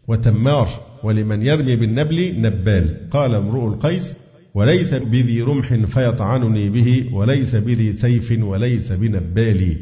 وتمار 0.07 0.67
ولمن 1.03 1.45
يرمي 1.45 1.75
بالنبل 1.75 2.41
نبال. 2.41 3.09
قال 3.11 3.35
امرؤ 3.35 3.67
القيس 3.67 4.15
وليس 4.53 4.93
بذي 4.93 5.41
رمح 5.41 5.73
فيطعنني 5.73 6.69
به 6.69 7.09
وليس 7.13 7.55
بذي 7.55 7.93
سيف 7.93 8.31
وليس 8.41 8.91
بنبالي 8.91 9.77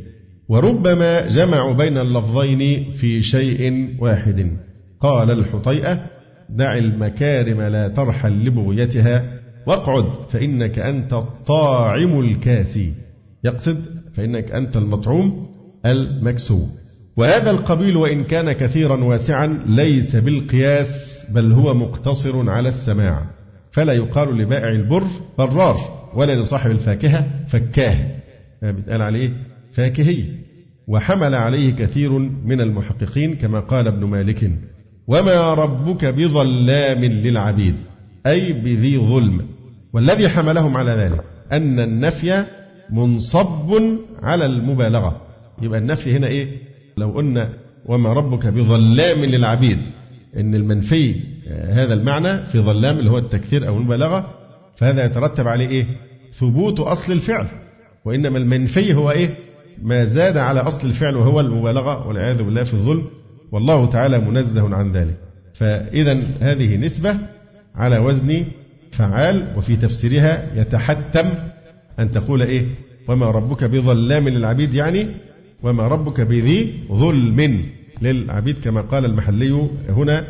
وربما 0.50 1.28
جمعوا 1.28 1.74
بين 1.74 1.98
اللفظين 1.98 2.92
في 2.94 3.22
شيء 3.22 3.90
واحد. 4.00 4.58
قال 5.02 5.32
الحطيئة 5.32 6.06
دع 6.50 6.78
المكارم 6.78 7.62
لا 7.62 7.88
ترحل 7.88 8.46
لبغيتها 8.46 9.40
واقعد 9.68 10.06
فإنك 10.30 10.80
أنت 10.80 11.14
الطاعم 11.14 12.20
الكاسي 12.20 12.94
يقصد 13.44 13.84
فإنك 14.14 14.52
أنت 14.52 14.78
المطعوم 14.78 15.50
المكسو 15.86 16.60
وهذا 17.20 17.52
القبيل 17.52 17.98
وإن 17.98 18.24
كان 18.24 18.52
كثيرا 18.52 19.04
واسعا 19.04 19.64
ليس 19.66 20.16
بالقياس 20.16 20.88
بل 21.30 21.52
هو 21.52 21.74
مقتصر 21.74 22.50
على 22.50 22.70
السماع. 22.70 23.26
فلا 23.72 23.94
يقال 23.94 24.38
لبائع 24.38 24.70
البر 24.70 25.08
برار 25.38 26.10
ولا 26.16 26.42
لصاحب 26.42 26.72
الفاكهة 26.72 27.28
فكاه. 27.48 28.06
بيتقال 28.62 29.02
عليه 29.02 29.30
فاكهي. 29.74 30.26
وحمل 30.88 31.36
عليه 31.36 31.76
كثير 31.76 32.12
من 32.46 32.62
المحققين 32.62 33.36
كما 33.36 33.60
قال 33.60 33.88
ابن 33.88 34.06
مالك. 34.06 34.52
وما 35.10 35.54
ربك 35.54 36.06
بظلام 36.06 37.06
للعبيد. 37.06 37.76
أي 38.28 38.54
بذي 38.54 38.98
ظلم. 38.98 39.42
والذي 39.94 40.30
حملهم 40.30 40.78
على 40.78 40.92
ذلك. 40.92 41.24
أن 41.52 41.80
النفي 41.80 42.46
منصب 42.90 43.82
على 44.24 44.46
المبالغة. 44.46 45.22
يبقى 45.62 45.80
النفي 45.80 46.18
هنا 46.18 46.28
إيه؟ 46.28 46.48
لو 46.98 47.12
قلنا 47.12 47.50
وما 47.86 48.14
ربك 48.14 48.48
بظلام 48.48 49.26
للعبيد. 49.26 49.80
إن 50.38 50.56
المنفي 50.56 51.16
هذا 51.50 51.94
المعنى 51.94 52.46
في 52.46 52.60
ظلام 52.60 53.00
اللي 53.00 53.12
هو 53.12 53.18
التكثير 53.18 53.68
أو 53.68 53.78
المبالغة. 53.78 54.34
فهذا 54.78 55.06
يترتب 55.06 55.48
عليه 55.48 55.68
إيه؟ 55.68 55.86
ثبوت 56.40 56.80
أصل 56.80 57.12
الفعل. 57.12 57.48
وإنما 58.06 58.38
المنفي 58.38 58.94
هو 58.94 59.12
إيه؟ 59.12 59.30
ما 59.82 60.06
زاد 60.06 60.38
على 60.38 60.60
أصل 60.60 60.88
الفعل 60.88 61.16
وهو 61.16 61.40
المبالغة. 61.40 62.08
والعياذ 62.08 62.44
بالله 62.44 62.64
في 62.64 62.74
الظلم. 62.74 63.19
والله 63.52 63.86
تعالى 63.86 64.20
منزه 64.20 64.76
عن 64.76 64.92
ذلك. 64.92 65.18
فإذا 65.54 66.24
هذه 66.40 66.78
نسبة 66.78 67.18
على 67.76 67.98
وزن 67.98 68.46
فعال 68.92 69.54
وفي 69.58 69.76
تفسيرها 69.76 70.60
يتحتم 70.62 71.26
أن 72.00 72.12
تقول 72.12 72.42
إيه؟ 72.42 72.66
وما 73.08 73.26
ربك 73.32 73.64
بظلام 73.64 74.30
للعبيد 74.30 74.74
يعني 74.74 75.08
وما 75.64 75.88
ربك 75.88 76.22
بذي 76.22 76.74
ظلم 76.92 77.66
للعبيد 78.02 78.60
كما 78.60 78.82
قال 78.82 79.06
المحلي 79.06 79.70
هنا 79.90 80.24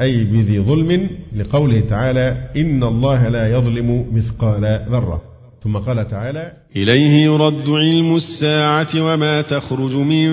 أي 0.00 0.24
بذي 0.24 0.60
ظلم 0.60 1.08
لقوله 1.36 1.80
تعالى 1.80 2.50
إن 2.56 2.82
الله 2.82 3.28
لا 3.28 3.48
يظلم 3.52 4.06
مثقال 4.12 4.86
ذرة. 4.90 5.22
ثم 5.66 5.76
قال 5.78 6.08
تعالى 6.08 6.52
إليه 6.76 7.24
يرد 7.24 7.68
علم 7.68 8.16
الساعة 8.16 8.88
وما 8.94 9.42
تخرج 9.42 9.94
من 9.94 10.28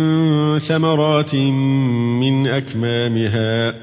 ثمرات 0.60 1.36
من 2.22 2.48
أكمامها 2.48 3.74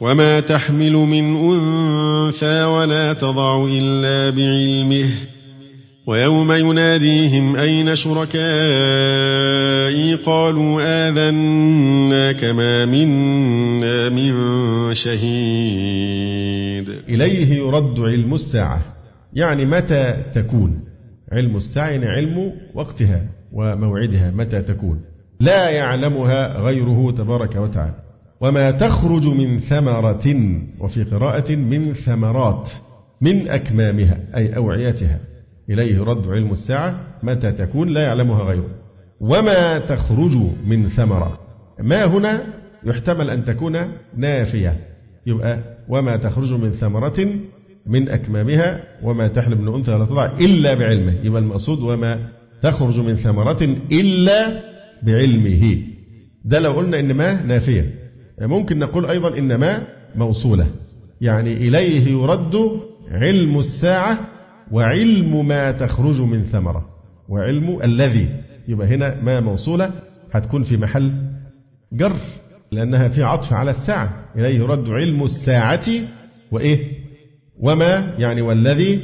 وما 0.00 0.40
تحمل 0.40 0.92
من 0.92 1.36
أنثى 1.36 2.64
ولا 2.64 3.12
تضع 3.12 3.64
إلا 3.64 4.30
بعلمه 4.30 5.10
ويوم 6.06 6.52
يناديهم 6.52 7.56
أين 7.56 7.96
شركائي؟ 7.96 8.42
قالوا 10.14 10.82
آذنا 10.82 12.32
كما 12.32 12.84
منا 12.84 14.08
من 14.08 14.34
شهيد. 14.94 16.88
إليه 17.08 17.54
يرد 17.54 18.00
علم 18.00 18.34
الساعة. 18.34 18.91
يعني 19.32 19.64
متى 19.64 20.16
تكون؟ 20.34 20.80
علم 21.32 21.56
الساعة 21.56 22.00
علم 22.04 22.52
وقتها 22.74 23.22
وموعدها 23.52 24.30
متى 24.30 24.62
تكون؟ 24.62 25.00
لا 25.40 25.70
يعلمها 25.70 26.58
غيره 26.58 27.10
تبارك 27.10 27.56
وتعالى. 27.56 27.94
وما 28.40 28.70
تخرج 28.70 29.26
من 29.26 29.58
ثمرة 29.58 30.36
وفي 30.80 31.04
قراءة 31.04 31.54
من 31.54 31.92
ثمرات 31.92 32.70
من 33.20 33.48
أكمامها 33.48 34.18
أي 34.36 34.56
أوعيتها. 34.56 35.18
إليه 35.70 36.02
رد 36.04 36.28
علم 36.28 36.52
الساعة 36.52 37.00
متى 37.22 37.52
تكون؟ 37.52 37.88
لا 37.88 38.02
يعلمها 38.02 38.42
غيره. 38.42 38.68
وما 39.20 39.78
تخرج 39.78 40.36
من 40.66 40.88
ثمرة. 40.88 41.38
ما 41.80 42.04
هنا؟ 42.04 42.42
يحتمل 42.84 43.30
أن 43.30 43.44
تكون 43.44 43.78
نافية. 44.16 44.76
يبقى 45.26 45.58
وما 45.88 46.16
تخرج 46.16 46.52
من 46.52 46.70
ثمرة 46.70 47.26
من 47.86 48.08
أكمامها 48.08 48.82
وما 49.02 49.28
تحلب 49.28 49.60
من 49.60 49.74
أنثى 49.74 49.92
ولا 49.94 50.04
تضع 50.04 50.38
إلا 50.40 50.74
بعلمه. 50.74 51.14
يبقى 51.22 51.42
المقصود 51.42 51.78
وما 51.80 52.18
تخرج 52.62 52.98
من 52.98 53.16
ثمرة 53.16 53.62
إلا 53.92 54.60
بعلمه. 55.02 55.82
ده 56.44 56.60
لو 56.60 56.72
قلنا 56.72 57.00
إن 57.00 57.12
ما 57.12 57.42
نافية. 57.46 57.94
ممكن 58.40 58.78
نقول 58.78 59.06
أيضا 59.06 59.38
إن 59.38 59.54
ما 59.54 59.86
موصولة. 60.14 60.66
يعني 61.20 61.52
إليه 61.52 62.12
يرد 62.12 62.80
علم 63.10 63.58
الساعة 63.58 64.18
وعلم 64.72 65.48
ما 65.48 65.72
تخرج 65.72 66.20
من 66.20 66.44
ثمرة. 66.44 66.88
وعلم 67.28 67.82
الذي. 67.84 68.28
يبقى 68.68 68.86
هنا 68.86 69.22
ما 69.22 69.40
موصولة 69.40 69.90
هتكون 70.32 70.62
في 70.64 70.76
محل 70.76 71.12
جر 71.92 72.16
لأنها 72.72 73.08
في 73.08 73.22
عطف 73.22 73.52
على 73.52 73.70
الساعة. 73.70 74.24
إليه 74.36 74.58
يرد 74.58 74.88
علم 74.88 75.24
الساعة 75.24 75.86
وإيه؟ 76.50 77.02
وما 77.62 78.14
يعني 78.18 78.42
والذي 78.42 79.00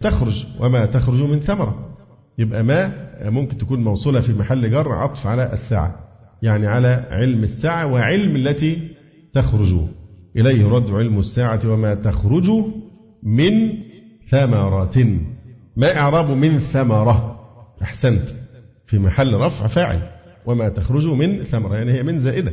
تخرج 0.00 0.46
وما 0.60 0.86
تخرج 0.86 1.22
من 1.22 1.40
ثمرة. 1.40 1.96
يبقى 2.38 2.62
ما 2.62 3.08
ممكن 3.30 3.58
تكون 3.58 3.84
موصولة 3.84 4.20
في 4.20 4.32
محل 4.32 4.70
جر 4.70 4.92
عطف 4.92 5.26
على 5.26 5.52
الساعة 5.52 5.94
يعني 6.42 6.66
على 6.66 7.06
علم 7.10 7.44
الساعة 7.44 7.86
وعلم 7.86 8.36
التي 8.36 8.88
تخرج. 9.34 9.74
إليه 10.36 10.60
يرد 10.60 10.90
علم 10.90 11.18
الساعة 11.18 11.60
وما 11.72 11.94
تخرج 11.94 12.50
من 13.22 13.74
ثمرات 14.30 14.98
ما 15.76 15.98
إعراب 15.98 16.30
من 16.30 16.58
ثمرة؟ 16.58 17.40
أحسنت. 17.82 18.28
في 18.86 18.98
محل 18.98 19.34
رفع 19.34 19.66
فاعل. 19.66 20.02
وما 20.46 20.68
تخرج 20.68 21.06
من 21.06 21.42
ثمرة 21.42 21.74
يعني 21.76 21.92
هي 21.92 22.02
من 22.02 22.20
زائدة. 22.20 22.52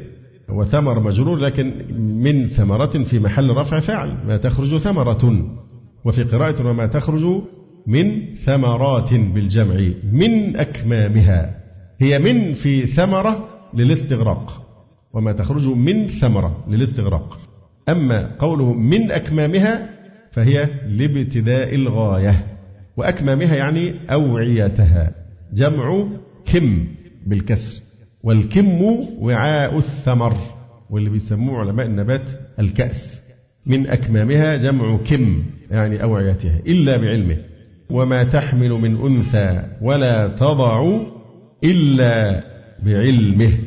وثمر 0.49 0.99
مجرور 0.99 1.37
لكن 1.37 1.73
من 2.23 2.47
ثمرة 2.47 3.03
في 3.03 3.19
محل 3.19 3.49
رفع 3.49 3.79
فاعل 3.79 4.17
ما 4.27 4.37
تخرج 4.37 4.77
ثمرة. 4.77 5.51
وفي 6.05 6.23
قراءة 6.23 6.67
وما 6.67 6.85
تخرج 6.85 7.41
من 7.87 8.35
ثمرات 8.35 9.13
بالجمع 9.13 9.75
من 10.11 10.55
أكمامها. 10.55 11.55
هي 11.99 12.19
من 12.19 12.53
في 12.53 12.85
ثمرة 12.85 13.49
للاستغراق 13.73 14.61
وما 15.13 15.31
تخرج 15.31 15.67
من 15.67 16.07
ثمرة 16.07 16.65
للاستغراق. 16.69 17.39
أما 17.89 18.31
قوله 18.39 18.73
من 18.73 19.11
أكمامها 19.11 19.89
فهي 20.31 20.69
لابتداء 20.87 21.75
الغاية. 21.75 22.45
وأكمامها 22.97 23.55
يعني 23.55 23.93
أوعيتها 24.11 25.11
جمع 25.53 26.07
كم 26.45 26.85
بالكسر. 27.25 27.84
والكم 28.25 28.81
وعاء 29.19 29.77
الثمر 29.77 30.37
واللي 30.89 31.09
بيسموه 31.09 31.59
علماء 31.59 31.85
النبات 31.85 32.29
الكأس. 32.59 33.19
من 33.65 33.87
أكمامها 33.87 34.57
جمع 34.57 34.97
كم 34.97 35.43
يعني 35.71 36.03
أوعيتها 36.03 36.59
إلا 36.67 36.97
بعلمه. 36.97 37.37
وما 37.89 38.23
تحمل 38.23 38.69
من 38.69 38.95
أنثى 38.95 39.63
ولا 39.81 40.27
تضع 40.27 40.97
إلا 41.63 42.43
بعلمه. 42.83 43.57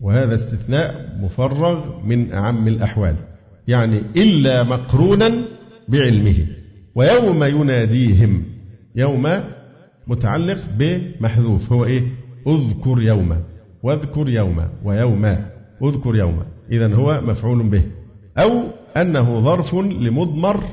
وهذا 0.00 0.34
استثناء 0.34 1.18
مفرغ 1.20 2.06
من 2.06 2.32
أعم 2.32 2.68
الأحوال. 2.68 3.16
يعني 3.68 3.98
إلا 4.16 4.62
مقرونا 4.62 5.44
بعلمه. 5.88 6.46
ويوم 6.94 7.44
يناديهم 7.44 8.44
يوم 8.96 9.28
متعلق 10.06 10.58
بمحذوف. 10.78 11.72
هو 11.72 11.84
إيه؟ 11.84 12.02
اذكر 12.46 13.02
يوما. 13.02 13.42
واذكر 13.82 14.28
يوما 14.28 14.68
ويوما 14.84 15.46
اذكر 15.82 16.16
يوما 16.16 16.46
إذا 16.72 16.94
هو 16.94 17.20
مفعول 17.26 17.68
به. 17.68 17.82
أو 18.38 18.62
أنه 18.96 19.40
ظرف 19.40 19.74
لمضمر 19.74 20.64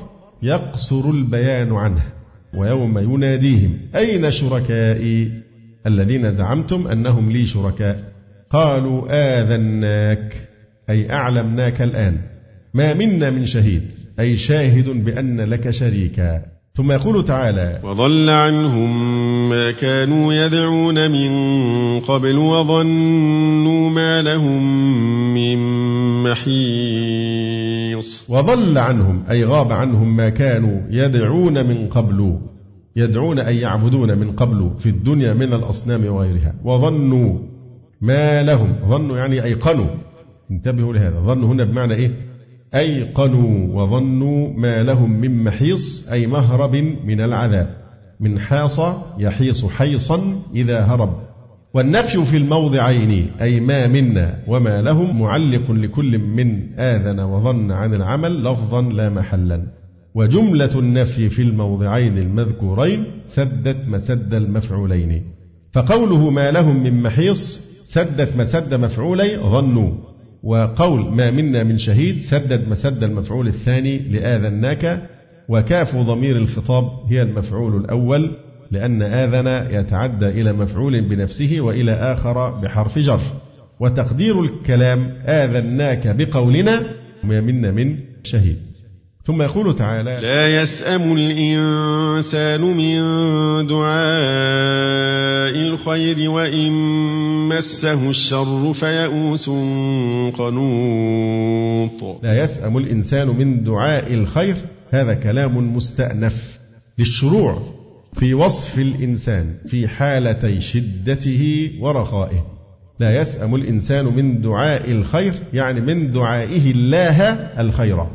يقصر 0.42 1.10
البيان 1.10 1.72
عنه 1.72 2.02
ويوم 2.54 2.98
يناديهم 2.98 3.78
أين 3.96 4.30
شركائي؟ 4.30 5.42
الذين 5.86 6.32
زعمتم 6.32 6.86
أنهم 6.86 7.30
لي 7.30 7.46
شركاء. 7.46 8.12
قالوا 8.50 9.06
آذناك 9.10 10.48
أي 10.90 11.12
أعلمناك 11.12 11.82
الآن. 11.82 12.18
ما 12.74 12.94
منا 12.94 13.30
من 13.30 13.46
شهيد 13.46 13.82
أي 14.20 14.36
شاهد 14.36 14.88
بأن 14.88 15.40
لك 15.40 15.70
شريكا. 15.70 16.55
ثم 16.76 16.92
يقول 16.92 17.24
تعالى 17.24 17.80
وضل 17.84 18.30
عنهم 18.30 18.90
ما 19.48 19.70
كانوا 19.70 20.32
يدعون 20.32 21.10
من 21.10 21.30
قبل 22.00 22.38
وظنوا 22.38 23.90
ما 23.90 24.22
لهم 24.22 24.62
من 25.34 25.56
محيص. 26.22 27.96
وضل 28.28 28.78
عنهم 28.78 29.22
أي 29.30 29.44
غاب 29.44 29.72
عنهم 29.72 30.16
ما 30.16 30.28
كانوا 30.28 30.80
يدعون 30.90 31.66
من 31.66 31.88
قبل 31.88 32.38
يدعون 32.96 33.38
أي 33.38 33.60
يعبدون 33.60 34.18
من 34.18 34.32
قبل 34.32 34.70
في 34.78 34.88
الدنيا 34.88 35.34
من 35.34 35.52
الأصنام 35.52 36.06
وغيرها. 36.06 36.54
وظنوا 36.64 37.38
ما 38.00 38.42
لهم 38.42 38.72
ظنوا 38.88 39.18
يعني 39.18 39.44
أيقنوا. 39.44 39.88
انتبهوا 40.50 40.92
لهذا 40.92 41.20
ظنوا 41.20 41.52
هنا 41.52 41.64
بمعنى 41.64 41.94
إيه؟ 41.94 42.25
أيقنوا 42.76 43.82
وظنوا 43.82 44.52
ما 44.56 44.82
لهم 44.82 45.20
من 45.20 45.44
محيص 45.44 46.08
أي 46.12 46.26
مهرب 46.26 46.74
من 47.04 47.20
العذاب. 47.20 47.68
من 48.20 48.38
حاص 48.38 48.80
يحيص 49.18 49.64
حيصا 49.64 50.42
إذا 50.54 50.84
هرب. 50.84 51.16
والنفي 51.74 52.24
في 52.24 52.36
الموضعين 52.36 53.30
أي 53.40 53.60
ما 53.60 53.86
منا 53.86 54.38
وما 54.48 54.82
لهم 54.82 55.22
معلق 55.22 55.70
لكل 55.70 56.18
من 56.18 56.78
آذن 56.78 57.20
وظن 57.20 57.70
عن 57.72 57.94
العمل 57.94 58.44
لفظا 58.44 58.82
لا 58.82 59.08
محلا. 59.10 59.62
وجملة 60.14 60.78
النفي 60.78 61.28
في 61.28 61.42
الموضعين 61.42 62.18
المذكورين 62.18 63.04
سدت 63.24 63.88
مسد 63.88 64.34
المفعولين. 64.34 65.22
فقوله 65.72 66.30
ما 66.30 66.50
لهم 66.50 66.82
من 66.82 67.02
محيص 67.02 67.60
سدت 67.84 68.36
مسد 68.36 68.74
مفعولي 68.74 69.36
ظنوا. 69.36 70.05
وقول 70.42 71.14
ما 71.14 71.30
منا 71.30 71.62
من 71.62 71.78
شهيد 71.78 72.20
سدد 72.20 72.68
مسد 72.68 73.02
المفعول 73.02 73.48
الثاني 73.48 73.98
لآذناك 73.98 75.02
وكاف 75.48 75.96
ضمير 75.96 76.36
الخطاب 76.36 76.84
هي 77.08 77.22
المفعول 77.22 77.76
الأول 77.76 78.30
لأن 78.70 79.02
آذن 79.02 79.74
يتعدى 79.80 80.28
إلى 80.28 80.52
مفعول 80.52 81.00
بنفسه 81.00 81.60
وإلى 81.60 81.92
آخر 81.92 82.50
بحرف 82.50 82.98
جر. 82.98 83.20
وتقدير 83.80 84.42
الكلام 84.42 85.12
آذناك 85.26 86.16
بقولنا 86.16 86.86
ما 87.24 87.40
منا 87.40 87.70
من 87.70 87.98
شهيد. 88.22 88.65
ثم 89.26 89.42
يقول 89.42 89.76
تعالى 89.76 90.18
لا 90.22 90.62
يسأم 90.62 91.16
الإنسان 91.16 92.60
من 92.60 92.96
دعاء 93.66 95.56
الخير 95.56 96.30
وإن 96.30 96.72
مسه 97.48 98.10
الشر 98.10 98.72
فيئوس 98.72 99.48
قنوط. 100.38 102.22
لا 102.22 102.42
يسأم 102.44 102.78
الإنسان 102.78 103.28
من 103.28 103.64
دعاء 103.64 104.14
الخير 104.14 104.56
هذا 104.90 105.14
كلام 105.14 105.76
مستأنف 105.76 106.58
للشروع 106.98 107.62
في 108.14 108.34
وصف 108.34 108.78
الإنسان 108.78 109.54
في 109.66 109.88
حالتي 109.88 110.60
شدته 110.60 111.70
ورخائه. 111.80 112.44
لا 113.00 113.20
يسأم 113.20 113.54
الإنسان 113.54 114.04
من 114.04 114.40
دعاء 114.42 114.90
الخير 114.90 115.34
يعني 115.52 115.80
من 115.80 116.12
دعائه 116.12 116.70
الله 116.70 117.22
الخير. 117.60 118.06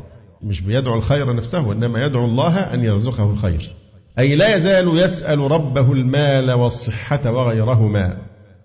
مش 0.42 0.60
بيدعو 0.60 0.94
الخير 0.94 1.36
نفسه 1.36 1.66
وإنما 1.66 2.06
يدعو 2.06 2.24
الله 2.24 2.74
أن 2.74 2.84
يرزقه 2.84 3.30
الخير. 3.30 3.70
أي 4.18 4.36
لا 4.36 4.56
يزال 4.56 4.98
يسأل 4.98 5.38
ربه 5.38 5.92
المال 5.92 6.52
والصحة 6.52 7.32
وغيرهما 7.32 8.18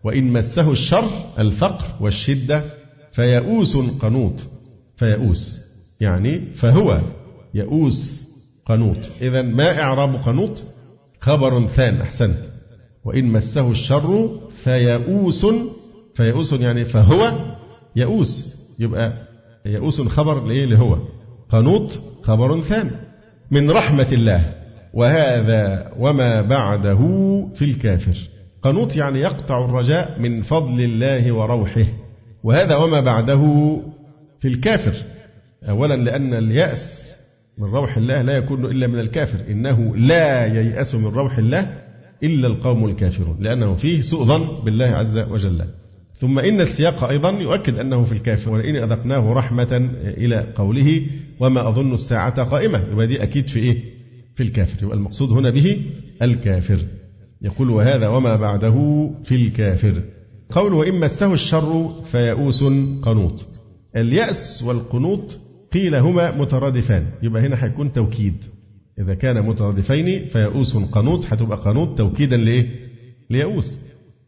وإن 0.03 0.34
مسه 0.34 0.71
الشر 0.71 1.09
الفقر 1.39 1.86
والشدة 2.01 2.63
فيئوس 3.11 3.78
قنوط. 3.78 4.34
فيئوس 4.95 5.57
يعني 6.01 6.53
فهو 6.53 7.01
يئوس 7.53 8.23
قنوط. 8.65 8.97
إذا 9.21 9.41
ما 9.41 9.82
إعراب 9.82 10.15
قنوط؟ 10.15 10.63
خبر 11.19 11.67
ثان 11.67 12.01
أحسنت. 12.01 12.39
وإن 13.05 13.25
مسه 13.25 13.71
الشر 13.71 14.39
فيئوس 14.63 15.45
فيئوس 16.15 16.53
يعني 16.53 16.86
فهو 16.86 17.34
يئوس. 17.95 18.57
يبقى 18.80 19.13
يئوس 19.65 20.01
خبر 20.01 20.47
لإيه؟ 20.47 20.65
لهو. 20.65 20.97
قنوط 21.49 21.99
خبر 22.23 22.61
ثان 22.61 22.91
من 23.51 23.71
رحمة 23.71 24.07
الله. 24.11 24.53
وهذا 24.93 25.91
وما 25.99 26.41
بعده 26.41 26.97
في 27.55 27.65
الكافر. 27.65 28.17
قنوط 28.61 28.95
يعني 28.95 29.19
يقطع 29.19 29.65
الرجاء 29.65 30.19
من 30.19 30.41
فضل 30.41 30.81
الله 30.81 31.31
وروحه. 31.31 31.85
وهذا 32.43 32.75
وما 32.75 32.99
بعده 32.99 33.41
في 34.39 34.47
الكافر. 34.47 34.93
أولا 35.69 35.93
لأن 35.93 36.33
اليأس 36.33 37.15
من 37.57 37.69
روح 37.69 37.97
الله 37.97 38.21
لا 38.21 38.37
يكون 38.37 38.65
إلا 38.65 38.87
من 38.87 38.99
الكافر. 38.99 39.39
إنه 39.51 39.95
لا 39.95 40.45
ييأس 40.45 40.95
من 40.95 41.07
روح 41.07 41.37
الله 41.37 41.77
إلا 42.23 42.47
القوم 42.47 42.85
الكافرون. 42.85 43.37
لأنه 43.39 43.75
فيه 43.75 44.01
سوء 44.01 44.25
ظن 44.25 44.63
بالله 44.65 44.85
عز 44.85 45.17
وجل. 45.17 45.65
ثم 46.15 46.39
إن 46.39 46.61
السياق 46.61 47.03
أيضا 47.03 47.31
يؤكد 47.31 47.79
أنه 47.79 48.03
في 48.03 48.11
الكافر. 48.11 48.51
ولئن 48.51 48.75
أذقناه 48.75 49.33
رحمة 49.33 49.89
إلى 50.03 50.53
قوله 50.55 51.01
وما 51.39 51.69
أظن 51.69 51.93
الساعة 51.93 52.43
قائمة. 52.43 52.83
يبقى 52.91 53.07
دي 53.07 53.23
أكيد 53.23 53.47
في 53.49 53.59
إيه؟ 53.59 53.83
في 54.35 54.43
الكافر. 54.43 54.83
يبقى 54.83 54.97
المقصود 54.97 55.31
هنا 55.31 55.49
به 55.49 55.81
الكافر. 56.21 56.79
يقول 57.41 57.69
وهذا 57.69 58.07
وما 58.07 58.35
بعده 58.35 59.09
في 59.23 59.35
الكافر. 59.35 60.03
قول 60.49 60.73
وإن 60.73 60.99
مسه 60.99 61.33
الشر 61.33 61.89
فيئوس 62.11 62.63
قنوط. 63.01 63.45
اليأس 63.95 64.63
والقنوط 64.63 65.39
قيل 65.73 65.95
هما 65.95 66.38
مترادفان. 66.38 67.05
يبقى 67.23 67.41
هنا 67.41 67.63
هيكون 67.65 67.93
توكيد. 67.93 68.35
إذا 68.99 69.13
كان 69.13 69.45
مترادفين 69.45 70.25
فيئوس 70.25 70.77
قنوط 70.77 71.25
هتبقى 71.25 71.57
قنوط 71.57 71.97
توكيدا 71.97 72.38
لإيه؟ 72.38 72.69
ليئوس. 73.29 73.79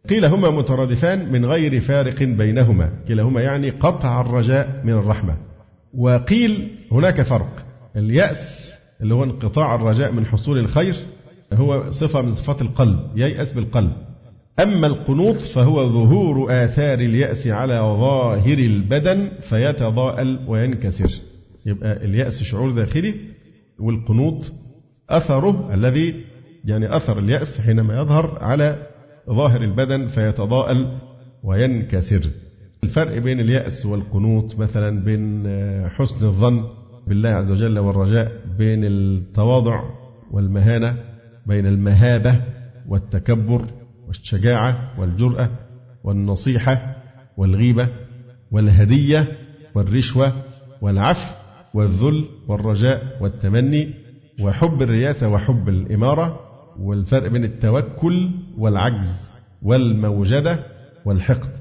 قيل 0.10 0.26
هما 0.26 0.50
مترادفان 0.50 1.32
من 1.32 1.46
غير 1.46 1.82
فارق 1.82 2.24
بينهما. 2.24 2.90
كلاهما 3.08 3.42
يعني 3.42 3.70
قطع 3.70 4.22
الرجاء 4.22 4.82
من 4.86 4.94
الرحمة. 4.94 5.49
وقيل 5.94 6.70
هناك 6.92 7.22
فرق. 7.22 7.66
اليأس 7.96 8.70
اللي 9.02 9.14
هو 9.14 9.24
انقطاع 9.24 9.76
الرجاء 9.76 10.12
من 10.12 10.26
حصول 10.26 10.58
الخير 10.60 10.96
هو 11.54 11.92
صفة 11.92 12.22
من 12.22 12.34
صفات 12.34 12.62
القلب 12.62 13.00
ييأس 13.16 13.52
بالقلب. 13.52 13.92
أما 14.60 14.88
القنوط 14.88 15.36
فهو 15.36 15.90
ظهور 15.90 16.64
آثار 16.66 17.00
اليأس 17.00 17.48
على 17.48 17.80
ظاهر 17.80 18.58
البدن 18.58 19.32
فيتضاءل 19.42 20.40
وينكسر. 20.48 21.12
يبقى 21.66 22.06
اليأس 22.06 22.44
شعور 22.44 22.72
داخلي 22.72 23.14
والقنوط 23.80 24.52
أثره 25.10 25.74
الذي 25.74 26.16
يعني 26.66 26.98
أثر 26.98 27.20
اليأس 27.20 27.62
حينما 27.62 27.98
يظهر 28.00 28.38
على 28.42 28.88
ظاهر 29.30 29.62
البدن 29.62 30.08
فيتضاءل 30.08 30.98
وينكسر. 31.44 32.30
الفرق 32.84 33.18
بين 33.18 33.40
اليأس 33.40 33.86
والقنوط 33.86 34.60
مثلا 34.60 35.04
بين 35.04 35.48
حسن 35.90 36.26
الظن 36.26 36.64
بالله 37.08 37.30
عز 37.30 37.52
وجل 37.52 37.80
والرجاء 37.80 38.32
بين 38.58 38.84
التواضع 38.84 39.84
والمهانة 40.32 40.96
بين 41.46 41.66
المهابة 41.66 42.42
والتكبر 42.88 43.66
والشجاعة 44.08 45.00
والجرأة 45.00 45.50
والنصيحة 46.04 46.96
والغيبة 47.38 47.88
والهدية 48.52 49.28
والرشوة 49.76 50.34
والعفو 50.82 51.36
والذل 51.74 52.26
والرجاء 52.48 53.18
والتمني 53.22 53.94
وحب 54.42 54.82
الرياسة 54.82 55.30
وحب 55.30 55.70
الإمارة 55.70 56.40
والفرق 56.80 57.28
بين 57.32 57.44
التوكل 57.44 58.30
والعجز 58.58 59.30
والموجدة 59.62 60.60
والحقد. 61.06 61.59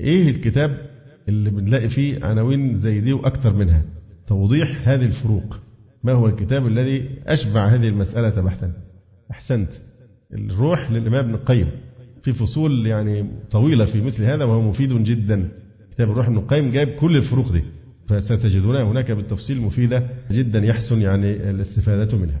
إيه 0.00 0.28
الكتاب 0.28 0.78
اللي 1.28 1.50
بنلاقي 1.50 1.88
فيه 1.88 2.24
عناوين 2.24 2.78
زي 2.78 3.00
دي 3.00 3.12
وأكثر 3.12 3.54
منها؟ 3.54 3.84
توضيح 4.26 4.88
هذه 4.88 5.04
الفروق. 5.04 5.58
ما 6.04 6.12
هو 6.12 6.26
الكتاب 6.26 6.66
الذي 6.66 7.08
أشبع 7.26 7.66
هذه 7.68 7.88
المسألة 7.88 8.40
بحثا؟ 8.42 8.72
أحسنت. 9.30 9.68
الروح 10.34 10.90
للإمام 10.90 11.24
ابن 11.24 11.34
القيم. 11.34 11.66
في 12.22 12.32
فصول 12.32 12.86
يعني 12.86 13.30
طويلة 13.50 13.84
في 13.84 14.02
مثل 14.02 14.24
هذا 14.24 14.44
وهو 14.44 14.70
مفيد 14.70 15.04
جدا. 15.04 15.48
كتاب 15.94 16.10
الروح 16.10 16.26
ابن 16.26 16.36
القيم 16.36 16.72
جايب 16.72 16.88
كل 16.88 17.16
الفروق 17.16 17.52
دي. 17.52 17.62
فستجدونها 18.08 18.82
هناك 18.82 19.12
بالتفصيل 19.12 19.60
مفيدة 19.60 20.06
جدا 20.30 20.58
يحسن 20.58 21.00
يعني 21.00 21.50
الاستفادة 21.50 22.18
منها. 22.18 22.40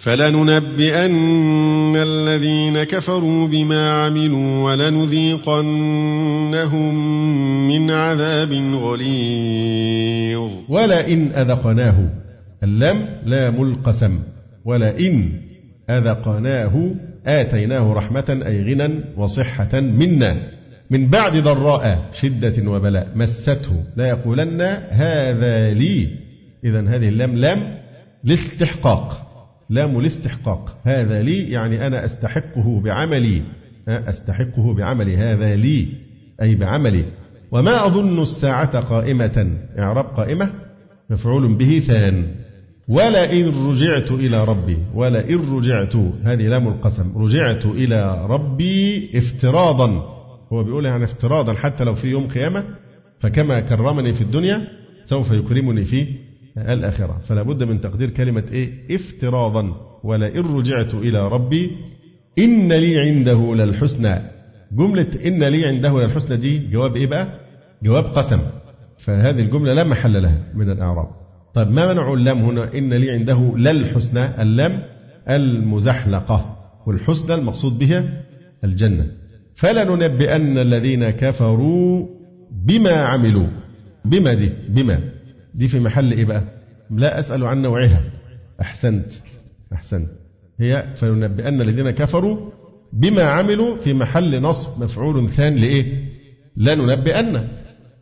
فلننبئن 0.00 1.96
الذين 1.96 2.84
كفروا 2.84 3.48
بما 3.48 3.90
عملوا 3.90 4.64
ولنذيقنهم 4.64 6.94
من 7.68 7.90
عذاب 7.90 8.52
غليظ. 8.74 10.50
ولئن 10.68 11.32
أذقناه 11.32 12.10
اللم 12.62 13.06
لام 13.26 13.62
القسم 13.62 14.18
ولئن 14.64 15.32
أذقناه 15.90 16.90
آتيناه 17.26 17.92
رحمة 17.92 18.42
أي 18.46 18.62
غنى 18.62 19.00
وصحة 19.16 19.80
منا. 19.80 20.36
من 20.90 21.08
بعد 21.08 21.36
ضراء 21.36 21.98
شدة 22.12 22.70
وبلاء 22.70 23.08
مسته. 23.14 23.84
لا 23.96 24.08
يقولن 24.08 24.60
هذا 24.90 25.74
لي. 25.74 26.08
إذا 26.64 26.80
هذه 26.80 27.08
اللام 27.08 27.36
لام 27.36 27.58
لاستحقاق. 28.24 29.29
لام 29.70 29.98
الاستحقاق 29.98 30.76
هذا 30.84 31.22
لي 31.22 31.50
يعني 31.50 31.86
أنا 31.86 32.04
أستحقه 32.04 32.80
بعملي. 32.80 33.42
أستحقه 33.88 34.74
بعملي. 34.74 35.16
هذا 35.16 35.56
لي 35.56 35.88
أي 36.42 36.54
بعملي. 36.54 37.04
وما 37.52 37.86
أظن 37.86 38.22
الساعة 38.22 38.80
قائمة. 38.80 39.56
إعراب 39.78 40.04
قائمة؟ 40.04 40.50
مفعول 41.10 41.54
به 41.54 41.82
ثان. 41.86 42.24
ولئن 42.88 43.68
رجعت 43.68 44.10
إلى 44.10 44.44
ربي. 44.44 44.78
ولئن 44.94 45.56
رجعت. 45.56 45.96
هذه 46.24 46.48
لام 46.48 46.68
القسم. 46.68 47.12
رجعت 47.16 47.66
إلى 47.66 48.26
ربي 48.26 49.10
افتراضا. 49.14 49.88
هو 50.52 50.64
بيقول 50.64 50.84
يعني 50.84 51.04
افتراضا 51.04 51.54
حتى 51.54 51.84
لو 51.84 51.94
في 51.94 52.08
يوم 52.08 52.28
قيامة. 52.28 52.64
فكما 53.20 53.60
كرمني 53.60 54.12
في 54.12 54.20
الدنيا 54.20 54.66
سوف 55.02 55.30
يكرمني 55.30 55.84
في 55.84 56.06
الآخرة. 56.58 57.20
فلا 57.22 57.42
بد 57.42 57.62
من 57.62 57.80
تقدير 57.80 58.10
كلمة 58.10 58.44
إيه؟ 58.52 58.96
افتراضا. 58.96 59.74
ولئن 60.04 60.56
رجعت 60.56 60.94
إلى 60.94 61.28
ربي 61.28 61.70
إن 62.38 62.72
لي 62.72 62.98
عنده 62.98 63.54
للحسنى. 63.54 64.18
جملة 64.72 65.06
إن 65.26 65.44
لي 65.44 65.66
عنده 65.66 66.00
للحسنى 66.00 66.36
دي 66.36 66.58
جواب 66.58 66.96
إيه 66.96 67.06
بقى؟ 67.06 67.28
جواب 67.82 68.04
قسم. 68.04 68.40
فهذه 68.98 69.40
الجملة 69.40 69.74
لا 69.74 69.84
محل 69.84 70.22
لها 70.22 70.38
من 70.54 70.70
الإعراب. 70.70 71.08
طيب 71.54 71.70
ما 71.70 71.92
منع 71.92 72.12
اللام 72.12 72.38
هنا؟ 72.38 72.68
إن 72.74 72.94
لي 72.94 73.10
عنده 73.10 73.52
للحسنى؟ 73.56 74.42
اللام 74.42 74.82
المزحلقة. 75.28 76.56
والحسنى 76.86 77.34
المقصود 77.34 77.78
بها 77.78 78.22
الجنة. 78.64 79.06
فلننبئن 79.54 80.58
الذين 80.58 81.10
كفروا 81.10 82.06
بما 82.66 82.92
عملوا. 82.92 83.46
بما 84.04 84.34
دي؟ 84.34 84.50
بما. 84.68 85.00
دي 85.54 85.68
في 85.68 85.80
محل 85.80 86.12
إيه 86.12 86.24
بقى؟ 86.24 86.42
لا 86.90 87.18
أسأل 87.20 87.44
عن 87.46 87.62
نوعها. 87.62 88.02
أحسنت. 88.60 89.06
أحسنت. 89.72 90.08
هي 90.60 90.84
فلننبئن 90.96 91.60
الذين 91.60 91.90
كفروا 91.90 92.50
بما 92.92 93.22
عملوا 93.22 93.76
في 93.76 93.92
محل 93.92 94.42
نصب 94.42 94.82
مفعول 94.82 95.30
ثان 95.30 95.56
لإيه؟ 95.56 96.04
لننبئن 96.56 97.48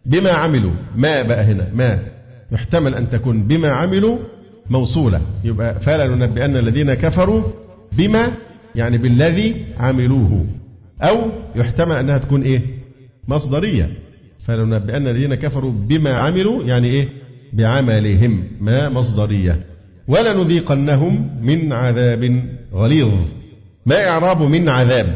بما 0.07 0.31
عملوا. 0.31 0.73
ما 0.97 1.23
بقى 1.23 1.45
هنا؟ 1.45 1.69
ما. 1.75 1.99
يحتمل 2.53 2.95
أن 2.95 3.11
تكون 3.11 3.43
بما 3.47 3.69
عملوا 3.69 4.19
موصولة. 4.71 5.21
يبقى 5.45 5.81
فلننبئن 5.81 6.57
الذين 6.57 6.95
كفروا 6.95 7.43
بما 7.93 8.33
يعني 8.75 8.99
بالذي 8.99 9.65
عملوه. 9.79 10.47
أو 11.03 11.17
يحتمل 11.57 11.97
أنها 11.97 12.19
تكون 12.19 12.43
إيه؟ 12.43 12.61
مصدرية. 13.29 13.91
فلننبئن 14.41 15.09
الذين 15.09 15.35
كفروا 15.35 15.73
بما 15.73 16.11
عملوا 16.13 16.65
يعني 16.65 16.89
إيه؟ 16.89 17.09
بعملهم 17.53 18.45
ما 18.61 18.89
مصدرية. 18.89 19.67
ولنذيقنهم 20.09 21.41
من 21.43 21.73
عذاب 21.73 22.43
غليظ. 22.73 23.15
ما 23.87 24.09
إعراب 24.09 24.43
من 24.43 24.69
عذاب. 24.69 25.15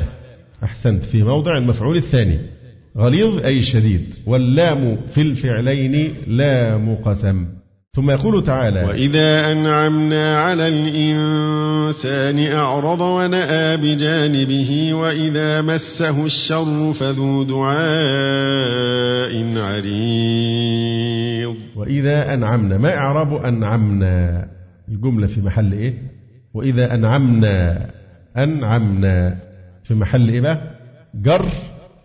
أحسنت 0.65 1.05
في 1.05 1.23
موضع 1.23 1.59
المفعول 1.59 1.97
الثاني. 1.97 2.39
غليظ 2.99 3.45
أي 3.45 3.63
شديد. 3.63 4.15
واللام 4.27 4.99
في 5.15 5.21
الفعلين 5.21 6.15
لام 6.27 6.95
قسم 6.95 7.47
ثم 7.97 8.11
يقول 8.11 8.45
تعالى 8.45 8.85
وإذا 8.85 9.53
أنعمنا 9.53 10.39
على 10.39 10.69
الإنسان 10.69 12.39
أعرض 12.53 13.01
ونأى 13.01 13.77
بجانبه 13.77 14.95
وإذا 14.95 15.63
مسه 15.63 16.27
الشر 16.27 16.95
فذو 16.95 17.43
دعاء 17.43 17.73
عريض 19.59 21.57
وإذا 21.77 22.35
أنعمنا 22.35 22.79
ما 22.79 22.97
إعراب 22.97 23.35
أنعمنا؟ 23.35 24.47
الجملة 24.89 25.27
في 25.27 25.41
محل 25.41 25.73
إيه؟ 25.73 25.95
وإذا 26.55 26.95
أنعمنا 26.95 27.87
أنعمنا 28.37 29.39
في 29.85 29.95
محل 29.95 30.29
إيه 30.29 30.41
بقى؟ 30.41 30.61
جر 31.15 31.47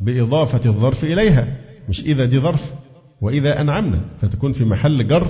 بإضافة 0.01 0.69
الظرف 0.69 1.03
إليها 1.03 1.47
مش 1.89 1.99
إذا 2.03 2.25
دي 2.25 2.39
ظرف 2.39 2.73
وإذا 3.21 3.61
أنعمنا 3.61 3.99
فتكون 4.21 4.53
في 4.53 4.65
محل 4.65 5.07
جر 5.07 5.27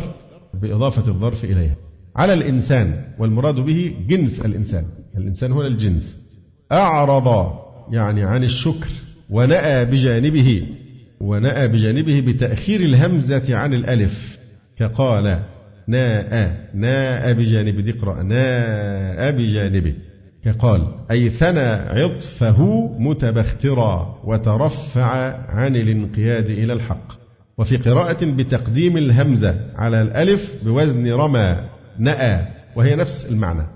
بإضافة 0.61 1.07
الظرف 1.11 1.43
إليها. 1.43 1.75
على 2.15 2.33
الإنسان 2.33 3.03
والمراد 3.19 3.55
به 3.55 3.95
جنس 4.07 4.39
الإنسان. 4.39 4.85
الإنسان 5.17 5.51
هنا 5.51 5.67
الجنس. 5.67 6.17
أعرض 6.71 7.51
يعني 7.91 8.23
عن 8.23 8.43
الشكر 8.43 8.89
ونأى 9.29 9.85
بجانبه 9.85 10.67
ونأى 11.21 11.67
بجانبه 11.67 12.21
بتأخير 12.21 12.79
الهمزة 12.79 13.55
عن 13.55 13.73
الألف. 13.73 14.37
كقال 14.77 15.39
ناء 15.87 16.57
ناء 16.73 17.33
بجانبه 17.33 17.81
دي 17.81 17.91
اقرأ 17.91 18.23
ناء 18.23 19.31
بجانبه 19.31 19.95
كقال 20.45 20.87
أي 21.11 21.29
ثنى 21.29 21.59
عطفه 21.99 22.89
متبخترا 22.99 24.21
وترفع 24.23 25.35
عن 25.49 25.75
الانقياد 25.75 26.49
إلى 26.49 26.73
الحق. 26.73 27.16
وفي 27.57 27.77
قراءة 27.77 28.25
بتقديم 28.25 28.97
الهمزة 28.97 29.55
على 29.75 30.01
الألف 30.01 30.55
بوزن 30.63 31.11
رمى 31.13 31.57
نأى 31.99 32.47
وهي 32.75 32.95
نفس 32.95 33.25
المعنى 33.29 33.67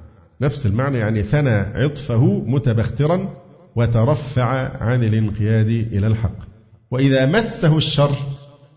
نفس 0.42 0.66
المعنى 0.66 0.98
يعني 0.98 1.24
ثنى 1.24 1.50
عطفه 1.50 2.44
متبخترا 2.48 3.30
وترفع 3.76 4.78
عن 4.84 5.04
الانقياد 5.04 5.70
إلى 5.70 6.08
الحق 6.08 6.38
وإذا 6.92 7.26
مسه 7.26 7.78
الشر 7.78 8.16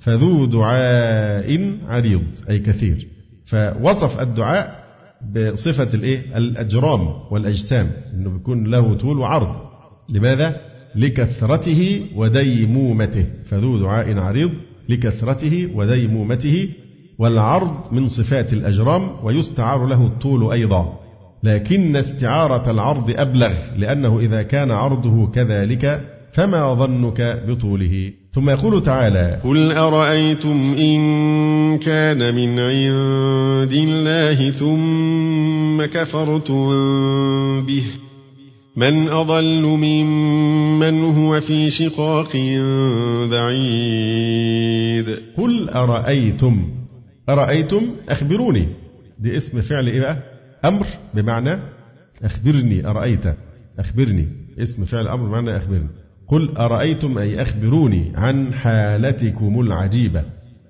فذو 0.00 0.44
دعاء 0.46 1.78
عريض 1.88 2.22
أي 2.50 2.58
كثير 2.58 3.08
فوصف 3.46 4.20
الدعاء 4.20 4.84
بصفة 5.32 5.94
الإيه؟ 5.94 6.36
الأجرام 6.38 7.08
والأجسام 7.30 7.90
إنه 8.14 8.30
بيكون 8.30 8.64
له 8.64 8.94
طول 8.94 9.18
وعرض 9.18 9.56
لماذا؟ 10.08 10.60
لكثرته 10.94 12.06
وديمومته 12.14 13.26
فذو 13.46 13.78
دعاء 13.78 14.18
عريض 14.18 14.50
لكثرته 14.88 15.68
وديمومته 15.74 16.68
والعرض 17.18 17.92
من 17.92 18.08
صفات 18.08 18.52
الأجرام 18.52 19.10
ويستعار 19.24 19.86
له 19.86 20.06
الطول 20.06 20.52
أيضا. 20.52 21.04
لكن 21.42 21.96
استعارة 21.96 22.70
العرض 22.70 23.10
أبلغ 23.16 23.52
لأنه 23.76 24.18
إذا 24.20 24.42
كان 24.42 24.70
عرضه 24.70 25.30
كذلك 25.30 26.00
فما 26.32 26.74
ظنك 26.74 27.42
بطوله؟ 27.48 28.12
ثم 28.32 28.50
يقول 28.50 28.82
تعالى 28.82 29.40
قل 29.44 29.72
أرأيتم 29.72 30.74
إن 30.78 30.98
كان 31.78 32.34
من 32.34 32.58
عند 32.58 33.72
الله 33.72 34.50
ثم 34.50 35.84
كفرتم 35.84 36.66
به؟ 37.66 37.84
من 38.76 39.08
أضل 39.08 39.62
ممن 39.62 41.04
هو 41.04 41.40
في 41.40 41.70
شقاق 41.70 42.36
بعيد. 43.30 45.06
قل 45.36 45.68
أرأيتم؟ 45.68 46.68
أرأيتم؟ 47.28 47.82
أخبروني. 48.08 48.68
دي 49.18 49.36
اسم 49.36 49.62
فعل 49.62 49.86
إيه 49.86 50.00
بقى؟ 50.00 50.18
أمر 50.64 50.86
بمعنى 51.14 51.58
أخبرني. 52.22 52.86
أرأيت؟ 52.86 53.24
أخبرني. 53.78 54.28
اسم 54.62 54.84
فعل 54.84 55.08
أمر 55.08 55.26
بمعنى 55.28 55.56
أخبرني. 55.56 55.88
قل 56.28 56.56
أرأيتم 56.56 57.18
أي 57.18 57.42
أخبروني 57.42 58.12
عن 58.14 58.54
حالتكم 58.54 59.60
العجيبة. 59.60 60.22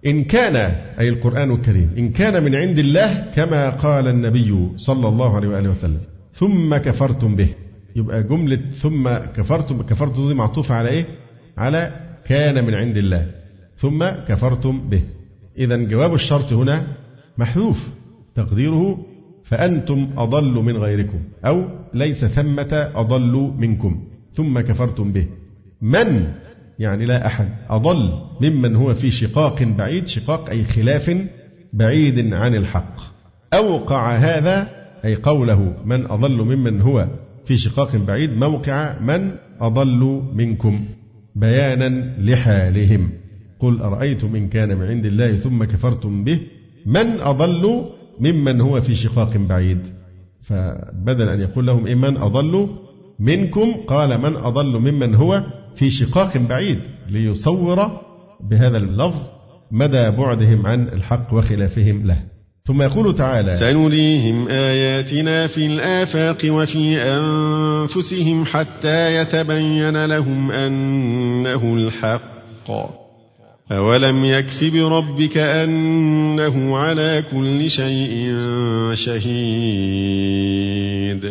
إن 0.07 0.25
كان 0.25 0.57
أي 1.01 1.09
القرآن 1.09 1.51
الكريم 1.51 1.91
إن 1.99 2.09
كان 2.09 2.43
من 2.43 2.57
عند 2.57 2.79
الله 2.79 3.27
كما 3.35 3.71
قال 3.71 4.09
النبي 4.09 4.69
صلى 4.77 5.09
الله 5.09 5.37
عليه 5.37 5.49
وآله 5.49 5.71
وسلم. 5.71 6.01
ثم 6.35 6.77
كفرتم 6.77 7.37
به. 7.37 7.49
يبقى 7.97 8.23
جملة 8.23 8.57
ثم 8.57 9.09
كفرتم 9.09 9.83
كفرتم 9.83 10.29
دي 10.29 10.35
معطوفة 10.35 10.75
على 10.75 10.89
إيه؟ 10.89 11.05
على 11.59 11.93
كان 12.27 12.65
من 12.65 12.75
عند 12.75 12.97
الله. 12.97 13.27
ثم 13.77 14.05
كفرتم 14.29 14.89
به. 14.89 15.03
إذا 15.59 15.77
جواب 15.77 16.15
الشرط 16.15 16.53
هنا 16.53 16.87
محذوف. 17.39 17.89
تقديره 18.35 19.07
فأنتم 19.45 20.09
أضل 20.17 20.53
من 20.53 20.77
غيركم 20.77 21.19
أو 21.45 21.69
ليس 21.95 22.25
ثمة 22.25 22.91
أضل 22.95 23.53
منكم. 23.59 24.05
ثم 24.35 24.61
كفرتم 24.61 25.13
به. 25.13 25.27
من؟ 25.83 26.33
يعني 26.79 27.07
لا 27.07 27.27
أحد. 27.27 27.49
أضل 27.71 28.13
ممن 28.41 28.77
هو 28.77 28.95
في 28.95 29.11
شقاق 29.11 29.63
بعيد. 29.63 30.07
شقاق 30.07 30.51
أي 30.51 30.65
خلاف 30.65 31.27
بعيد 31.73 32.35
عن 32.35 32.55
الحق. 32.55 32.97
أوقع 33.55 34.17
هذا 34.17 34.69
أي 35.05 35.15
قوله 35.15 35.75
من 35.85 36.07
أضل 36.07 36.37
ممن 36.37 36.81
هو 36.81 37.09
في 37.47 37.57
شقاق 37.57 37.97
بعيد 37.97 38.37
موقع 38.37 39.01
من 39.01 39.31
أضل 39.61 40.23
منكم 40.35 40.81
بيانا 41.37 42.15
لحالهم. 42.19 43.11
قل 43.59 43.83
أرأيتم 43.83 44.37
إن 44.37 44.49
كان 44.49 44.79
من 44.79 44.87
عند 44.87 45.07
الله 45.07 45.37
ثم 45.37 45.65
كفرتم 45.65 46.25
به؟ 46.25 46.41
من 46.87 47.21
أضل 47.21 47.85
ممن 48.21 48.61
هو 48.61 48.81
في 48.81 48.95
شقاق 48.95 49.37
بعيد. 49.37 49.79
فبدل 50.43 51.29
أن 51.29 51.41
يقول 51.41 51.67
لهم 51.67 51.87
إيه 51.87 51.95
من 51.95 52.17
أضل 52.17 52.69
منكم 53.19 53.73
قال 53.87 54.21
من 54.21 54.37
أضل 54.37 54.79
ممن 54.79 55.15
هو 55.15 55.45
في 55.77 55.91
شقاق 55.91 56.39
بعيد. 56.39 56.79
ليصور 57.09 58.01
بهذا 58.51 58.77
اللفظ 58.77 59.23
مدى 59.71 60.11
بعدهم 60.11 60.67
عن 60.67 60.89
الحق 60.89 61.35
وخلافهم 61.35 62.07
له. 62.07 62.34
ثم 62.67 62.83
يقول 62.83 63.15
تعالى 63.15 63.57
سنريهم 63.57 64.49
آياتنا 64.49 65.47
في 65.47 65.67
الآفاق 65.67 66.39
وفي 66.45 66.99
أنفسهم 67.03 68.45
حتى 68.45 69.15
يتبين 69.17 70.05
لهم 70.05 70.53
أنه 70.53 71.75
الحق. 71.75 72.71
أولم 73.73 74.25
يكف 74.25 74.65
بربك 74.65 75.37
أنه 75.39 76.77
على 76.77 77.25
كل 77.31 77.71
شيء 77.71 78.35
شهيد. 78.95 79.25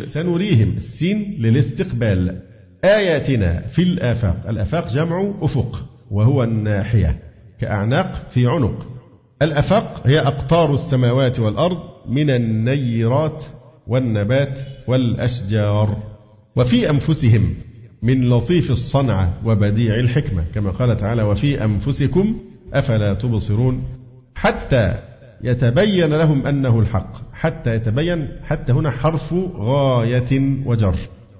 سنريهم 0.08 0.76
السين 0.76 1.36
للاستقبال. 1.40 2.38
آياتنا 2.84 3.62
في 3.72 3.82
الآفاق. 3.82 4.36
الآفاق 4.48 4.92
جمع 4.92 5.34
أفق 5.42 5.84
وهو 6.10 6.44
الناحية 6.44 7.18
كأعناق 7.60 8.30
في 8.30 8.46
عنق. 8.46 8.93
الأفاق 9.42 10.02
هي 10.06 10.20
أقطار 10.20 10.74
السماوات 10.74 11.40
والأرض 11.40 11.78
من 12.08 12.30
النيرات 12.30 13.44
والنبات 13.86 14.58
والأشجار 14.86 15.96
وفي 16.56 16.90
أنفسهم 16.90 17.54
من 18.02 18.28
لطيف 18.28 18.70
الصنعة 18.70 19.34
وبديع 19.44 19.94
الحكمة 19.94 20.44
كما 20.54 20.70
قال 20.70 20.96
تعالى 20.96 21.22
وفي 21.22 21.64
أنفسكم 21.64 22.36
أفلا 22.74 23.14
تبصرون؟ 23.14 23.82
حتى 24.34 24.94
يتبين 25.44 26.14
لهم 26.14 26.46
أنه 26.46 26.80
الحق 26.80 27.12
حتى 27.32 27.74
يتبين 27.74 28.28
حتى 28.44 28.72
هنا 28.72 28.90
حرف 28.90 29.34
غاية 29.56 30.56
وجر 30.66 30.96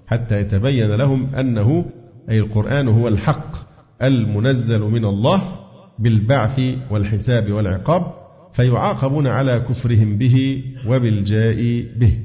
حتى 0.07 0.41
يتبين 0.41 0.91
لهم 0.91 1.35
أنه 1.35 1.85
أي 2.31 2.39
القرآن 2.39 2.89
هو 2.89 3.09
الحق 3.09 3.57
المنزل 4.03 4.81
من 4.81 5.05
الله 5.05 5.64
بالبعث 5.99 6.61
والحساب 6.91 7.53
والعقاب 7.53 8.13
فيعاقبون 8.53 9.27
على 9.27 9.61
كفرهم 9.69 10.19
به 10.19 10.65
وبالجاء 10.87 11.87
به. 11.97 12.19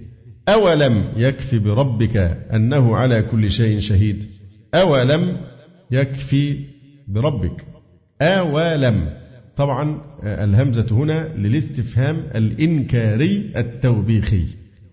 أولم 0.49 1.03
يكف 1.17 1.55
بربك 1.55 2.17
أنه 2.53 2.95
على 2.95 3.21
كل 3.21 3.51
شيء 3.51 3.79
شهيد؟ 3.79 4.25
أولم 4.75 5.37
يكفي 5.91 6.57
بربك. 7.07 7.65
أولم. 8.21 9.09
طبعا 9.57 10.01
الهمزة 10.23 10.87
هنا 10.91 11.27
للاستفهام 11.37 12.15
الإنكاري 12.35 13.51
التوبيخي. 13.57 14.45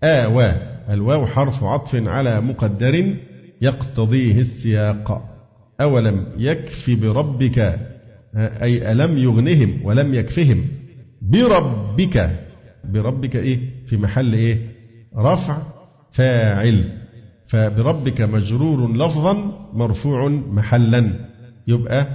آوى 0.03 0.53
الواو 0.89 1.25
حرف 1.25 1.63
عطف 1.63 1.95
على 1.95 2.41
مقدر 2.41 3.15
يقتضيه 3.61 4.39
السياق. 4.39 5.21
أولم 5.81 6.25
يكف 6.37 6.89
بربك 6.89 7.79
أي 8.35 8.91
ألم 8.91 9.17
يغنهم 9.17 9.79
ولم 9.85 10.13
يكفهم 10.13 10.63
بربك 11.21 12.29
بربك 12.83 13.35
إيه؟ 13.35 13.59
في 13.87 13.97
محل 13.97 14.33
إيه؟ 14.33 14.57
رفع 15.17 15.61
فاعل. 16.11 16.83
فبربك 17.47 18.21
مجرور 18.21 18.97
لفظا 18.97 19.33
مرفوع 19.73 20.27
محلا. 20.29 21.11
يبقى 21.67 22.07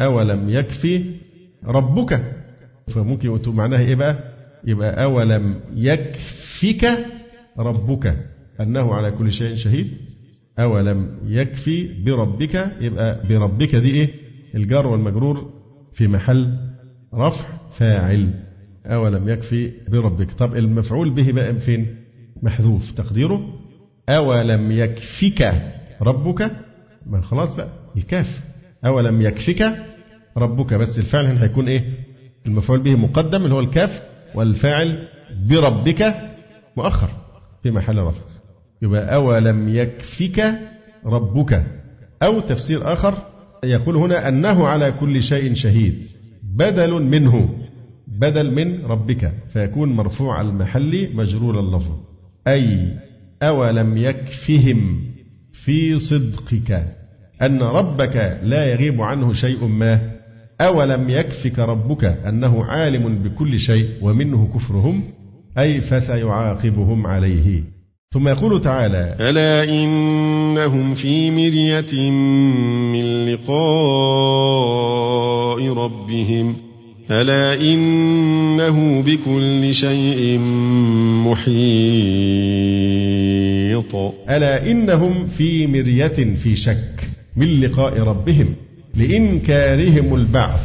أولم 0.00 0.48
يكفي 0.48 1.04
ربك. 1.66 2.32
فممكن 2.88 3.26
يقول 3.28 3.54
معناها 3.54 3.80
إيه 3.80 3.94
بقى؟ 3.94 4.18
يبقى 4.64 5.04
أولم 5.04 5.54
يكفك 5.74 6.98
ربك. 7.58 8.16
أنه 8.60 8.94
على 8.94 9.10
كل 9.10 9.32
شيء 9.32 9.54
شهيد. 9.54 9.90
أولم 10.58 11.18
يكفي 11.26 12.02
بربك 12.04 12.72
يبقى 12.80 13.20
بربك 13.28 13.76
دي 13.76 13.90
إيه؟ 13.90 14.10
الجار 14.54 14.86
والمجرور 14.86 15.55
في 15.96 16.08
محل 16.08 16.56
رفع 17.14 17.48
فاعل. 17.72 18.30
أولم 18.86 19.28
يكفي 19.28 19.72
بربك. 19.88 20.32
طب 20.32 20.56
المفعول 20.56 21.10
به 21.10 21.32
بقى 21.32 21.54
فين؟ 21.60 21.96
محذوف. 22.42 22.90
تقديره؟ 22.92 23.40
أولم 24.08 24.72
يكفك 24.72 25.62
ربك. 26.02 26.50
ما 27.06 27.20
خلاص 27.20 27.54
بقى 27.54 27.68
الكاف. 27.96 28.40
أولم 28.86 29.22
يكفك 29.22 29.76
ربك. 30.36 30.74
بس 30.74 30.98
الفعل 30.98 31.26
هنا 31.26 31.44
هيكون 31.44 31.68
إيه؟ 31.68 31.84
المفعول 32.46 32.80
به 32.82 32.96
مقدم 32.96 33.42
اللي 33.44 33.54
هو 33.54 33.60
الكاف 33.60 34.02
والفاعل 34.34 35.08
بربك 35.50 36.14
مؤخر 36.76 37.08
في 37.62 37.70
محل 37.70 37.98
رفع. 37.98 38.22
يبقى 38.82 39.14
أولم 39.14 39.68
يكفك 39.68 40.58
ربك. 41.06 41.66
أو 42.22 42.40
تفسير 42.40 42.92
آخر 42.92 43.14
يقول 43.66 43.96
هنا 43.96 44.28
أنه 44.28 44.66
على 44.66 44.92
كل 44.92 45.22
شيء 45.22 45.54
شهيد. 45.54 46.06
بدل 46.42 46.90
منه. 46.90 47.48
بدل 48.06 48.50
من 48.54 48.84
ربك. 48.84 49.32
فيكون 49.48 49.92
مرفوع 49.92 50.40
المحل 50.40 51.08
مجرور 51.14 51.60
اللفظ. 51.60 51.94
أي 52.48 52.96
أولم 53.42 53.96
يكفهم 53.96 55.00
في 55.52 55.98
صدقك 55.98 56.86
أن 57.42 57.62
ربك 57.62 58.40
لا 58.42 58.66
يغيب 58.66 59.00
عنه 59.00 59.32
شيء 59.32 59.64
ما. 59.66 60.10
أولم 60.60 61.10
يكفك 61.10 61.58
ربك 61.58 62.04
أنه 62.04 62.64
عالم 62.64 63.22
بكل 63.22 63.58
شيء 63.58 63.88
ومنه 64.02 64.48
كفرهم. 64.54 65.02
أي 65.58 65.80
فسيعاقبهم 65.80 67.06
عليه. 67.06 67.75
ثم 68.14 68.28
يقول 68.28 68.60
تعالى 68.60 69.16
ألا 69.20 69.64
إنهم 69.64 70.94
في 70.94 71.30
مرية 71.30 72.10
من 72.92 73.26
لقاء 73.26 73.56
ربهم. 75.72 76.56
ألا 77.10 77.60
إنه 77.60 79.02
بكل 79.02 79.74
شيء 79.74 80.38
محيط. 81.28 81.56
ألا 84.30 84.70
إنهم 84.70 85.26
في 85.26 85.66
مرية 85.66 86.36
في 86.36 86.56
شك 86.56 87.08
من 87.36 87.60
لقاء 87.60 87.98
ربهم. 87.98 88.54
لإنكارهم 88.94 90.14
البعث. 90.14 90.60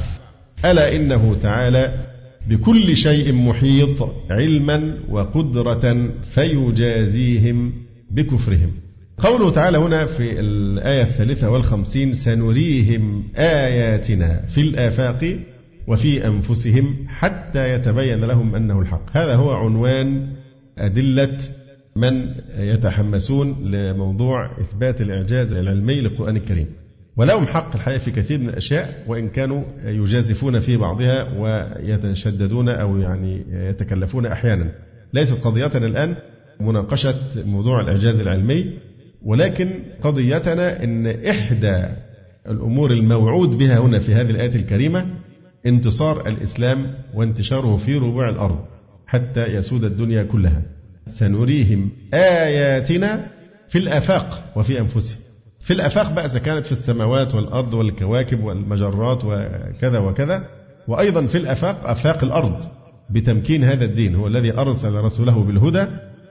ألا 0.65 0.95
إنه 0.95 1.35
تعالى 1.41 2.10
بكل 2.51 2.97
شيء 2.97 3.33
محيط 3.33 4.09
علما 4.29 4.93
وقدرة 5.09 6.09
فيجازيهم 6.33 7.73
بكفرهم. 8.11 8.71
قوله 9.17 9.51
تعالى 9.51 9.77
هنا 9.77 10.05
في 10.05 10.39
الآية 10.39 11.03
الثالثة 11.03 11.49
والخمسين 11.49 12.13
سنريهم 12.13 13.23
آياتنا 13.35 14.45
في 14.49 14.61
الآفاق 14.61 15.39
وفي 15.87 16.27
أنفسهم 16.27 16.95
حتى 17.07 17.73
يتبين 17.73 18.23
لهم 18.25 18.55
أنه 18.55 18.79
الحق. 18.81 19.17
هذا 19.17 19.35
هو 19.35 19.51
عنوان 19.51 20.27
أدلة 20.77 21.37
من 21.95 22.35
يتحمسون 22.57 23.71
لموضوع 23.71 24.51
إثبات 24.59 25.01
الإعجاز 25.01 25.53
العلمي 25.53 26.01
للقرآن 26.01 26.35
الكريم. 26.35 26.67
ولهم 27.17 27.47
حق 27.47 27.75
الحقيقة 27.75 27.99
في 27.99 28.11
كثير 28.11 28.39
من 28.39 28.49
الأشياء 28.49 29.03
وإن 29.07 29.29
كانوا 29.29 29.63
يجازفون 29.85 30.59
في 30.59 30.77
بعضها 30.77 31.37
ويتشددون 31.37 32.69
أو 32.69 32.97
يعني 32.97 33.45
يتكلفون 33.51 34.25
أحيانا. 34.25 34.71
ليست 35.13 35.33
قضيتنا 35.33 35.85
الآن 35.87 36.15
مناقشة 36.59 37.15
موضوع 37.45 37.81
الإعجاز 37.81 38.19
العلمي 38.19 38.73
ولكن 39.25 39.79
قضيتنا 40.01 40.83
أن 40.83 41.07
إحدى 41.07 41.85
الأمور 42.49 42.91
الموعود 42.91 43.49
بها 43.57 43.79
هنا 43.79 43.99
في 43.99 44.13
هذه 44.13 44.29
الآية 44.29 44.55
الكريمة 44.55 45.05
انتصار 45.65 46.27
الإسلام 46.27 46.93
وانتشاره 47.13 47.77
في 47.77 47.97
ربوع 47.97 48.29
الأرض 48.29 48.59
حتى 49.07 49.45
يسود 49.45 49.83
الدنيا 49.83 50.23
كلها. 50.23 50.61
سنريهم 51.07 51.89
آياتنا 52.13 53.27
في 53.69 53.77
الآفاق 53.77 54.53
وفي 54.55 54.79
أنفسهم. 54.79 55.20
في 55.63 55.73
الآفاق 55.73 56.13
بقى 56.13 56.25
إذا 56.25 56.39
كانت 56.39 56.65
في 56.65 56.71
السماوات 56.71 57.35
والأرض 57.35 57.73
والكواكب 57.73 58.43
والمجرات 58.43 59.25
وكذا 59.25 59.99
وكذا 59.99 60.43
وأيضا 60.87 61.27
في 61.27 61.37
الآفاق 61.37 61.89
آفاق 61.89 62.23
الأرض 62.23 62.63
بتمكين 63.09 63.63
هذا 63.63 63.85
الدين 63.85 64.15
هو 64.15 64.27
الذي 64.27 64.53
أرسل 64.53 64.93
رسوله 64.95 65.43
بالهدى 65.43 65.85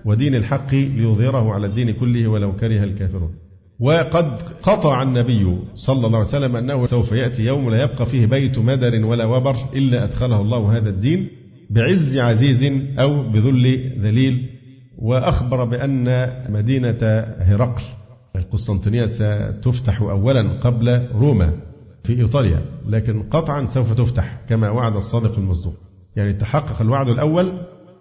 ودين 0.05 0.35
الحق 0.35 0.75
ليظهره 0.75 1.53
على 1.53 1.67
الدين 1.67 1.91
كله 1.91 2.29
ولو 2.29 2.57
كره 2.57 2.85
الكافرون. 2.85 3.35
وقد 3.81 4.43
قطع 4.63 5.03
النبي 5.03 5.59
صلى 5.75 6.07
الله 6.07 6.19
عليه 6.19 6.29
وسلم 6.29 6.57
أنه 6.57 6.87
سوف 6.87 7.13
يأتي 7.13 7.43
يوم 7.45 7.71
لا 7.71 7.83
يبقى 7.83 8.07
فيه 8.07 8.27
بيت 8.27 8.59
مدر 8.59 9.05
ولا 9.07 9.25
وبر 9.25 9.57
إلا 9.75 10.05
أدخله 10.05 10.41
الله 10.41 10.77
هذا 10.77 10.91
الدين 10.91 11.29
بعز 11.71 12.19
عزيز 12.19 12.73
أو 12.99 13.31
بذل 13.31 13.93
ذليل 14.01 14.47
وأخبر 14.99 15.65
بأن 15.65 16.31
مدينة 16.49 16.99
هرقل 17.39 17.83
القسطنطينية 18.51 19.07
ستفتح 19.07 20.01
أولا 20.01 20.61
قبل 20.61 21.09
روما 21.15 21.53
في 22.05 22.21
إيطاليا 22.21 22.61
لكن 22.87 23.23
قطعا 23.23 23.67
سوف 23.67 23.93
تفتح 23.93 24.41
كما 24.49 24.71
وعد 24.71 24.97
الصادق 24.97 25.39
المصدوق. 25.39 25.75
يعني 26.17 26.33
تحقق 26.33 26.81
الوعد 26.81 27.09
الأول 27.09 27.53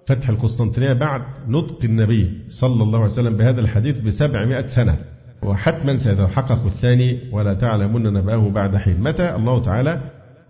فتح 0.07 0.29
القسطنطينية 0.29 0.93
بعد 0.93 1.21
نطق 1.47 1.77
النبي 1.83 2.41
صلى 2.47 2.83
الله 2.83 2.99
عليه 2.99 3.11
وسلم 3.11 3.37
بهذا 3.37 3.61
الحديث 3.61 3.99
بسبعمائة 3.99 4.67
سنة. 4.67 4.97
وحتما 5.43 5.97
سيتحقق 5.97 6.65
الثاني 6.65 7.19
ولا 7.31 7.53
تعلمن 7.53 8.13
نبأه 8.13 8.49
بعد 8.49 8.75
حين. 8.75 9.01
متى؟ 9.01 9.35
الله 9.35 9.61
تعالى 9.61 10.01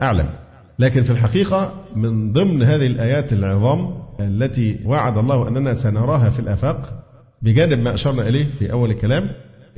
أعلم. 0.02 0.30
لكن 0.80 1.04
في 1.04 1.12
الحقيقة 1.12 1.74
من 1.96 2.34
ضمن 2.34 2.64
هذه 2.64 2.88
الآيات 2.88 3.34
العظام 3.34 3.94
التي 4.20 4.80
وعد 4.86 5.18
الله 5.18 5.48
أننا 5.48 5.74
سنراها 5.74 6.30
في 6.30 6.40
الآفاق 6.40 7.04
بجانب 7.42 7.80
ما 7.80 7.94
أشرنا 7.94 8.28
إليه 8.28 8.46
في 8.46 8.72
أول 8.72 8.92
الكلام 8.92 9.30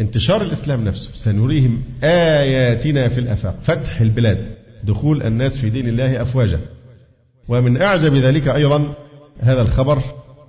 انتشار 0.02 0.41
الإسلام 0.41 0.84
نفسه. 0.84 1.10
سنريهم 1.14 1.82
آياتنا 2.04 3.10
في 3.10 3.20
الآفاق. 3.20 3.60
فتح 3.62 4.02
البلاد. 4.02 4.47
دخول 4.84 5.24
الناس 5.24 5.58
في 5.58 5.70
دين 5.70 5.88
الله 5.88 6.22
أفواجا. 6.22 6.60
ومن 7.47 7.82
أعجب 7.82 8.14
ذلك 8.14 8.47
أيضا 8.47 8.93
هذا 9.39 9.62
الخبر 9.62 10.02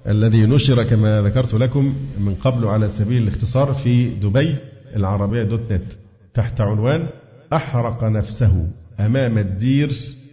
الذي 0.08 0.42
نشر 0.42 0.82
كما 0.82 1.22
ذكرت 1.22 1.54
لكم 1.54 1.94
من 2.18 2.34
قبل 2.34 2.66
على 2.66 2.88
سبيل 2.88 3.22
الاختصار 3.22 3.72
في 3.72 4.10
دبي 4.10 4.56
العربية 4.96 5.42
دوت 5.42 5.72
نت. 5.72 5.92
تحت 6.34 6.60
عنوان 6.60 7.06
أحرق 7.52 8.04
نفسه 8.04 8.68
أمام 9.00 9.38
الدير 9.38 9.90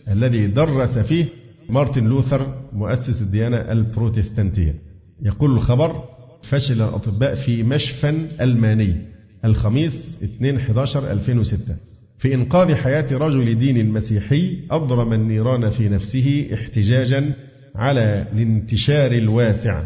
الذي 0.08 0.48
درس 0.48 0.98
فيه 0.98 1.26
مارتن 1.70 2.04
لوثر 2.08 2.54
مؤسس 2.74 3.22
الديانة 3.22 3.58
البروتستانتية. 3.58 4.76
يقول 5.22 5.52
الخبر 5.52 6.04
فشل 6.44 6.82
الأطباء 6.82 7.36
في 7.36 7.64
مشفى 7.64 8.26
ألماني. 8.42 9.09
الخميس 9.46 10.18
2/11/2006 10.42 11.76
في 12.18 12.34
إنقاذ 12.34 12.76
حياة 12.76 13.18
رجل 13.18 13.60
دين 13.60 13.90
مسيحي 13.90 14.58
أضرم 14.72 15.14
النيران 15.14 15.70
في 15.70 15.90
نفسه 15.90 16.50
احتجاجا 16.54 17.34
على 17.76 18.28
الانتشار 18.34 19.12
الواسع 19.12 19.84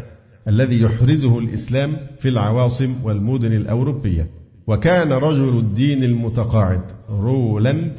الذي 0.48 0.80
يحرزه 0.82 1.38
الإسلام 1.38 1.96
في 2.20 2.28
العواصم 2.28 3.04
والمدن 3.04 3.52
الأوروبية. 3.52 4.26
وكان 4.66 5.12
رجل 5.12 5.58
الدين 5.58 6.04
المتقاعد 6.04 6.82
رولاند 7.08 7.92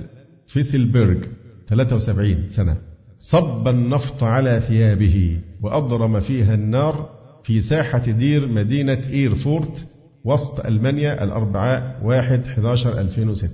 فيسلبرغ 0.47 1.17
73 1.67 2.49
سنة 2.49 2.77
صب 3.19 3.67
النفط 3.67 4.23
على 4.23 4.59
ثيابه 4.67 5.39
وأضرم 5.61 6.19
فيها 6.19 6.53
النار 6.53 7.09
في 7.43 7.61
ساحة 7.61 8.11
دير 8.11 8.47
مدينة 8.47 9.01
إيرفورت 9.09 9.85
وسط 10.25 10.65
ألمانيا 10.65 11.23
الأربعاء 11.23 11.99
1 12.03 12.47
11 12.47 12.99
2006 13.01 13.49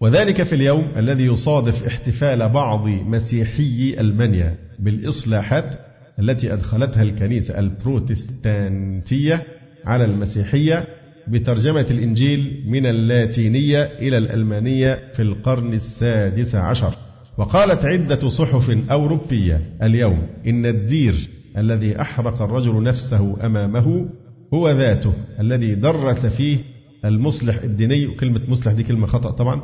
وذلك 0.00 0.42
في 0.42 0.54
اليوم 0.54 0.88
الذي 0.96 1.24
يصادف 1.24 1.86
احتفال 1.86 2.48
بعض 2.48 2.88
مسيحي 2.88 3.96
ألمانيا 3.98 4.56
بالإصلاحات 4.78 5.74
التي 6.18 6.52
أدخلتها 6.52 7.02
الكنيسة 7.02 7.58
البروتستانتية 7.58 9.42
على 9.84 10.04
المسيحية 10.04 10.86
بترجمة 11.28 11.86
الإنجيل 11.90 12.64
من 12.66 12.86
اللاتينية 12.86 13.82
إلى 13.82 14.18
الألمانية 14.18 14.98
في 15.14 15.22
القرن 15.22 15.74
السادس 15.74 16.54
عشر. 16.54 16.94
وقالت 17.38 17.84
عدة 17.84 18.28
صحف 18.28 18.76
أوروبية 18.90 19.60
اليوم 19.82 20.26
إن 20.46 20.66
الدير 20.66 21.14
الذي 21.56 22.00
أحرق 22.00 22.42
الرجل 22.42 22.82
نفسه 22.82 23.46
أمامه 23.46 24.08
هو 24.54 24.70
ذاته 24.70 25.12
الذي 25.40 25.74
درس 25.74 26.26
فيه 26.26 26.58
المصلح 27.04 27.62
الديني 27.62 28.06
كلمة 28.06 28.40
مصلح 28.48 28.72
دي 28.72 28.82
كلمة 28.82 29.06
خطأ 29.06 29.30
طبعا. 29.30 29.62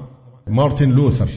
مارتن 0.48 0.90
لوثر 0.90 1.28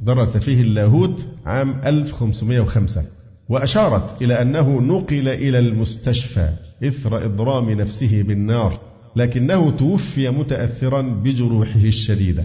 درس 0.00 0.36
فيه 0.36 0.60
اللاهوت 0.60 1.26
عام 1.46 1.74
1505 1.86 3.04
وأشارت 3.48 4.22
إلى 4.22 4.42
أنه 4.42 4.80
نقل 4.80 5.28
إلى 5.28 5.58
المستشفى 5.58 6.48
إثر 6.84 7.24
إضرام 7.24 7.70
نفسه 7.70 8.22
بالنار 8.22 8.80
لكنه 9.16 9.70
توفي 9.70 10.28
متأثرا 10.28 11.02
بجروحه 11.02 11.80
الشديدة. 11.84 12.44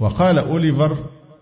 وقال 0.00 0.38
أوليفر 0.38 0.98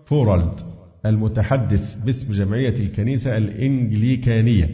فورالد 0.06 0.60
المتحدث 1.06 1.94
باسم 2.04 2.32
جمعية 2.32 2.74
الكنيسة 2.80 3.36
الإنجليكانية 3.36 4.70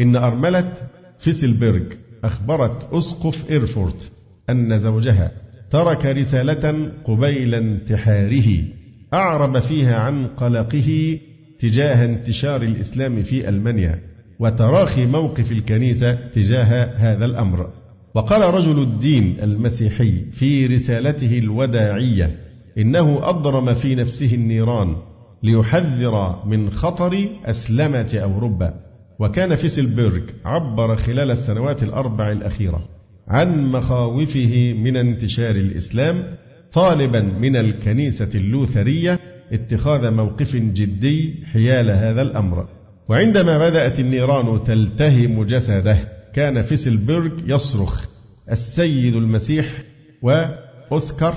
إن 0.00 0.16
أرملة 0.16 0.72
فيسلبرغ 1.18 1.82
أخبرت 2.24 2.92
أسقف 2.92 3.50
إيرفورت 3.50 4.12
أن 4.50 4.78
زوجها 4.78 5.32
ترك 5.70 6.06
رسالة 6.06 6.92
قبيل 7.04 7.54
انتحاره 7.54 8.64
أعرب 9.14 9.58
فيها 9.58 9.96
عن 9.96 10.26
قلقه 10.26 11.18
تجاه 11.60 12.04
انتشار 12.04 12.62
الإسلام 12.62 13.22
في 13.22 13.48
ألمانيا 13.48 14.00
وتراخي 14.40 15.06
موقف 15.06 15.52
الكنيسة 15.52 16.14
تجاه 16.14 16.84
هذا 16.96 17.24
الأمر. 17.24 17.70
وقال 18.14 18.54
رجل 18.54 18.82
الدين 18.82 19.36
المسيحي 19.42 20.24
في 20.32 20.66
رسالته 20.66 21.38
الوداعية 21.38 22.36
إنه 22.78 23.28
أضرم 23.28 23.74
في 23.74 23.94
نفسه 23.94 24.34
النيران 24.34 24.96
ليحذر 25.42 26.46
من 26.46 26.70
خطر 26.70 27.28
أسلمة 27.44 28.18
أوروبا. 28.22 28.74
وكان 29.18 29.54
فيسلبرغ 29.56 30.20
عبر 30.44 30.96
خلال 30.96 31.30
السنوات 31.30 31.82
الأربع 31.82 32.32
الأخيرة 32.32 32.88
عن 33.28 33.72
مخاوفه 33.72 34.72
من 34.72 34.96
انتشار 34.96 35.54
الإسلام 35.56 36.22
طالبا 36.72 37.20
من 37.20 37.56
الكنيسة 37.56 38.30
اللوثرية 38.34 39.20
اتخاذ 39.52 40.10
موقف 40.10 40.56
جدي 40.56 41.34
حيال 41.52 41.90
هذا 41.90 42.22
الأمر. 42.22 42.68
وعندما 43.08 43.58
بدأت 43.58 44.00
النيران 44.00 44.64
تلتهم 44.64 45.44
جسده 45.44 45.98
كان 46.34 46.62
فيسلبرغ 46.62 47.30
يصرخ 47.46 48.06
السيد 48.50 49.14
المسيح 49.14 49.82
وأوسكار 50.22 51.34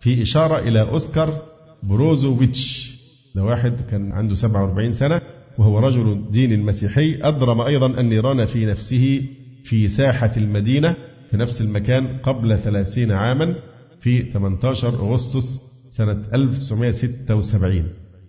في 0.00 0.22
إشارة 0.22 0.58
إلى 0.58 0.82
أوسكار 0.82 1.42
بروزوفيتش. 1.82 2.96
ده 3.34 3.42
واحد 3.42 3.80
كان 3.90 4.12
عنده 4.12 4.34
47 4.34 4.92
سنة. 4.94 5.20
وهو 5.58 5.78
رجل 5.78 6.24
دين 6.30 6.62
مسيحي 6.62 7.18
أضرم 7.22 7.60
أيضا 7.60 8.00
النيران 8.00 8.44
في 8.44 8.66
نفسه 8.66 9.22
في 9.64 9.88
ساحة 9.88 10.32
المدينة 10.36 10.96
في 11.30 11.36
نفس 11.36 11.60
المكان 11.60 12.06
قبل 12.22 12.58
ثلاثين 12.58 13.12
عاما 13.12 13.54
في 14.00 14.22
18 14.22 14.88
أغسطس 14.88 15.60
سنة 15.90 16.22
1976 16.34 17.84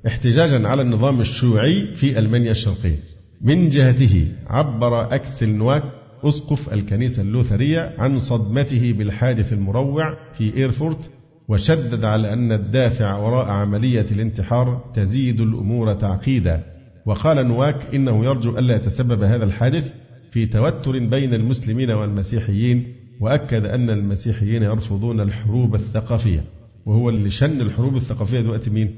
احتجاجا 0.08 0.68
على 0.68 0.82
النظام 0.82 1.22
الشيوعي 1.22 1.96
في 1.96 2.20
ألمانيا 2.20 2.52
الشرقية. 2.52 3.00
من 3.42 3.70
جهته 3.70 4.28
عبر 4.48 5.16
أكسل 5.16 5.50
نواك 5.50 5.84
أسقف 6.24 6.74
الكنيسة 6.74 7.22
اللوثرية 7.22 7.94
عن 7.98 8.20
صدمته 8.20 8.94
بالحادث 8.94 9.54
المروع 9.54 10.18
في 10.34 10.58
إيرفورت 10.58 11.10
وشدد 11.48 12.04
على 12.04 12.34
أن 12.34 12.52
الدافع 12.52 13.18
وراء 13.18 13.46
عملية 13.46 14.06
الانتحار 14.12 14.92
تزيد 14.96 15.42
الأمور 15.42 15.94
تعقيدا. 15.94 16.64
وقال 17.08 17.48
نواك 17.48 17.96
إنه 17.96 18.26
يرجو 18.26 18.58
ألا 18.58 18.76
يتسبب 18.76 19.24
هذا 19.24 19.46
الحادث 19.46 19.94
في 20.32 20.46
توتر 20.46 20.92
بين 20.92 21.34
المسلمين 21.34 21.92
والمسيحيين 21.92 22.94
وأكد 23.22 23.66
أن 23.66 23.90
المسيحيين 23.90 24.64
يرفضون 24.64 25.20
الحروب 25.20 25.76
الثقافية. 25.76 26.44
وهو 26.86 27.10
اللي 27.10 27.30
شن 27.30 27.62
الحروب 27.62 27.96
الثقافية 27.96 28.42
دلوقتي 28.42 28.70
مين؟ 28.70 28.96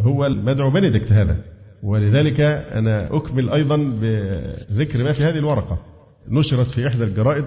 هو 0.00 0.26
المدعو 0.26 0.70
بنديكت 0.70 1.12
هذا. 1.12 1.36
ولذلك 1.82 2.40
أنا 2.40 3.16
أكمل 3.16 3.50
أيضا 3.50 3.76
بذكر 3.76 5.04
ما 5.04 5.12
في 5.12 5.22
هذه 5.22 5.38
الورقة. 5.38 5.78
نشرت 6.28 6.70
في 6.70 6.86
إحدى 6.86 7.04
الجرائد 7.04 7.44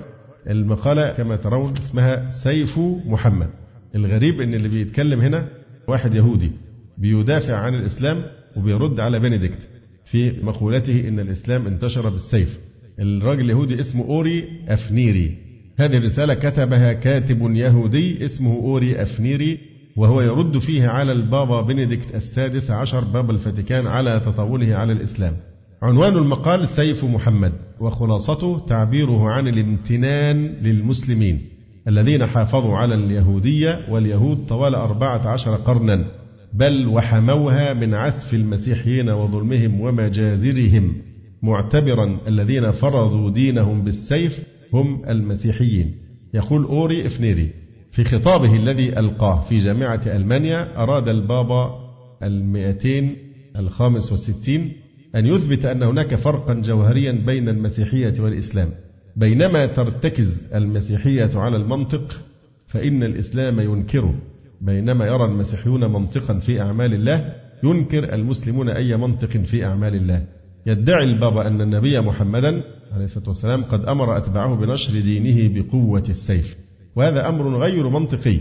المقالة 0.49 1.11
كما 1.11 1.36
ترون 1.36 1.73
اسمها 1.77 2.31
سيف 2.31 2.80
محمد. 3.06 3.49
الغريب 3.95 4.41
إن 4.41 4.53
اللي 4.53 4.68
بيتكلم 4.68 5.22
هنا 5.22 5.48
واحد 5.88 6.15
يهودي 6.15 6.52
بيدافع 6.98 7.56
عن 7.56 7.76
الإسلام 7.76 8.23
وبيرد 8.57 8.99
على 8.99 9.19
بنديكت. 9.19 9.78
في 10.11 10.34
مقولته 10.44 11.07
إن 11.07 11.19
الإسلام 11.19 11.68
انتشر 11.68 12.10
بالسيف. 12.10 12.60
الراجل 12.99 13.41
اليهودي 13.41 13.80
اسمه 13.80 14.06
أوري 14.06 14.45
أفنيري. 14.68 15.38
هذه 15.77 15.98
الرسالة 15.98 16.34
كتبها 16.34 16.94
كاتب 16.94 17.56
يهودي 17.56 18.26
اسمه 18.26 18.56
أوري 18.56 19.02
أفنيري 19.02 19.57
وهو 19.95 20.22
يرد 20.22 20.57
فيها 20.57 20.90
على 20.90 21.11
البابا 21.11 21.61
بنديكت 21.61 22.15
السادس 22.15 22.72
عشر 22.72 23.03
باب 23.03 23.30
الفاتيكان 23.30 23.88
على 23.88 24.19
تطاوله 24.19 24.76
على 24.76 24.94
الإسلام. 24.94 25.34
عنوان 25.81 26.18
المقال 26.18 26.69
سيف 26.69 27.03
محمد 27.03 27.52
وخلاصته 27.80 28.65
تعبيره 28.68 29.30
عن 29.30 29.48
الامتنان 29.48 30.38
للمسلمين 30.61 31.41
الذين 31.88 32.26
حافظوا 32.26 32.77
على 32.77 32.95
اليهودية 32.95 33.80
واليهود 33.90 34.45
طوال 34.48 34.76
أربعة 34.76 35.27
عشر 35.27 35.56
قرنا. 35.56 36.06
بل 36.53 36.88
وحموها 36.88 37.73
من 37.73 37.93
عسف 37.93 38.34
المسيحيين 38.34 39.09
وظلمهم 39.09 39.81
ومجازرهم. 39.81 40.95
معتبرا 41.41 42.17
الذين 42.27 42.71
فرضوا 42.71 43.31
دينهم 43.31 43.84
بالسيف 43.84 44.39
هم 44.73 45.09
المسيحيين. 45.09 45.95
يقول 46.34 46.63
أوري 46.63 47.05
إفنيري 47.05 47.49
في 47.91 48.03
خطابه 48.03 48.55
الذي 48.55 48.99
ألقاه 48.99 49.41
في 49.41 49.57
جامعة 49.57 50.01
ألمانيا 50.05 50.84
أراد 50.84 51.09
البابا 51.09 51.76
المئتين 52.23 53.15
الخامس 53.55 54.11
والستين 54.11 54.73
أن 55.15 55.26
يثبت 55.26 55.65
أن 55.65 55.84
هناك 55.84 56.15
فرقا 56.15 56.53
جوهريا 56.53 57.11
بين 57.11 57.49
المسيحية 57.49 58.13
والإسلام. 58.19 58.69
بينما 59.15 59.65
ترتكز 59.65 60.43
المسيحية 60.55 61.30
على 61.35 61.57
المنطق 61.57 62.21
فإن 62.67 63.03
الإسلام 63.03 63.59
ينكره. 63.59 64.15
بينما 64.61 65.06
يرى 65.06 65.26
المسيحيون 65.26 65.86
منطقا 65.86 66.40
في 66.40 66.61
أعمال 66.61 66.94
الله 66.94 67.34
ينكر 67.64 68.14
المسلمون 68.14 68.69
أي 68.69 68.98
منطق 68.98 69.38
في 69.38 69.65
أعمال 69.65 69.95
الله. 69.95 70.26
يدعي 70.65 71.03
البابا 71.03 71.48
أن 71.48 71.61
النبي 71.61 71.99
محمدا 72.02 72.64
عليه 72.94 73.06
الصلاة 73.06 73.27
والسلام 73.27 73.64
قد 73.64 73.86
أمر 73.86 74.18
أتباعه 74.18 74.56
بنشر 74.56 74.99
دينه 74.99 75.61
بقوة 75.61 76.03
السيف. 76.10 76.56
وهذا 76.95 77.30
أمر 77.30 77.57
غير 77.57 77.90
منطقي 77.90 78.40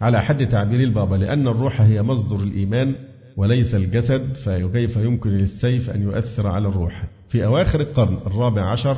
على 0.00 0.22
حد 0.22 0.48
تعبير 0.48 0.80
البابا 0.80 1.16
لأن 1.16 1.48
الروح 1.48 1.80
هي 1.80 2.02
مصدر 2.02 2.42
الإيمان 2.42 2.94
وليس 3.36 3.74
الجسد 3.74 4.34
فكيف 4.34 4.96
يمكن 4.96 5.30
للسيف 5.30 5.90
أن 5.90 6.02
يؤثر 6.02 6.46
على 6.46 6.68
الروح؟ 6.68 7.04
في 7.28 7.44
أواخر 7.44 7.80
القرن 7.80 8.16
الرابع 8.26 8.72
عشر 8.72 8.96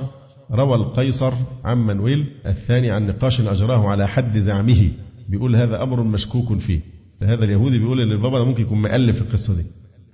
روى 0.51 0.75
القيصر 0.75 1.33
عن 1.65 1.79
منويل 1.87 2.27
الثاني 2.47 2.91
عن 2.91 3.07
نقاش 3.07 3.41
أجراه 3.41 3.89
على 3.89 4.09
حد 4.09 4.39
زعمه. 4.39 4.91
بيقول 5.29 5.57
هذا 5.57 5.83
أمر 5.83 6.03
مشكوك 6.03 6.59
فيه. 6.59 6.81
هذا 7.23 7.45
اليهودي 7.45 7.79
بيقول 7.79 8.01
إن 8.01 8.13
البابا 8.13 8.45
ممكن 8.45 8.63
يكون 8.63 8.83
مؤلف 8.83 9.23
القصة 9.23 9.57
دي. 9.57 9.65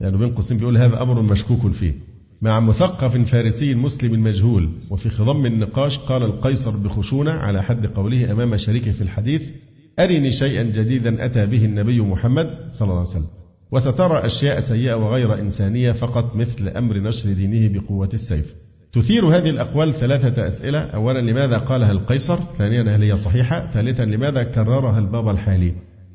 يعني 0.01 0.17
بين 0.17 0.29
قوسين 0.29 0.59
بيقول 0.59 0.79
هذا 0.79 1.03
أمر 1.03 1.23
مشكوك 1.23 1.73
فيه. 1.73 1.93
مع 2.43 2.61
مثقف 2.61 3.17
فارسي 3.17 3.75
مسلم 3.75 4.23
مجهول 4.23 4.71
وفي 4.91 5.11
خضم 5.11 5.47
النقاش 5.47 5.99
قال 5.99 6.23
القيصر 6.23 6.77
بخشونة 6.77 7.31
على 7.31 7.63
حد 7.63 7.87
قوله 7.87 8.33
أمام 8.33 8.57
شريكه 8.57 8.93
في 8.93 9.01
الحديث 9.03 9.43
أرني 9.99 10.31
شيئا 10.31 10.63
جديدا 10.63 11.25
أتى 11.25 11.47
به 11.47 11.65
النبي 11.65 12.01
محمد 12.01 12.51
صلى 12.71 12.89
الله 12.89 13.01
عليه 13.01 13.11
وسلم. 13.11 13.27
وسترى 13.73 14.27
أشياء 14.27 14.61
سيئة 14.61 14.95
وغير 14.95 15.41
إنسانية 15.41 15.93
فقط 15.93 16.37
مثل 16.37 16.69
أمر 16.69 16.99
نشر 16.99 17.33
دينه 17.33 17.81
بقوة 17.81 18.11
السيف. 18.15 18.55
تثير 18.95 19.25
هذه 19.25 19.51
الأقوال 19.51 19.95
ثلاثة 19.95 20.49
أسئلة. 20.49 20.79
أولا 20.79 21.19
لماذا 21.19 21.59
قالها 21.59 21.93
القيصر 21.93 22.37
ثانيا 22.37 22.97
هل 22.97 23.03
هي 23.03 23.17
صحيحة؟ 23.17 23.71
ثالثا 23.71 24.03
لماذا 24.03 24.43
كررها 24.43 24.99
البابا 24.99 25.31
الحالي؟ 25.31 25.73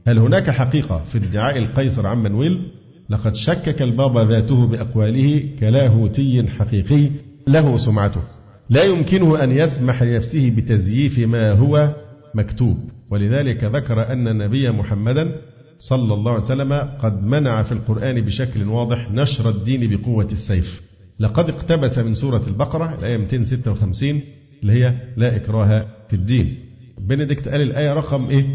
هل 0.08 0.20
هناك 0.20 0.50
حقيقة 0.50 1.04
في 1.12 1.18
ادعاء 1.18 1.58
القيصر 1.58 2.08
عن 2.08 2.18
منويل؟ 2.18 2.62
لقد 3.10 3.36
شكك 3.36 3.82
البابا 3.82 4.20
ذاته 4.20 4.68
بأقواله 4.68 5.44
كلاهوتي 5.60 6.48
حقيقي 6.48 7.10
له 7.48 7.78
سمعته. 7.78 8.22
لا 8.70 8.84
يمكنه 8.84 9.44
أن 9.44 9.52
يسمح 9.52 10.04
لنفسه 10.04 10.50
بتزييف 10.50 11.20
ما 11.20 11.52
هو 11.52 11.90
مكتوب. 12.36 12.78
ولذلك 13.12 13.64
ذكر 13.64 14.14
أن 14.14 14.28
النبي 14.28 14.72
محمدا 14.72 15.32
صلى 15.80 16.14
الله 16.14 16.32
عليه 16.32 16.44
وسلم 16.44 16.74
قد 16.74 17.24
منع 17.24 17.64
في 17.64 17.72
القرآن 17.72 18.22
بشكل 18.22 18.64
واضح 18.64 19.12
نشر 19.12 19.50
الدين 19.50 19.96
بقوة 19.96 20.28
السيف. 20.32 20.82
لقد 21.20 21.50
اقتبس 21.50 21.98
من 21.98 22.14
سورة 22.14 22.44
البقرة 22.48 22.96
الآية 23.00 23.18
256 23.18 24.22
اللي 24.62 24.74
هي 24.74 24.96
لا 25.18 25.36
إكراه 25.36 25.86
في 26.10 26.16
الدين. 26.16 26.60
بنديكت 26.98 27.48
قال 27.48 27.62
الآية 27.62 27.94
رقم 27.94 28.30
إيه؟ 28.30 28.46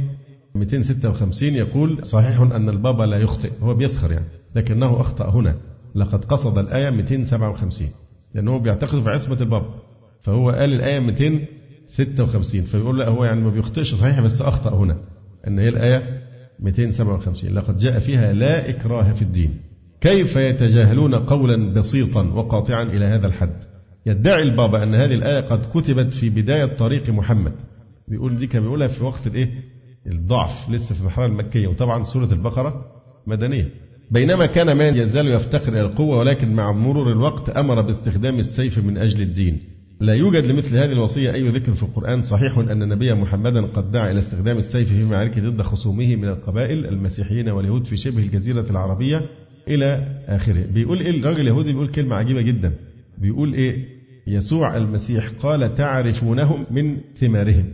256 0.54 1.54
يقول 1.54 2.06
صحيح 2.06 2.40
أن 2.40 2.68
البابا 2.68 3.02
لا 3.04 3.16
يخطئ 3.16 3.50
هو 3.62 3.74
بيسخر 3.74 4.12
يعني 4.12 4.26
لكنه 4.54 5.00
أخطأ 5.00 5.30
هنا. 5.30 5.56
لقد 5.94 6.24
قصد 6.24 6.58
الآية 6.58 6.90
257 6.90 7.88
لأنه 8.34 8.58
بيعتقد 8.58 9.02
في 9.02 9.10
عصمة 9.10 9.40
البابا 9.40 9.74
فهو 10.22 10.50
قال 10.50 10.72
الآية 10.72 11.00
256 11.00 12.62
فيقول 12.62 12.98
لا 12.98 13.08
هو 13.08 13.24
يعني 13.24 13.40
ما 13.40 13.50
بيخطئش 13.50 13.94
صحيح 13.94 14.20
بس 14.20 14.40
أخطأ 14.40 14.74
هنا 14.76 14.96
أن 15.46 15.58
هي 15.58 15.68
الآية 15.68 16.22
257 16.60 17.50
لقد 17.54 17.78
جاء 17.78 17.98
فيها 17.98 18.32
لا 18.32 18.70
إكراه 18.70 19.12
في 19.12 19.22
الدين. 19.22 19.60
كيف 20.04 20.36
يتجاهلون 20.36 21.14
قولا 21.14 21.74
بسيطا 21.74 22.22
وقاطعا 22.22 22.82
إلى 22.82 23.04
هذا 23.04 23.26
الحد؟ 23.26 23.56
يدعي 24.06 24.42
البابا 24.42 24.82
أن 24.82 24.94
هذه 24.94 25.14
الآية 25.14 25.40
قد 25.40 25.66
كتبت 25.74 26.14
في 26.14 26.30
بداية 26.30 26.64
طريق 26.64 27.10
محمد. 27.10 27.52
بيقول 28.08 28.38
دي 28.38 28.46
كان 28.46 28.62
بيقولها 28.62 28.88
في 28.88 29.04
وقت 29.04 29.26
الإيه؟ 29.26 29.50
الضعف 30.06 30.70
لسه 30.70 30.94
في 30.94 31.00
المرحلة 31.00 31.26
المكية. 31.26 31.66
وطبعا 31.66 32.04
سورة 32.04 32.32
البقرة 32.32 32.84
مدنية. 33.26 33.68
بينما 34.10 34.46
كان 34.46 34.72
ما 34.72 34.88
يزال 34.88 35.28
يفتقر 35.28 35.72
إلى 35.72 35.80
القوة 35.80 36.18
ولكن 36.18 36.52
مع 36.52 36.72
مرور 36.72 37.12
الوقت 37.12 37.50
أمر 37.50 37.80
باستخدام 37.80 38.38
السيف 38.38 38.78
من 38.78 38.98
أجل 38.98 39.22
الدين. 39.22 39.60
لا 40.00 40.14
يوجد 40.14 40.44
لمثل 40.44 40.76
هذه 40.76 40.92
الوصية 40.92 41.34
أي 41.34 41.48
ذكر 41.48 41.74
في 41.74 41.82
القرآن 41.82 42.22
صحيح 42.22 42.58
أن 42.58 42.82
النبي 42.82 43.14
محمدا 43.14 43.66
قد 43.66 43.90
دعا 43.90 44.10
إلى 44.10 44.18
استخدام 44.18 44.58
السيف 44.58 44.88
في 44.88 45.04
معارك 45.04 45.38
ضد 45.38 45.62
خصومه 45.62 46.16
من 46.16 46.28
القبائل 46.28 46.86
المسيحيين 46.86 47.48
واليهود 47.48 47.86
في 47.86 47.96
شبه 47.96 48.18
الجزيرة 48.18 48.70
العربية 48.70 49.22
إلى 49.68 50.06
آخره. 50.26 50.66
بيقول 50.74 51.00
إيه 51.00 51.10
الراجل 51.10 51.40
اليهودي 51.40 51.72
بيقول 51.72 51.88
كلمة 51.88 52.16
عجيبة 52.16 52.42
جدا. 52.42 52.72
بيقول 53.18 53.54
إيه 53.54 53.84
يسوع 54.26 54.76
المسيح 54.76 55.28
قال 55.28 55.74
تعرفونهم 55.74 56.66
من 56.70 56.96
ثمارهم. 57.16 57.64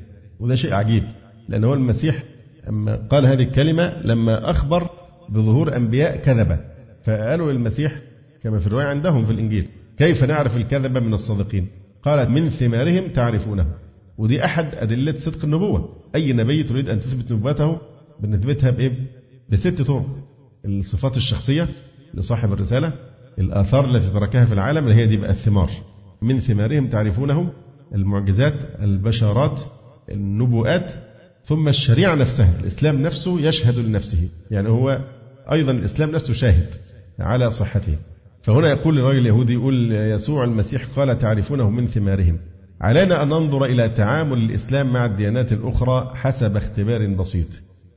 وده 0.41 0.55
شيء 0.55 0.75
عجيب 0.75 1.03
لأن 1.49 1.65
هو 1.65 1.75
المسيح 1.75 2.25
أما 2.69 2.97
قال 2.97 3.27
هذه 3.27 3.43
الكلمة 3.43 4.03
لما 4.05 4.51
أخبر 4.51 4.89
بظهور 5.29 5.77
أنبياء 5.77 6.17
كذبة. 6.17 6.59
فقالوا 7.05 7.53
للمسيح 7.53 8.01
كما 8.43 8.59
في 8.59 8.67
الرواية 8.67 8.87
عندهم 8.87 9.27
في 9.27 9.33
الإنجيل 9.33 9.69
كيف 9.99 10.25
نعرف 10.25 10.57
الكذبة 10.57 11.01
من 11.01 11.15
الصادقين؟ 11.15 11.67
قال 12.03 12.31
من 12.31 12.49
ثمارهم 12.49 13.09
تعرفونه 13.09 13.67
ودي 14.19 14.45
أحد 14.45 14.75
أدلة 14.75 15.17
صدق 15.17 15.45
النبوة. 15.45 15.89
أي 16.15 16.33
نبي 16.33 16.63
تريد 16.63 16.89
أن 16.89 17.01
تثبت 17.01 17.33
نبوته 17.33 17.79
بنثبتها 18.21 18.71
بإيه؟ 18.71 18.93
بست 19.51 19.83
طرق. 19.83 20.07
الصفات 20.65 21.17
الشخصية 21.17 21.69
لصاحب 22.15 22.53
الرسالة 22.53 22.93
الآثار 23.39 23.85
التي 23.85 24.11
تركها 24.11 24.45
في 24.45 24.53
العالم 24.55 24.85
اللي 24.85 24.95
هي 24.95 25.07
دي 25.07 25.17
بقى 25.17 25.31
الثمار. 25.31 25.71
من 26.23 26.41
ثمارهم 26.41 26.87
تعرفونه 26.89 27.53
المعجزات 27.95 28.55
البشارات 28.83 29.61
النبوءات 30.11 30.93
ثم 31.45 31.69
الشريعة 31.69 32.15
نفسها 32.15 32.61
الإسلام 32.61 33.03
نفسه 33.03 33.41
يشهد 33.41 33.79
لنفسه. 33.79 34.29
يعني 34.51 34.69
هو 34.69 35.01
أيضا 35.53 35.73
الإسلام 35.73 36.11
نفسه 36.11 36.33
شاهد 36.33 36.67
على 37.19 37.51
صحته. 37.51 37.97
فهنا 38.43 38.69
يقول 38.69 38.99
الرجل 38.99 39.19
اليهودي 39.19 39.53
يقول 39.53 39.93
يسوع 39.93 40.45
المسيح 40.45 40.85
قال 40.97 41.19
تعرفونه 41.19 41.71
من 41.71 41.87
ثمارهم. 41.87 42.39
علينا 42.81 43.23
أن 43.23 43.29
ننظر 43.29 43.65
إلى 43.65 43.89
تعامل 43.89 44.39
الإسلام 44.39 44.93
مع 44.93 45.05
الديانات 45.07 45.53
الأخرى 45.53 46.13
حسب 46.15 46.57
اختبار 46.57 47.07
بسيط. 47.07 47.47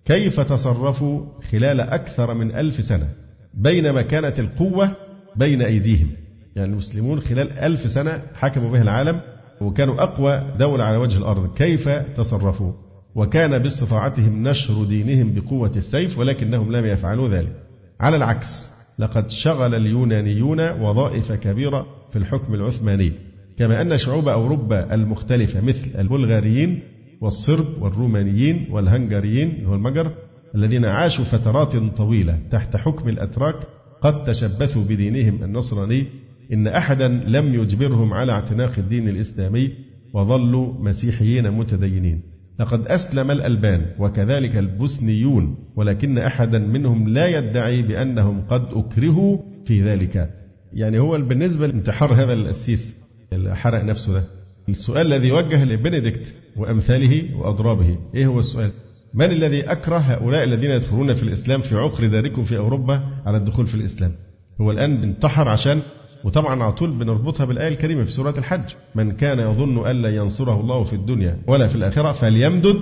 كيف 0.05 0.39
تصرفوا 0.39 1.25
خلال 1.51 1.81
أكثر 1.81 2.33
من 2.33 2.55
ألف 2.55 2.83
سنة 2.83 3.09
بينما 3.53 4.01
كانت 4.01 4.39
القوة 4.39 4.95
بين 5.35 5.61
أيديهم؟ 5.61 6.07
يعني 6.55 6.69
المسلمون 6.69 7.19
خلال 7.19 7.59
ألف 7.59 7.91
سنة 7.91 8.21
حكموا 8.35 8.71
بها 8.71 8.81
العالم 8.81 9.21
وكانوا 9.61 10.03
أقوى 10.03 10.43
دولة 10.59 10.83
على 10.83 10.97
وجه 10.97 11.17
الأرض. 11.17 11.53
كيف 11.53 11.89
تصرفوا؟ 11.89 12.73
وكان 13.15 13.59
باستطاعتهم 13.59 14.47
نشر 14.47 14.83
دينهم 14.83 15.33
بقوة 15.33 15.71
السيف 15.75 16.17
ولكنهم 16.17 16.71
لم 16.71 16.85
يفعلوا 16.85 17.29
ذلك. 17.29 17.55
على 17.99 18.15
العكس 18.15 18.73
لقد 18.99 19.29
شغل 19.29 19.75
اليونانيون 19.75 20.81
وظائف 20.81 21.31
كبيرة 21.31 21.85
في 22.11 22.19
الحكم 22.19 22.53
العثماني. 22.53 23.11
كما 23.59 23.81
أن 23.81 23.97
شعوب 23.97 24.27
أوروبا 24.27 24.93
المختلفة 24.93 25.61
مثل 25.61 25.91
البلغاريين 25.99 26.92
والصرب 27.23 27.81
والرومانيين 27.81 28.67
والهنغاريين 28.71 29.65
هو 29.65 29.75
المجر 29.75 30.11
الذين 30.55 30.85
عاشوا 30.85 31.25
فترات 31.25 31.75
طويلة 31.75 32.39
تحت 32.51 32.75
حكم 32.77 33.09
الأتراك 33.09 33.55
قد 34.01 34.23
تشبثوا 34.23 34.83
بدينهم 34.83 35.43
النصراني 35.43 36.05
إن 36.53 36.67
أحدا 36.67 37.07
لم 37.07 37.53
يجبرهم 37.53 38.13
على 38.13 38.31
اعتناق 38.31 38.71
الدين 38.77 39.09
الإسلامي 39.09 39.71
وظلوا 40.13 40.73
مسيحيين 40.73 41.51
متدينين. 41.51 42.21
لقد 42.59 42.87
أسلم 42.87 43.31
الألبان 43.31 43.85
وكذلك 43.99 44.57
البوسنيون 44.57 45.55
ولكن 45.75 46.17
أحدا 46.17 46.59
منهم 46.59 47.09
لا 47.09 47.27
يدعي 47.27 47.81
بأنهم 47.81 48.41
قد 48.41 48.65
أكرهوا 48.71 49.37
في 49.65 49.81
ذلك. 49.83 50.29
يعني 50.73 50.99
هو 50.99 51.17
بالنسبة 51.17 51.67
لانتحار 51.67 52.13
هذا 52.13 52.33
الأسيس 52.33 52.93
اللي 53.33 53.55
حرق 53.55 53.83
نفسه 53.83 54.13
ده. 54.13 54.42
السؤال 54.69 55.13
الذي 55.13 55.31
وجه 55.31 55.63
لبنديكت 55.65 56.33
وأمثاله 56.57 57.37
وأضرابه 57.37 57.97
إيه 58.15 58.25
هو 58.25 58.39
السؤال؟ 58.39 58.71
من 59.13 59.25
الذي 59.25 59.71
أكره 59.71 59.97
هؤلاء 59.97 60.43
الذين 60.43 60.71
يدخلون 60.71 61.13
في 61.13 61.23
الإسلام 61.23 61.61
في 61.61 61.75
عقر 61.75 62.07
داركم 62.07 62.43
في 62.43 62.57
أوروبا 62.57 63.01
على 63.25 63.37
الدخول 63.37 63.67
في 63.67 63.75
الإسلام؟ 63.75 64.11
هو 64.61 64.71
الآن 64.71 65.03
انتحر 65.03 65.47
عشان 65.47 65.81
وطبعا 66.23 66.63
على 66.63 66.71
طول 66.71 66.91
بنربطها 66.99 67.45
بالآية 67.45 67.67
الكريمة 67.67 68.03
في 68.03 68.11
سورة 68.11 68.37
الحج. 68.37 68.63
من 68.95 69.11
كان 69.11 69.39
يظن 69.39 69.87
أن 69.87 70.01
لا 70.01 70.09
ينصره 70.15 70.59
الله 70.59 70.83
في 70.83 70.93
الدنيا 70.93 71.37
ولا 71.47 71.67
في 71.67 71.75
الآخرة 71.75 72.11
فليمدد 72.11 72.81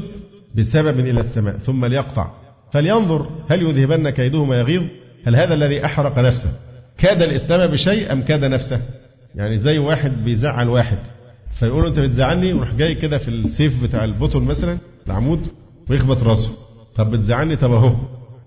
بسبب 0.55 0.99
إلى 0.99 1.19
السماء 1.21 1.57
ثم 1.57 1.85
ليقطع. 1.85 2.31
فلينظر 2.73 3.29
هل 3.49 3.61
يذهبن 3.61 4.09
كيده 4.09 4.45
ما 4.45 4.59
يغيظ؟ 4.59 4.83
هل 5.27 5.35
هذا 5.35 5.53
الذي 5.53 5.85
أحرق 5.85 6.19
نفسه؟ 6.19 6.53
كاد 6.97 7.21
الإسلام 7.21 7.71
بشيء 7.71 8.11
أم 8.11 8.21
كاد 8.21 8.45
نفسه؟ 8.45 8.81
يعني 9.35 9.57
زي 9.57 9.77
واحد 9.77 10.23
بيزعل 10.23 10.69
واحد. 10.69 10.97
فيقولوا 11.61 11.89
أنت 11.89 11.99
بتزعلني 11.99 12.53
ويروح 12.53 12.73
جاي 12.73 12.95
كده 12.95 13.17
في 13.17 13.27
السيف 13.27 13.83
بتاع 13.83 14.03
البطن 14.03 14.43
مثلا 14.43 14.77
العمود 15.07 15.47
ويخبط 15.89 16.23
راسه. 16.23 16.49
طب 16.95 17.11
بتزعلني؟ 17.11 17.55
طب 17.55 17.71
أهو. 17.71 17.95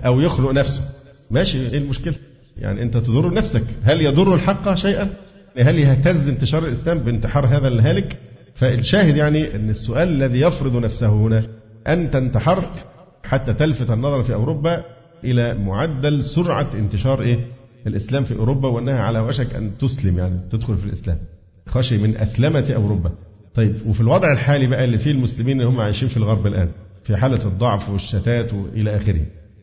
أو 0.07 0.21
يخلق 0.21 0.51
نفسه. 0.51 0.83
ماشي 1.31 1.59
إيه 1.59 1.79
المشكلة؟ 1.79 2.15
يعني 2.57 2.83
أنت 2.83 2.97
تضر 2.97 3.35
نفسك. 3.35 3.63
هل 3.83 4.01
يضر 4.01 4.35
الحق 4.35 4.75
شيئا؟ 4.75 5.11
هل 5.59 5.79
يهتز 5.79 6.29
انتشار 6.29 6.65
الإسلام 6.67 6.99
بانتحار 6.99 7.47
هذا 7.47 7.69
الهالك؟ 7.69 8.19
فالشاهد 8.55 9.17
يعني 9.17 9.55
أن 9.55 9.71
السؤال 9.71 10.09
الذي 10.09 10.41
يفرض 10.41 10.77
نفسه 10.77 11.09
هنا 11.09 11.47
أنت 11.89 12.17
انتحرت 12.17 12.87
حتى 13.25 13.55
تلفت 13.55 13.91
النظر 13.91 14.23
في 14.23 14.35
أوروبا 14.35 14.85
إلى 15.25 15.55
معدل 15.55 16.25
سرعة 16.25 16.71
انتشار 16.75 17.23
إيه؟ 17.23 17.47
الإسلام 17.87 18.25
في 18.25 18.37
أوروبا 18.37 18.69
وأنها 18.69 19.01
على 19.01 19.21
وشك 19.21 19.55
أن 19.55 19.79
تسلم 19.79 20.19
يعني 20.19 20.41
تدخل 20.51 20.77
في 20.77 20.85
الإسلام. 20.85 21.19
خشي 21.67 21.99
من 21.99 22.17
أسلمة 22.17 22.73
أوروبا. 22.77 23.11
طيب 23.55 23.87
وفي 23.87 24.01
الوضع 24.01 24.33
الحالي 24.33 24.67
بقى 24.67 24.85
اللي 24.85 24.99
فيه 24.99 25.11
المسلمين 25.11 25.61
اللي 25.61 25.73
هم 25.73 25.81
عايشين 25.81 26.09
في 26.09 26.17
الغرب 26.17 26.47
الآن 26.47 26.69
في 27.05 27.17
حالة 27.17 27.47
الضعف 27.47 27.91
والشتات 27.91 28.55
وإلى 28.55 28.97
آخره 28.97 29.21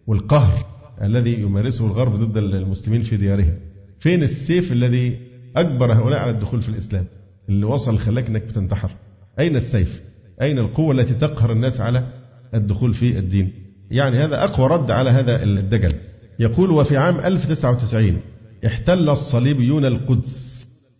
والقهر 0.07 0.65
الذي 1.01 1.33
يمارسه 1.33 1.85
الغرب 1.85 2.13
ضد 2.15 2.37
المسلمين 2.37 3.01
في 3.01 3.17
ديارهم 3.17 3.53
فين 3.99 4.23
السيف 4.23 4.71
الذي 4.71 5.17
أجبر 5.55 5.93
هؤلاء 5.93 6.19
على 6.19 6.31
الدخول 6.31 6.61
في 6.61 6.69
الإسلام؟ 6.69 7.05
اللي 7.49 7.65
وصل 7.65 7.97
خلاك 7.97 8.27
أنك 8.27 8.45
بتنتحر. 8.45 8.91
أين 9.39 9.55
السيف؟ 9.55 10.01
أين 10.41 10.59
القوة 10.59 10.91
التي 10.91 11.13
تقهر 11.13 11.51
الناس 11.51 11.81
على 11.81 12.03
الدخول 12.53 12.93
في 12.93 13.17
الدين؟ 13.19 13.51
يعني 13.91 14.17
هذا 14.17 14.43
أقوى 14.43 14.67
رد 14.67 14.91
على 14.91 15.09
هذا 15.09 15.43
الدجل. 15.43 15.93
يقول 16.39 16.69
وفي 16.71 16.97
عام 16.97 17.19
1099 17.19 18.17
احتل 18.65 19.09
الصليبيون 19.09 19.85
القدس 19.85 20.50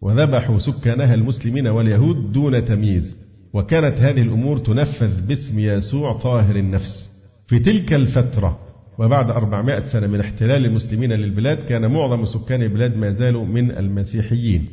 وذبحوا 0.02 0.58
سكانها 0.58 1.14
المسلمين 1.14 1.68
واليهود 1.68 2.32
دون 2.32 2.66
تمييز. 2.66 3.18
وكانت 3.54 4.00
هذه 4.00 4.22
الأمور 4.22 4.58
تنفذ 4.58 5.22
باسم 5.22 5.60
يسوع 5.60 6.14
طاهر 6.14 6.56
النفس. 6.56 7.12
في 7.48 7.60
تلك 7.60 7.94
الفترة 7.94 8.60
وبعد 9.00 9.32
400 9.32 9.86
سنة 9.86 10.08
من 10.08 10.20
احتلال 10.20 10.66
المسلمين 10.66 11.14
للبلاد 11.14 11.58
كان 11.58 11.92
معظم 11.92 12.26
سكان 12.26 12.62
البلاد 12.62 12.98
ما 12.98 13.12
زالوا 13.12 13.46
من 13.46 13.72
المسيحيين. 13.72 14.66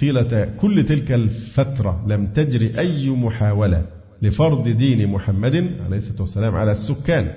طيلة 0.00 0.44
كل 0.60 0.84
تلك 0.84 1.12
الفترة 1.12 2.04
لم 2.08 2.26
تجري 2.26 2.78
أي 2.78 3.10
محاولة 3.10 3.86
لفرض 4.22 4.68
دين 4.68 5.06
محمد 5.06 5.70
عليه 5.86 5.96
الصلاة 5.96 6.20
والسلام 6.20 6.54
على 6.54 6.72
السكان. 6.72 7.28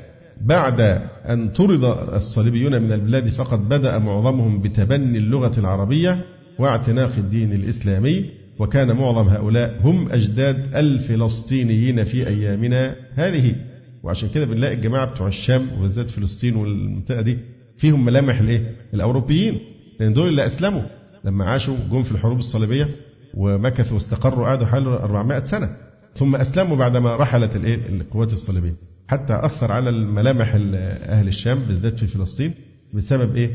بعد 0.42 0.82
أن 1.30 1.50
طرد 1.50 1.84
الصليبيون 2.14 2.82
من 2.82 2.92
البلاد 2.92 3.30
فقد 3.30 3.70
بدأ 3.70 3.98
معظمهم 3.98 4.62
بتبني 4.62 5.18
اللغة 5.18 5.60
العربية. 5.60 6.26
واعتناق 6.60 7.12
الدين 7.18 7.54
الإسلامي 7.54 8.26
وكان 8.60 8.88
معظم 8.96 9.30
هؤلاء 9.30 9.80
هم 9.84 10.10
أجداد 10.12 10.76
الفلسطينيين 10.76 12.04
في 12.04 12.28
أيامنا 12.28 12.96
هذه 13.16 13.56
وعشان 14.04 14.30
كده 14.30 14.46
بنلاقي 14.46 14.74
الجماعة 14.74 15.06
بتوع 15.12 15.28
الشام 15.28 15.68
وبالذات 15.78 16.12
فلسطين 16.12 16.56
والمنطقة 16.56 17.22
دي 17.22 17.38
فيهم 17.78 18.06
ملامح 18.06 18.40
الايه؟ 18.40 18.76
الأوروبيين 18.94 19.60
لأن 20.00 20.14
دول 20.14 20.28
اللي 20.28 20.46
أسلموا 20.46 20.82
لما 21.24 21.46
عاشوا 21.46 21.76
جم 21.92 22.04
في 22.04 22.12
الحروب 22.12 22.40
الصليبية 22.40 22.88
ومكثوا 23.34 23.94
واستقروا 23.94 24.48
قعدوا 24.48 24.66
حوالي 24.66 24.86
400 24.90 25.44
سنة 25.44 25.70
ثم 26.16 26.36
أسلموا 26.36 26.78
بعدما 26.78 27.16
رحلت 27.16 27.56
الإيه؟ 27.56 27.76
القوات 27.90 28.34
الصليبية 28.34 28.74
حتى 29.08 29.40
أثر 29.44 29.72
على 29.72 29.90
الملامح 29.90 30.56
أهل 30.56 31.28
الشام 31.28 31.60
بالذات 31.60 32.00
في 32.00 32.08
فلسطين 32.08 32.54
بسبب 32.94 33.36
إيه؟ 33.36 33.50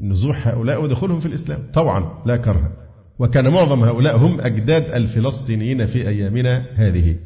نزوح 0.00 0.48
هؤلاء 0.48 0.82
ودخولهم 0.82 1.20
في 1.20 1.26
الإسلام. 1.26 1.58
طبعا 1.74 2.22
لا 2.26 2.36
كرها 2.36 2.72
وكان 3.18 3.48
معظم 3.48 3.82
هؤلاء 3.82 4.16
هم 4.16 4.40
أجداد 4.40 4.82
الفلسطينيين 4.94 5.86
في 5.86 6.08
أيامنا 6.08 6.64
هذه. 6.74 7.16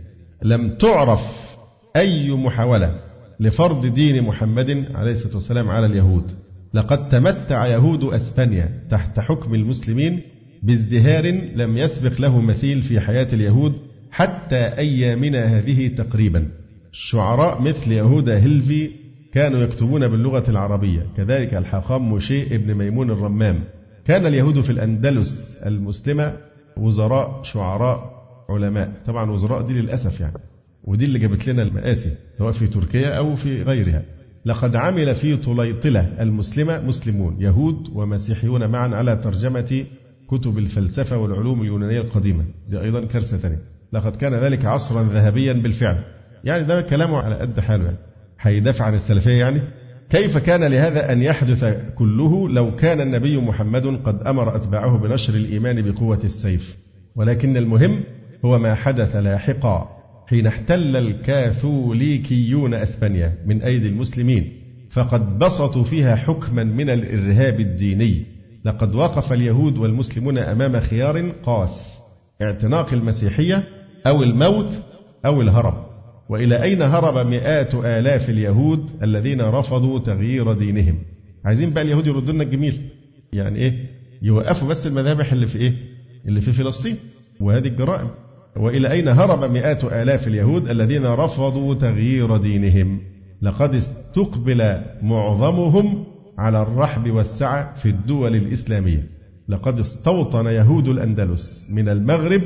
لم 0.43 0.69
تعرف 0.77 1.21
أي 1.97 2.31
محاولة 2.31 3.01
لفرض 3.41 3.87
دين 3.87 4.23
محمد 4.23 4.85
عليه 4.95 5.13
الصلاة 5.13 5.35
والسلام 5.35 5.69
على 5.69 5.87
اليهود. 5.87 6.33
لقد 6.75 7.09
تمتع 7.09 7.67
يهود 7.67 8.05
أسبانيا 8.05 8.83
تحت 8.91 9.21
حكم 9.21 9.55
المسلمين 9.55 10.21
بازدهار 10.63 11.27
لم 11.55 11.77
يسبق 11.77 12.21
له 12.21 12.41
مثيل 12.41 12.83
في 12.83 13.01
حياة 13.01 13.29
اليهود 13.33 13.73
حتى 14.11 14.57
أيامنا 14.57 15.45
هذه 15.45 15.89
تقريبا. 15.89 16.49
شعراء 16.93 17.63
مثل 17.63 17.93
يهودا 17.93 18.39
هيلفي 18.39 18.91
كانوا 19.33 19.61
يكتبون 19.61 20.09
باللغة 20.09 20.51
العربية. 20.51 21.07
كذلك 21.17 21.55
الحاخام 21.55 22.03
موشي 22.03 22.55
ابن 22.55 22.75
ميمون 22.75 23.11
الرمام. 23.11 23.61
كان 24.05 24.27
اليهود 24.27 24.61
في 24.61 24.71
الأندلس 24.71 25.59
المسلمة 25.67 26.37
وزراء 26.77 27.43
شعراء 27.43 28.13
علماء. 28.51 28.93
طبعا 29.07 29.31
وزراء 29.31 29.63
دي 29.63 29.73
للأسف 29.73 30.21
يعني. 30.21 30.39
ودي 30.85 31.05
اللي 31.05 31.19
جابت 31.19 31.49
لنا 31.49 31.63
المآسي 31.63 32.11
سواء 32.39 32.53
في 32.53 32.67
تركيا 32.67 33.19
أو 33.19 33.37
في 33.37 33.63
غيرها. 33.63 34.03
لقد 34.45 34.77
عمل 34.77 35.15
في 35.15 35.37
طليطلة 35.37 36.23
المسلمة 36.23 36.87
مسلمون 36.87 37.37
يهود 37.39 37.89
ومسيحيون 37.95 38.67
معا 38.67 38.89
على 38.89 39.17
ترجمة 39.17 39.85
كتب 40.29 40.59
الفلسفة 40.59 41.17
والعلوم 41.17 41.61
اليونانية 41.63 42.01
القديمة. 42.01 42.45
دي 42.69 42.81
أيضا 42.81 43.05
كارثة 43.05 43.37
ثانية 43.37 43.59
لقد 43.93 44.17
كان 44.17 44.35
ذلك 44.35 44.65
عصرا 44.65 45.03
ذهبيا 45.03 45.53
بالفعل. 45.53 46.05
يعني 46.45 46.65
ده 46.65 46.83
كلامه 46.83 47.17
على 47.17 47.35
قد 47.35 47.61
حاله 47.61 47.85
يعني. 47.85 47.97
هيدافع 48.43 48.85
عن 48.85 48.95
السلفية 48.95 49.41
يعني؟ 49.41 49.61
كيف 50.11 50.39
كان 50.39 50.65
لهذا 50.65 51.13
أن 51.13 51.23
يحدث 51.23 51.65
كله 51.95 52.49
لو 52.49 52.77
كان 52.77 53.01
النبي 53.01 53.37
محمد 53.37 53.87
قد 53.87 54.23
أمر 54.27 54.57
أتباعه 54.57 54.99
بنشر 54.99 55.35
الإيمان 55.35 55.83
بقوة 55.83 56.21
السيف؟ 56.25 56.77
ولكن 57.17 57.57
المهم 57.57 58.01
هو 58.45 58.59
ما 58.59 58.75
حدث 58.75 59.17
لاحقا 59.17 59.89
حين 60.27 60.47
احتل 60.47 60.97
الكاثوليكيون 60.97 62.75
أسبانيا 62.75 63.35
من 63.47 63.63
أيدي 63.63 63.89
المسلمين 63.89 64.53
فقد 64.91 65.39
بسطوا 65.39 65.85
فيها 65.85 66.17
حكما 66.17 66.65
من 66.65 66.91
الإرهاب 66.91 67.61
الديني. 67.61 68.25
لقد 68.65 68.95
وقف 68.95 69.33
اليهود 69.33 69.79
والمسلمون 69.79 70.39
أمام 70.39 70.81
خيار 70.81 71.31
قاس 71.31 71.99
اعتناق 72.43 72.93
المسيحية 72.93 73.65
أو 74.07 74.23
الموت 74.23 74.83
أو 75.27 75.43
الهرب. 75.43 75.92
وإلى 76.33 76.63
أين 76.63 76.83
هرب 76.83 77.27
مئات 77.27 77.75
آلاف 77.75 78.31
اليهود 78.31 78.91
الذين 79.03 79.41
رفضوا 79.41 79.99
تغيير 79.99 80.53
دينهم؟ 80.53 80.99
عايزين 81.45 81.71
بقى 81.71 81.83
اليهود 81.83 82.07
يردوا 82.07 82.33
لنا 82.33 82.43
الجميل. 82.43 82.81
يعني 83.33 83.59
إيه؟ 83.59 83.73
يوقفوا 84.23 84.69
بس 84.69 84.87
المذابح 84.87 85.33
اللي 85.33 85.47
في 85.47 85.59
إيه؟ 85.59 85.73
اللي 86.29 86.41
في 86.41 86.53
فلسطين. 86.53 86.97
وهذه 87.41 87.67
الجرائم. 87.69 88.09
وإلى 88.57 88.91
أين 88.93 89.09
هرب 89.09 89.51
مئات 89.51 89.85
آلاف 89.85 90.29
اليهود 90.29 90.69
الذين 90.69 91.07
رفضوا 91.07 91.75
تغيير 91.75 92.37
دينهم؟ 92.37 93.01
لقد 93.43 93.75
استقبل 93.75 94.81
معظمهم 95.03 96.05
على 96.39 96.63
الرحب 96.63 97.11
والسعة 97.11 97.75
في 97.75 97.89
الدول 97.89 98.37
الإسلامية. 98.37 99.07
لقد 99.49 99.81
استوطن 99.81 100.47
يهود 100.47 100.89
الأندلس 100.89 101.67
من 101.71 101.89
المغرب 101.89 102.43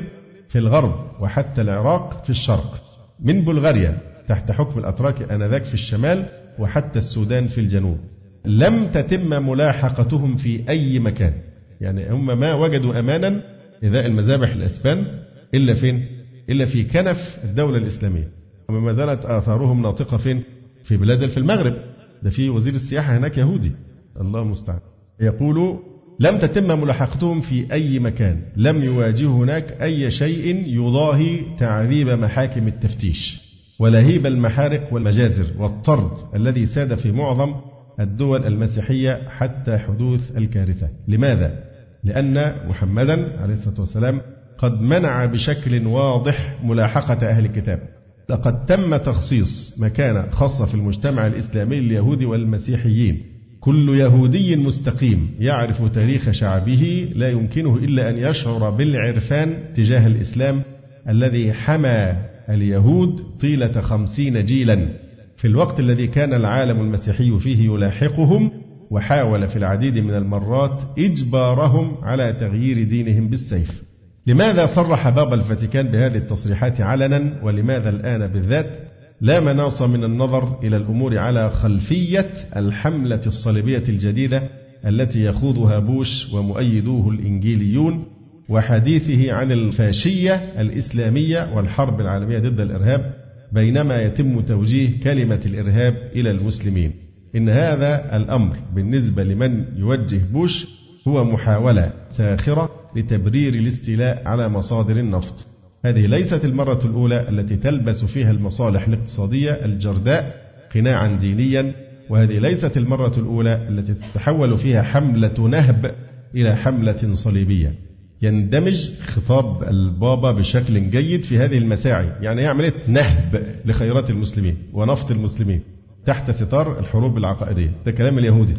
في 0.48 0.58
الغرب 0.58 0.94
وحتى 1.20 1.60
العراق 1.62 2.24
في 2.24 2.30
الشرق. 2.30 2.85
من 3.20 3.44
بلغاريا 3.44 3.98
تحت 4.28 4.50
حكم 4.50 4.78
الأتراك 4.78 5.22
آنذاك 5.22 5.64
في 5.64 5.74
الشمال 5.74 6.26
وحتى 6.58 6.98
السودان 6.98 7.48
في 7.48 7.60
الجنوب. 7.60 7.98
لم 8.44 8.86
تتم 8.86 9.46
ملاحقتهم 9.48 10.36
في 10.36 10.68
أي 10.68 10.98
مكان. 10.98 11.32
يعني 11.80 12.10
هم 12.10 12.40
ما 12.40 12.54
وجدوا 12.54 12.98
أمانا 12.98 13.42
إذاء 13.82 14.06
المذابح 14.06 14.52
الأسبان 14.52 15.06
إلا 15.54 15.74
فين؟ 15.74 16.06
إلا 16.50 16.64
في 16.64 16.84
كنف 16.84 17.38
الدولة 17.44 17.76
الإسلامية. 17.76 18.28
وما 18.68 18.92
زالت 18.92 19.24
آثارهم 19.24 19.82
ناطقة 19.82 20.16
فين؟ 20.16 20.42
في 20.84 20.96
بلاد 20.96 21.28
في 21.28 21.36
المغرب. 21.36 21.74
ده 22.22 22.30
في 22.30 22.50
وزير 22.50 22.74
السياحة 22.74 23.16
هناك 23.16 23.38
يهودي. 23.38 23.72
الله 24.20 24.42
المستعان. 24.42 24.80
يقول 25.20 25.78
لم 26.20 26.38
تتم 26.38 26.80
ملاحقتهم 26.80 27.40
في 27.40 27.72
أي 27.72 27.98
مكان. 27.98 28.42
لم 28.56 28.82
يواجهوا 28.82 29.44
هناك 29.44 29.82
أي 29.82 30.10
شيء 30.10 30.64
يضاهي 30.66 31.40
تعذيب 31.58 32.08
محاكم 32.08 32.68
التفتيش. 32.68 33.46
ولهيب 33.78 34.26
المحارق 34.26 34.92
والمجازر 34.92 35.46
والطرد 35.58 36.10
الذي 36.34 36.66
ساد 36.66 36.94
في 36.94 37.12
معظم 37.12 37.54
الدول 38.00 38.46
المسيحية 38.46 39.20
حتى 39.28 39.78
حدوث 39.78 40.36
الكارثة. 40.36 40.88
لماذا؟ 41.08 41.64
لأن 42.04 42.54
محمدا 42.68 43.40
عليه 43.42 43.54
الصلاة 43.54 43.80
والسلام 43.80 44.20
قد 44.58 44.80
منع 44.80 45.24
بشكل 45.24 45.86
واضح 45.86 46.58
ملاحقة 46.64 47.28
أهل 47.28 47.44
الكتاب. 47.44 47.80
لقد 48.28 48.66
تم 48.66 48.96
تخصيص 48.96 49.78
مكانة 49.78 50.30
خاصة 50.30 50.66
في 50.66 50.74
المجتمع 50.74 51.26
الإسلامي 51.26 51.80
لليهود 51.80 52.24
والمسيحيين. 52.24 53.35
كل 53.66 53.88
يهودي 53.88 54.56
مستقيم 54.56 55.30
يعرف 55.38 55.92
تاريخ 55.92 56.30
شعبه 56.30 57.08
لا 57.14 57.30
يمكنه 57.30 57.76
إلا 57.76 58.10
أن 58.10 58.18
يشعر 58.18 58.70
بالعرفان 58.70 59.58
تجاه 59.76 60.06
الإسلام 60.06 60.62
الذي 61.08 61.52
حمى 61.52 62.16
اليهود 62.48 63.20
طيلة 63.40 63.80
خمسين 63.80 64.44
جيلا. 64.44 64.88
في 65.36 65.46
الوقت 65.46 65.80
الذي 65.80 66.06
كان 66.06 66.34
العالم 66.34 66.80
المسيحي 66.80 67.38
فيه 67.38 67.64
يلاحقهم 67.64 68.50
وحاول 68.90 69.48
في 69.48 69.56
العديد 69.56 69.98
من 69.98 70.14
المرات 70.14 70.82
إجبارهم 70.98 71.96
على 72.02 72.32
تغيير 72.32 72.82
دينهم 72.82 73.28
بالسيف. 73.28 73.82
لماذا 74.26 74.66
صرح 74.66 75.08
بابا 75.08 75.34
الفاتيكان 75.34 75.88
بهذه 75.88 76.16
التصريحات 76.16 76.80
علنا؟ 76.80 77.32
ولماذا 77.42 77.90
الآن 77.90 78.26
بالذات؟ 78.26 78.85
لا 79.20 79.40
مناص 79.40 79.82
من 79.82 80.04
النظر 80.04 80.58
إلى 80.62 80.76
الأمور 80.76 81.18
على 81.18 81.50
خلفية 81.50 82.30
الحملة 82.56 83.20
الصليبية 83.26 83.82
الجديدة 83.88 84.42
التي 84.86 85.24
يخوضها 85.24 85.78
بوش 85.78 86.32
ومؤيدوه 86.32 87.08
الإنجيليون 87.08 88.04
وحديثه 88.48 89.32
عن 89.32 89.52
الفاشية 89.52 90.34
الإسلامية 90.34 91.54
والحرب 91.54 92.00
العالمية 92.00 92.38
ضد 92.38 92.60
الإرهاب 92.60 93.14
بينما 93.52 94.02
يتم 94.02 94.40
توجيه 94.40 95.00
كلمة 95.00 95.40
الإرهاب 95.46 95.94
إلى 96.14 96.30
المسلمين. 96.30 96.92
إن 97.36 97.48
هذا 97.48 98.16
الأمر 98.16 98.56
بالنسبة 98.74 99.24
لمن 99.24 99.64
يوجه 99.76 100.20
بوش 100.32 100.66
هو 101.08 101.24
محاولة 101.24 101.92
ساخرة 102.10 102.70
لتبرير 102.96 103.54
الاستيلاء 103.54 104.22
على 104.26 104.48
مصادر 104.48 104.96
النفط. 104.96 105.46
هذه 105.86 106.06
ليست 106.06 106.44
المرة 106.44 106.78
الأولى 106.84 107.28
التي 107.28 107.56
تلبس 107.56 108.04
فيها 108.04 108.30
المصالح 108.30 108.88
الاقتصادية 108.88 109.50
الجرداء 109.50 110.46
قناعا 110.74 111.16
دينيا 111.16 111.72
وهذه 112.08 112.38
ليست 112.38 112.76
المرة 112.76 113.12
الأولى 113.18 113.68
التي 113.68 113.94
تتحول 113.94 114.58
فيها 114.58 114.82
حملة 114.82 115.48
نهب 115.48 115.94
إلى 116.34 116.56
حملة 116.56 117.14
صليبية. 117.14 117.74
يندمج 118.22 118.90
خطاب 119.00 119.62
البابا 119.62 120.32
بشكل 120.32 120.90
جيد 120.90 121.24
في 121.24 121.38
هذه 121.38 121.58
المساعي 121.58 122.12
يعني 122.20 122.42
هي 122.42 122.46
عملية 122.46 122.74
نهب 122.88 123.46
لخيرات 123.64 124.10
المسلمين 124.10 124.56
ونفط 124.72 125.10
المسلمين 125.10 125.60
تحت 126.06 126.30
ستار 126.30 126.78
الحروب 126.78 127.18
العقائدية. 127.18 127.70
ده 127.86 127.92
كلام 127.92 128.18
اليهودي. 128.18 128.54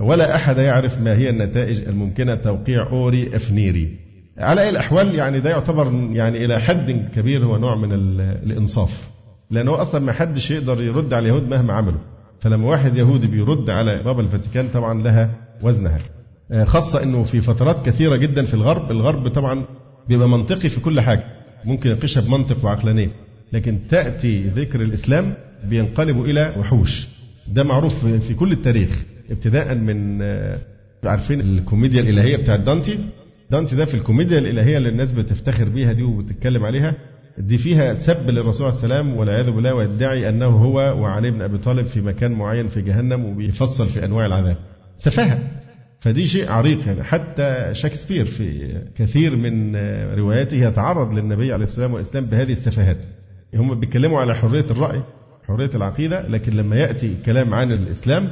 ولا 0.00 0.36
أحد 0.36 0.58
يعرف 0.58 1.00
ما 1.00 1.16
هي 1.18 1.30
النتائج 1.30 1.80
الممكنة 1.80 2.34
توقيع 2.34 2.90
أوري 2.90 3.36
أفنيري. 3.36 4.07
على 4.38 4.62
أي 4.62 4.68
الأحوال 4.68 5.14
يعني 5.14 5.40
ده 5.40 5.50
يعتبر 5.50 5.92
يعني 6.12 6.44
إلى 6.44 6.60
حد 6.60 7.08
كبير 7.14 7.44
هو 7.44 7.56
نوع 7.56 7.76
من 7.76 7.92
الإنصاف. 8.22 9.08
لأنه 9.50 9.82
أصلا 9.82 10.00
ما 10.00 10.12
حدش 10.12 10.50
يقدر 10.50 10.82
يرد 10.82 11.12
على 11.14 11.22
اليهود 11.22 11.48
مهما 11.48 11.72
عملوا. 11.72 12.00
فلما 12.40 12.66
واحد 12.66 12.96
يهودي 12.96 13.26
بيرد 13.26 13.70
على 13.70 14.02
بابا 14.02 14.20
الفاتيكان 14.22 14.68
طبعا 14.68 15.02
لها 15.02 15.30
وزنها. 15.62 15.98
آه، 16.52 16.64
خاصة 16.64 17.02
أنه 17.02 17.24
في 17.24 17.40
فترات 17.40 17.86
كثيرة 17.86 18.16
جدا 18.16 18.46
في 18.46 18.54
الغرب 18.54 18.90
الغرب 18.90 19.28
طبعا 19.28 19.64
بيبقى 20.08 20.28
منطقي 20.28 20.68
في 20.68 20.80
كل 20.80 21.00
حاجة. 21.00 21.24
ممكن 21.64 21.90
يناقشها 21.90 22.20
بمنطق 22.20 22.64
وعقلانية. 22.64 23.10
لكن 23.52 23.78
تأتي 23.90 24.42
ذكر 24.48 24.82
الإسلام 24.82 25.34
بينقلب 25.64 26.20
إلى 26.24 26.54
وحوش. 26.58 27.08
ده 27.48 27.62
معروف 27.64 28.06
في 28.06 28.34
كل 28.34 28.52
التاريخ. 28.52 29.02
ابتداء 29.30 29.74
من 29.74 30.22
آه، 30.22 30.58
عارفين 31.04 31.40
الكوميديا 31.40 32.00
الإلهية 32.00 32.36
بتاعت 32.36 32.60
دانتي؟ 32.60 32.98
دانتي 33.50 33.76
ده 33.76 33.84
في 33.84 33.94
الكوميديا 33.94 34.38
الإلهية 34.38 34.78
اللي 34.78 34.88
الناس 34.88 35.12
بتفتخر 35.12 35.68
بيها 35.68 35.92
دي 35.92 36.02
وبتتكلم 36.02 36.64
عليها. 36.64 36.94
دي 37.38 37.58
فيها 37.58 37.94
سب 37.94 38.30
للرسول 38.30 38.66
عليه 38.66 38.76
السلام 38.76 39.16
والعياذ 39.16 39.50
بالله 39.50 39.74
ويدعي 39.74 40.28
أنه 40.28 40.46
هو 40.46 40.74
وعلي 40.74 41.30
بن 41.30 41.42
أبي 41.42 41.58
طالب 41.58 41.86
في 41.86 42.00
مكان 42.00 42.32
معين 42.32 42.68
في 42.68 42.82
جهنم 42.82 43.24
وبيفصل 43.24 43.88
في 43.88 44.04
أنواع 44.04 44.26
العذاب. 44.26 44.56
سفاهة. 44.96 45.38
فدي 46.00 46.26
شيء 46.26 46.50
عريق 46.50 46.86
يعني. 46.86 47.02
حتى 47.02 47.70
شكسبير 47.72 48.26
في 48.26 48.74
كثير 48.96 49.36
من 49.36 49.76
رواياته 50.18 50.56
يتعرض 50.56 51.14
للنبي 51.18 51.52
عليه 51.52 51.64
السلام 51.64 51.94
والإسلام 51.94 52.24
بهذه 52.26 52.52
السفاهات. 52.52 52.98
هم 53.54 53.80
بيتكلموا 53.80 54.20
على 54.20 54.34
حرية 54.34 54.66
الرأي 54.70 55.02
حرية 55.48 55.70
العقيدة 55.74 56.28
لكن 56.28 56.52
لما 56.52 56.76
يأتي 56.76 57.14
كلام 57.26 57.54
عن 57.54 57.72
الإسلام 57.72 58.28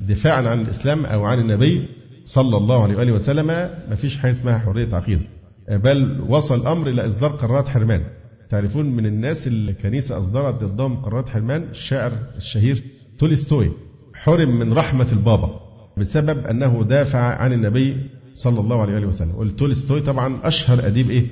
دفاعا 0.00 0.42
عن 0.42 0.60
الإسلام 0.60 1.06
أو 1.06 1.24
عن 1.24 1.38
النبي 1.38 1.88
صلى 2.24 2.56
الله 2.56 2.82
عليه 2.82 2.96
وآله 2.96 3.12
وسلم 3.12 3.46
ما 3.90 3.94
فيش 3.96 4.18
حاجة 4.18 4.32
اسمها 4.32 4.58
حرية 4.58 4.94
عقيدة. 4.94 5.22
بل 5.68 6.20
وصل 6.28 6.60
الأمر 6.60 6.88
إلى 6.88 7.06
إصدار 7.06 7.30
قرارات 7.30 7.68
حرمان. 7.68 8.02
تعرفون 8.50 8.86
من 8.86 9.06
الناس 9.06 9.46
اللي 9.46 9.70
الكنيسة 9.70 10.18
أصدرت 10.18 10.64
ضدهم 10.64 10.96
قرارات 10.96 11.28
حرمان؟ 11.28 11.62
الشاعر 11.70 12.12
الشهير 12.36 12.82
تولستوي. 13.18 13.70
حرم 14.14 14.58
من 14.58 14.72
رحمة 14.72 15.12
البابا 15.12 15.60
بسبب 15.98 16.46
أنه 16.46 16.84
دافع 16.84 17.18
عن 17.18 17.52
النبي 17.52 17.96
صلى 18.34 18.60
الله 18.60 18.80
عليه 18.80 19.06
وسلم. 19.06 19.34
والتولستوي 19.34 20.00
طبعا 20.00 20.40
أشهر 20.44 20.86
أديب 20.86 21.10
إيه؟ 21.10 21.26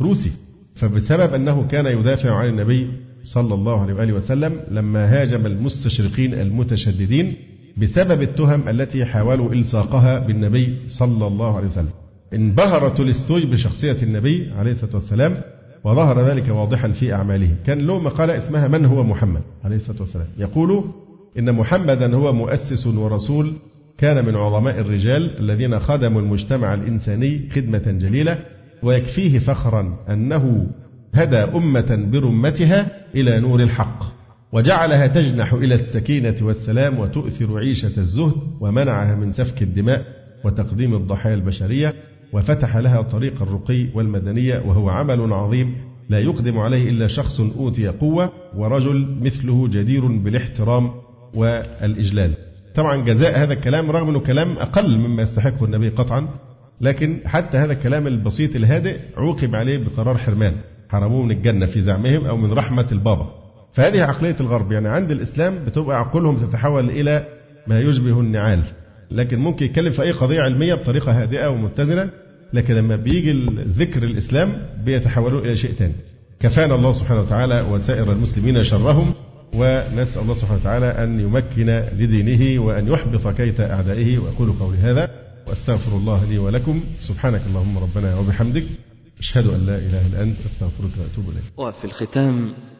روسي. 0.00 0.32
فبسبب 0.74 1.34
أنه 1.34 1.66
كان 1.66 1.86
يدافع 1.98 2.34
عن 2.34 2.48
النبي 2.48 2.90
صلى 3.22 3.54
الله 3.54 3.80
عليه 3.80 3.94
وآله 3.94 4.12
وسلم 4.12 4.60
لما 4.70 5.22
هاجم 5.22 5.46
المستشرقين 5.46 6.34
المتشددين 6.34 7.36
بسبب 7.80 8.22
التهم 8.22 8.68
التي 8.68 9.04
حاولوا 9.04 9.52
إلصاقها 9.52 10.18
بالنبي 10.18 10.78
صلى 10.88 11.26
الله 11.26 11.56
عليه 11.56 11.66
وسلم. 11.66 11.90
انبهر 12.34 12.88
تولستوي 12.88 13.44
بشخصية 13.46 14.02
النبي 14.02 14.50
عليه 14.58 14.72
الصلاة 14.72 14.94
والسلام 14.94 15.40
وظهر 15.84 16.28
ذلك 16.28 16.48
واضحا 16.48 16.88
في 16.88 17.14
أعماله 17.14 17.50
كان 17.66 17.86
له 17.86 17.98
مقالة 17.98 18.36
اسمها 18.38 18.68
من 18.68 18.84
هو 18.84 19.04
محمد 19.04 19.42
عليه 19.64 19.76
الصلاة 19.76 20.00
والسلام؟ 20.00 20.26
يقول 20.38 20.84
إن 21.38 21.52
محمدا 21.52 22.14
هو 22.14 22.32
مؤسس 22.32 22.86
ورسول 22.86 23.52
كان 23.98 24.24
من 24.24 24.34
عظماء 24.34 24.80
الرجال 24.80 25.38
الذين 25.38 25.80
خدموا 25.80 26.20
المجتمع 26.20 26.74
الإنساني 26.74 27.48
خدمة 27.54 27.82
جليلة 27.86 28.38
ويكفيه 28.82 29.38
فخرا 29.38 29.96
أنه 30.08 30.66
هدى 31.14 31.36
أمة 31.36 32.08
برمتها 32.12 32.90
إلى 33.14 33.40
نور 33.40 33.62
الحق. 33.62 34.17
وجعلها 34.52 35.06
تجنح 35.06 35.52
إلى 35.52 35.74
السكينة 35.74 36.36
والسلام 36.42 36.98
وتؤثر 36.98 37.58
عيشة 37.58 37.98
الزهد 38.00 38.34
ومنعها 38.60 39.14
من 39.14 39.32
سفك 39.32 39.62
الدماء 39.62 40.04
وتقديم 40.44 40.94
الضحايا 40.94 41.34
البشرية 41.34 41.94
وفتح 42.32 42.76
لها 42.76 43.02
طريق 43.02 43.42
الرقي 43.42 43.86
والمدنية 43.94 44.58
وهو 44.66 44.88
عمل 44.88 45.32
عظيم 45.32 45.74
لا 46.08 46.18
يقدم 46.18 46.58
عليه 46.58 46.90
إلا 46.90 47.06
شخص 47.06 47.40
أوتي 47.40 47.88
قوة 47.88 48.32
ورجل 48.56 49.16
مثله 49.20 49.68
جدير 49.68 50.06
بالاحترام 50.06 50.90
والإجلال. 51.34 52.34
طبعا 52.74 53.04
جزاء 53.04 53.38
هذا 53.38 53.52
الكلام 53.52 53.90
رغم 53.90 54.08
أنه 54.08 54.20
كلام 54.20 54.58
أقل 54.58 54.98
مما 54.98 55.22
يستحقه 55.22 55.64
النبي 55.64 55.88
قطعا 55.88 56.28
لكن 56.80 57.20
حتى 57.26 57.58
هذا 57.58 57.72
الكلام 57.72 58.06
البسيط 58.06 58.56
الهادئ 58.56 58.98
عوقب 59.16 59.54
عليه 59.54 59.78
بقرار 59.78 60.18
حرمان 60.18 60.54
حرموه 60.88 61.22
من 61.22 61.30
الجنة 61.30 61.66
في 61.66 61.80
زعمهم 61.80 62.26
أو 62.26 62.36
من 62.36 62.52
رحمة 62.52 62.86
البابا. 62.92 63.47
فهذه 63.72 64.02
عقلية 64.02 64.36
الغرب. 64.40 64.72
يعني 64.72 64.88
عند 64.88 65.10
الإسلام 65.10 65.64
بتبقى 65.64 65.98
عقولهم 65.98 66.38
تتحول 66.38 66.90
إلى 66.90 67.26
ما 67.66 67.80
يشبه 67.80 68.20
النعال. 68.20 68.64
لكن 69.10 69.38
ممكن 69.38 69.66
يتكلم 69.66 69.92
في 69.92 70.02
أي 70.02 70.12
قضية 70.12 70.40
علمية 70.40 70.74
بطريقة 70.74 71.22
هادئة 71.22 71.48
ومتزنة 71.48 72.10
لكن 72.52 72.74
لما 72.74 72.96
بيجي 72.96 73.32
ذكر 73.76 74.02
الإسلام 74.02 74.62
بيتحولون 74.84 75.44
إلى 75.44 75.56
شيء 75.56 75.72
ثاني 75.72 75.94
كفانا 76.40 76.74
الله 76.74 76.92
سبحانه 76.92 77.20
وتعالى 77.20 77.60
وسائر 77.60 78.12
المسلمين 78.12 78.62
شرهم 78.62 79.14
ونسأل 79.54 80.22
الله 80.22 80.34
سبحانه 80.34 80.60
وتعالى 80.60 80.86
أن 80.86 81.20
يمكن 81.20 81.66
لدينه 81.98 82.62
وأن 82.62 82.88
يحبط 82.88 83.28
كيد 83.28 83.60
أعدائه. 83.60 84.18
وأقول 84.18 84.52
قولي 84.52 84.78
هذا 84.78 85.10
وأستغفر 85.46 85.96
الله 85.96 86.24
لي 86.24 86.38
ولكم. 86.38 86.80
سبحانك 87.00 87.40
اللهم 87.46 87.78
ربنا 87.78 88.18
وبحمدك 88.18 88.64
أشهد 89.18 89.46
أن 89.46 89.66
لا 89.66 89.76
إله 89.76 90.06
إلا 90.06 90.22
أنت 90.22 90.36
أستغفرك 90.46 90.90
وأتوب 90.98 91.30
إليك. 91.30 91.44
وفي 91.56 91.84
الختام 91.84 92.52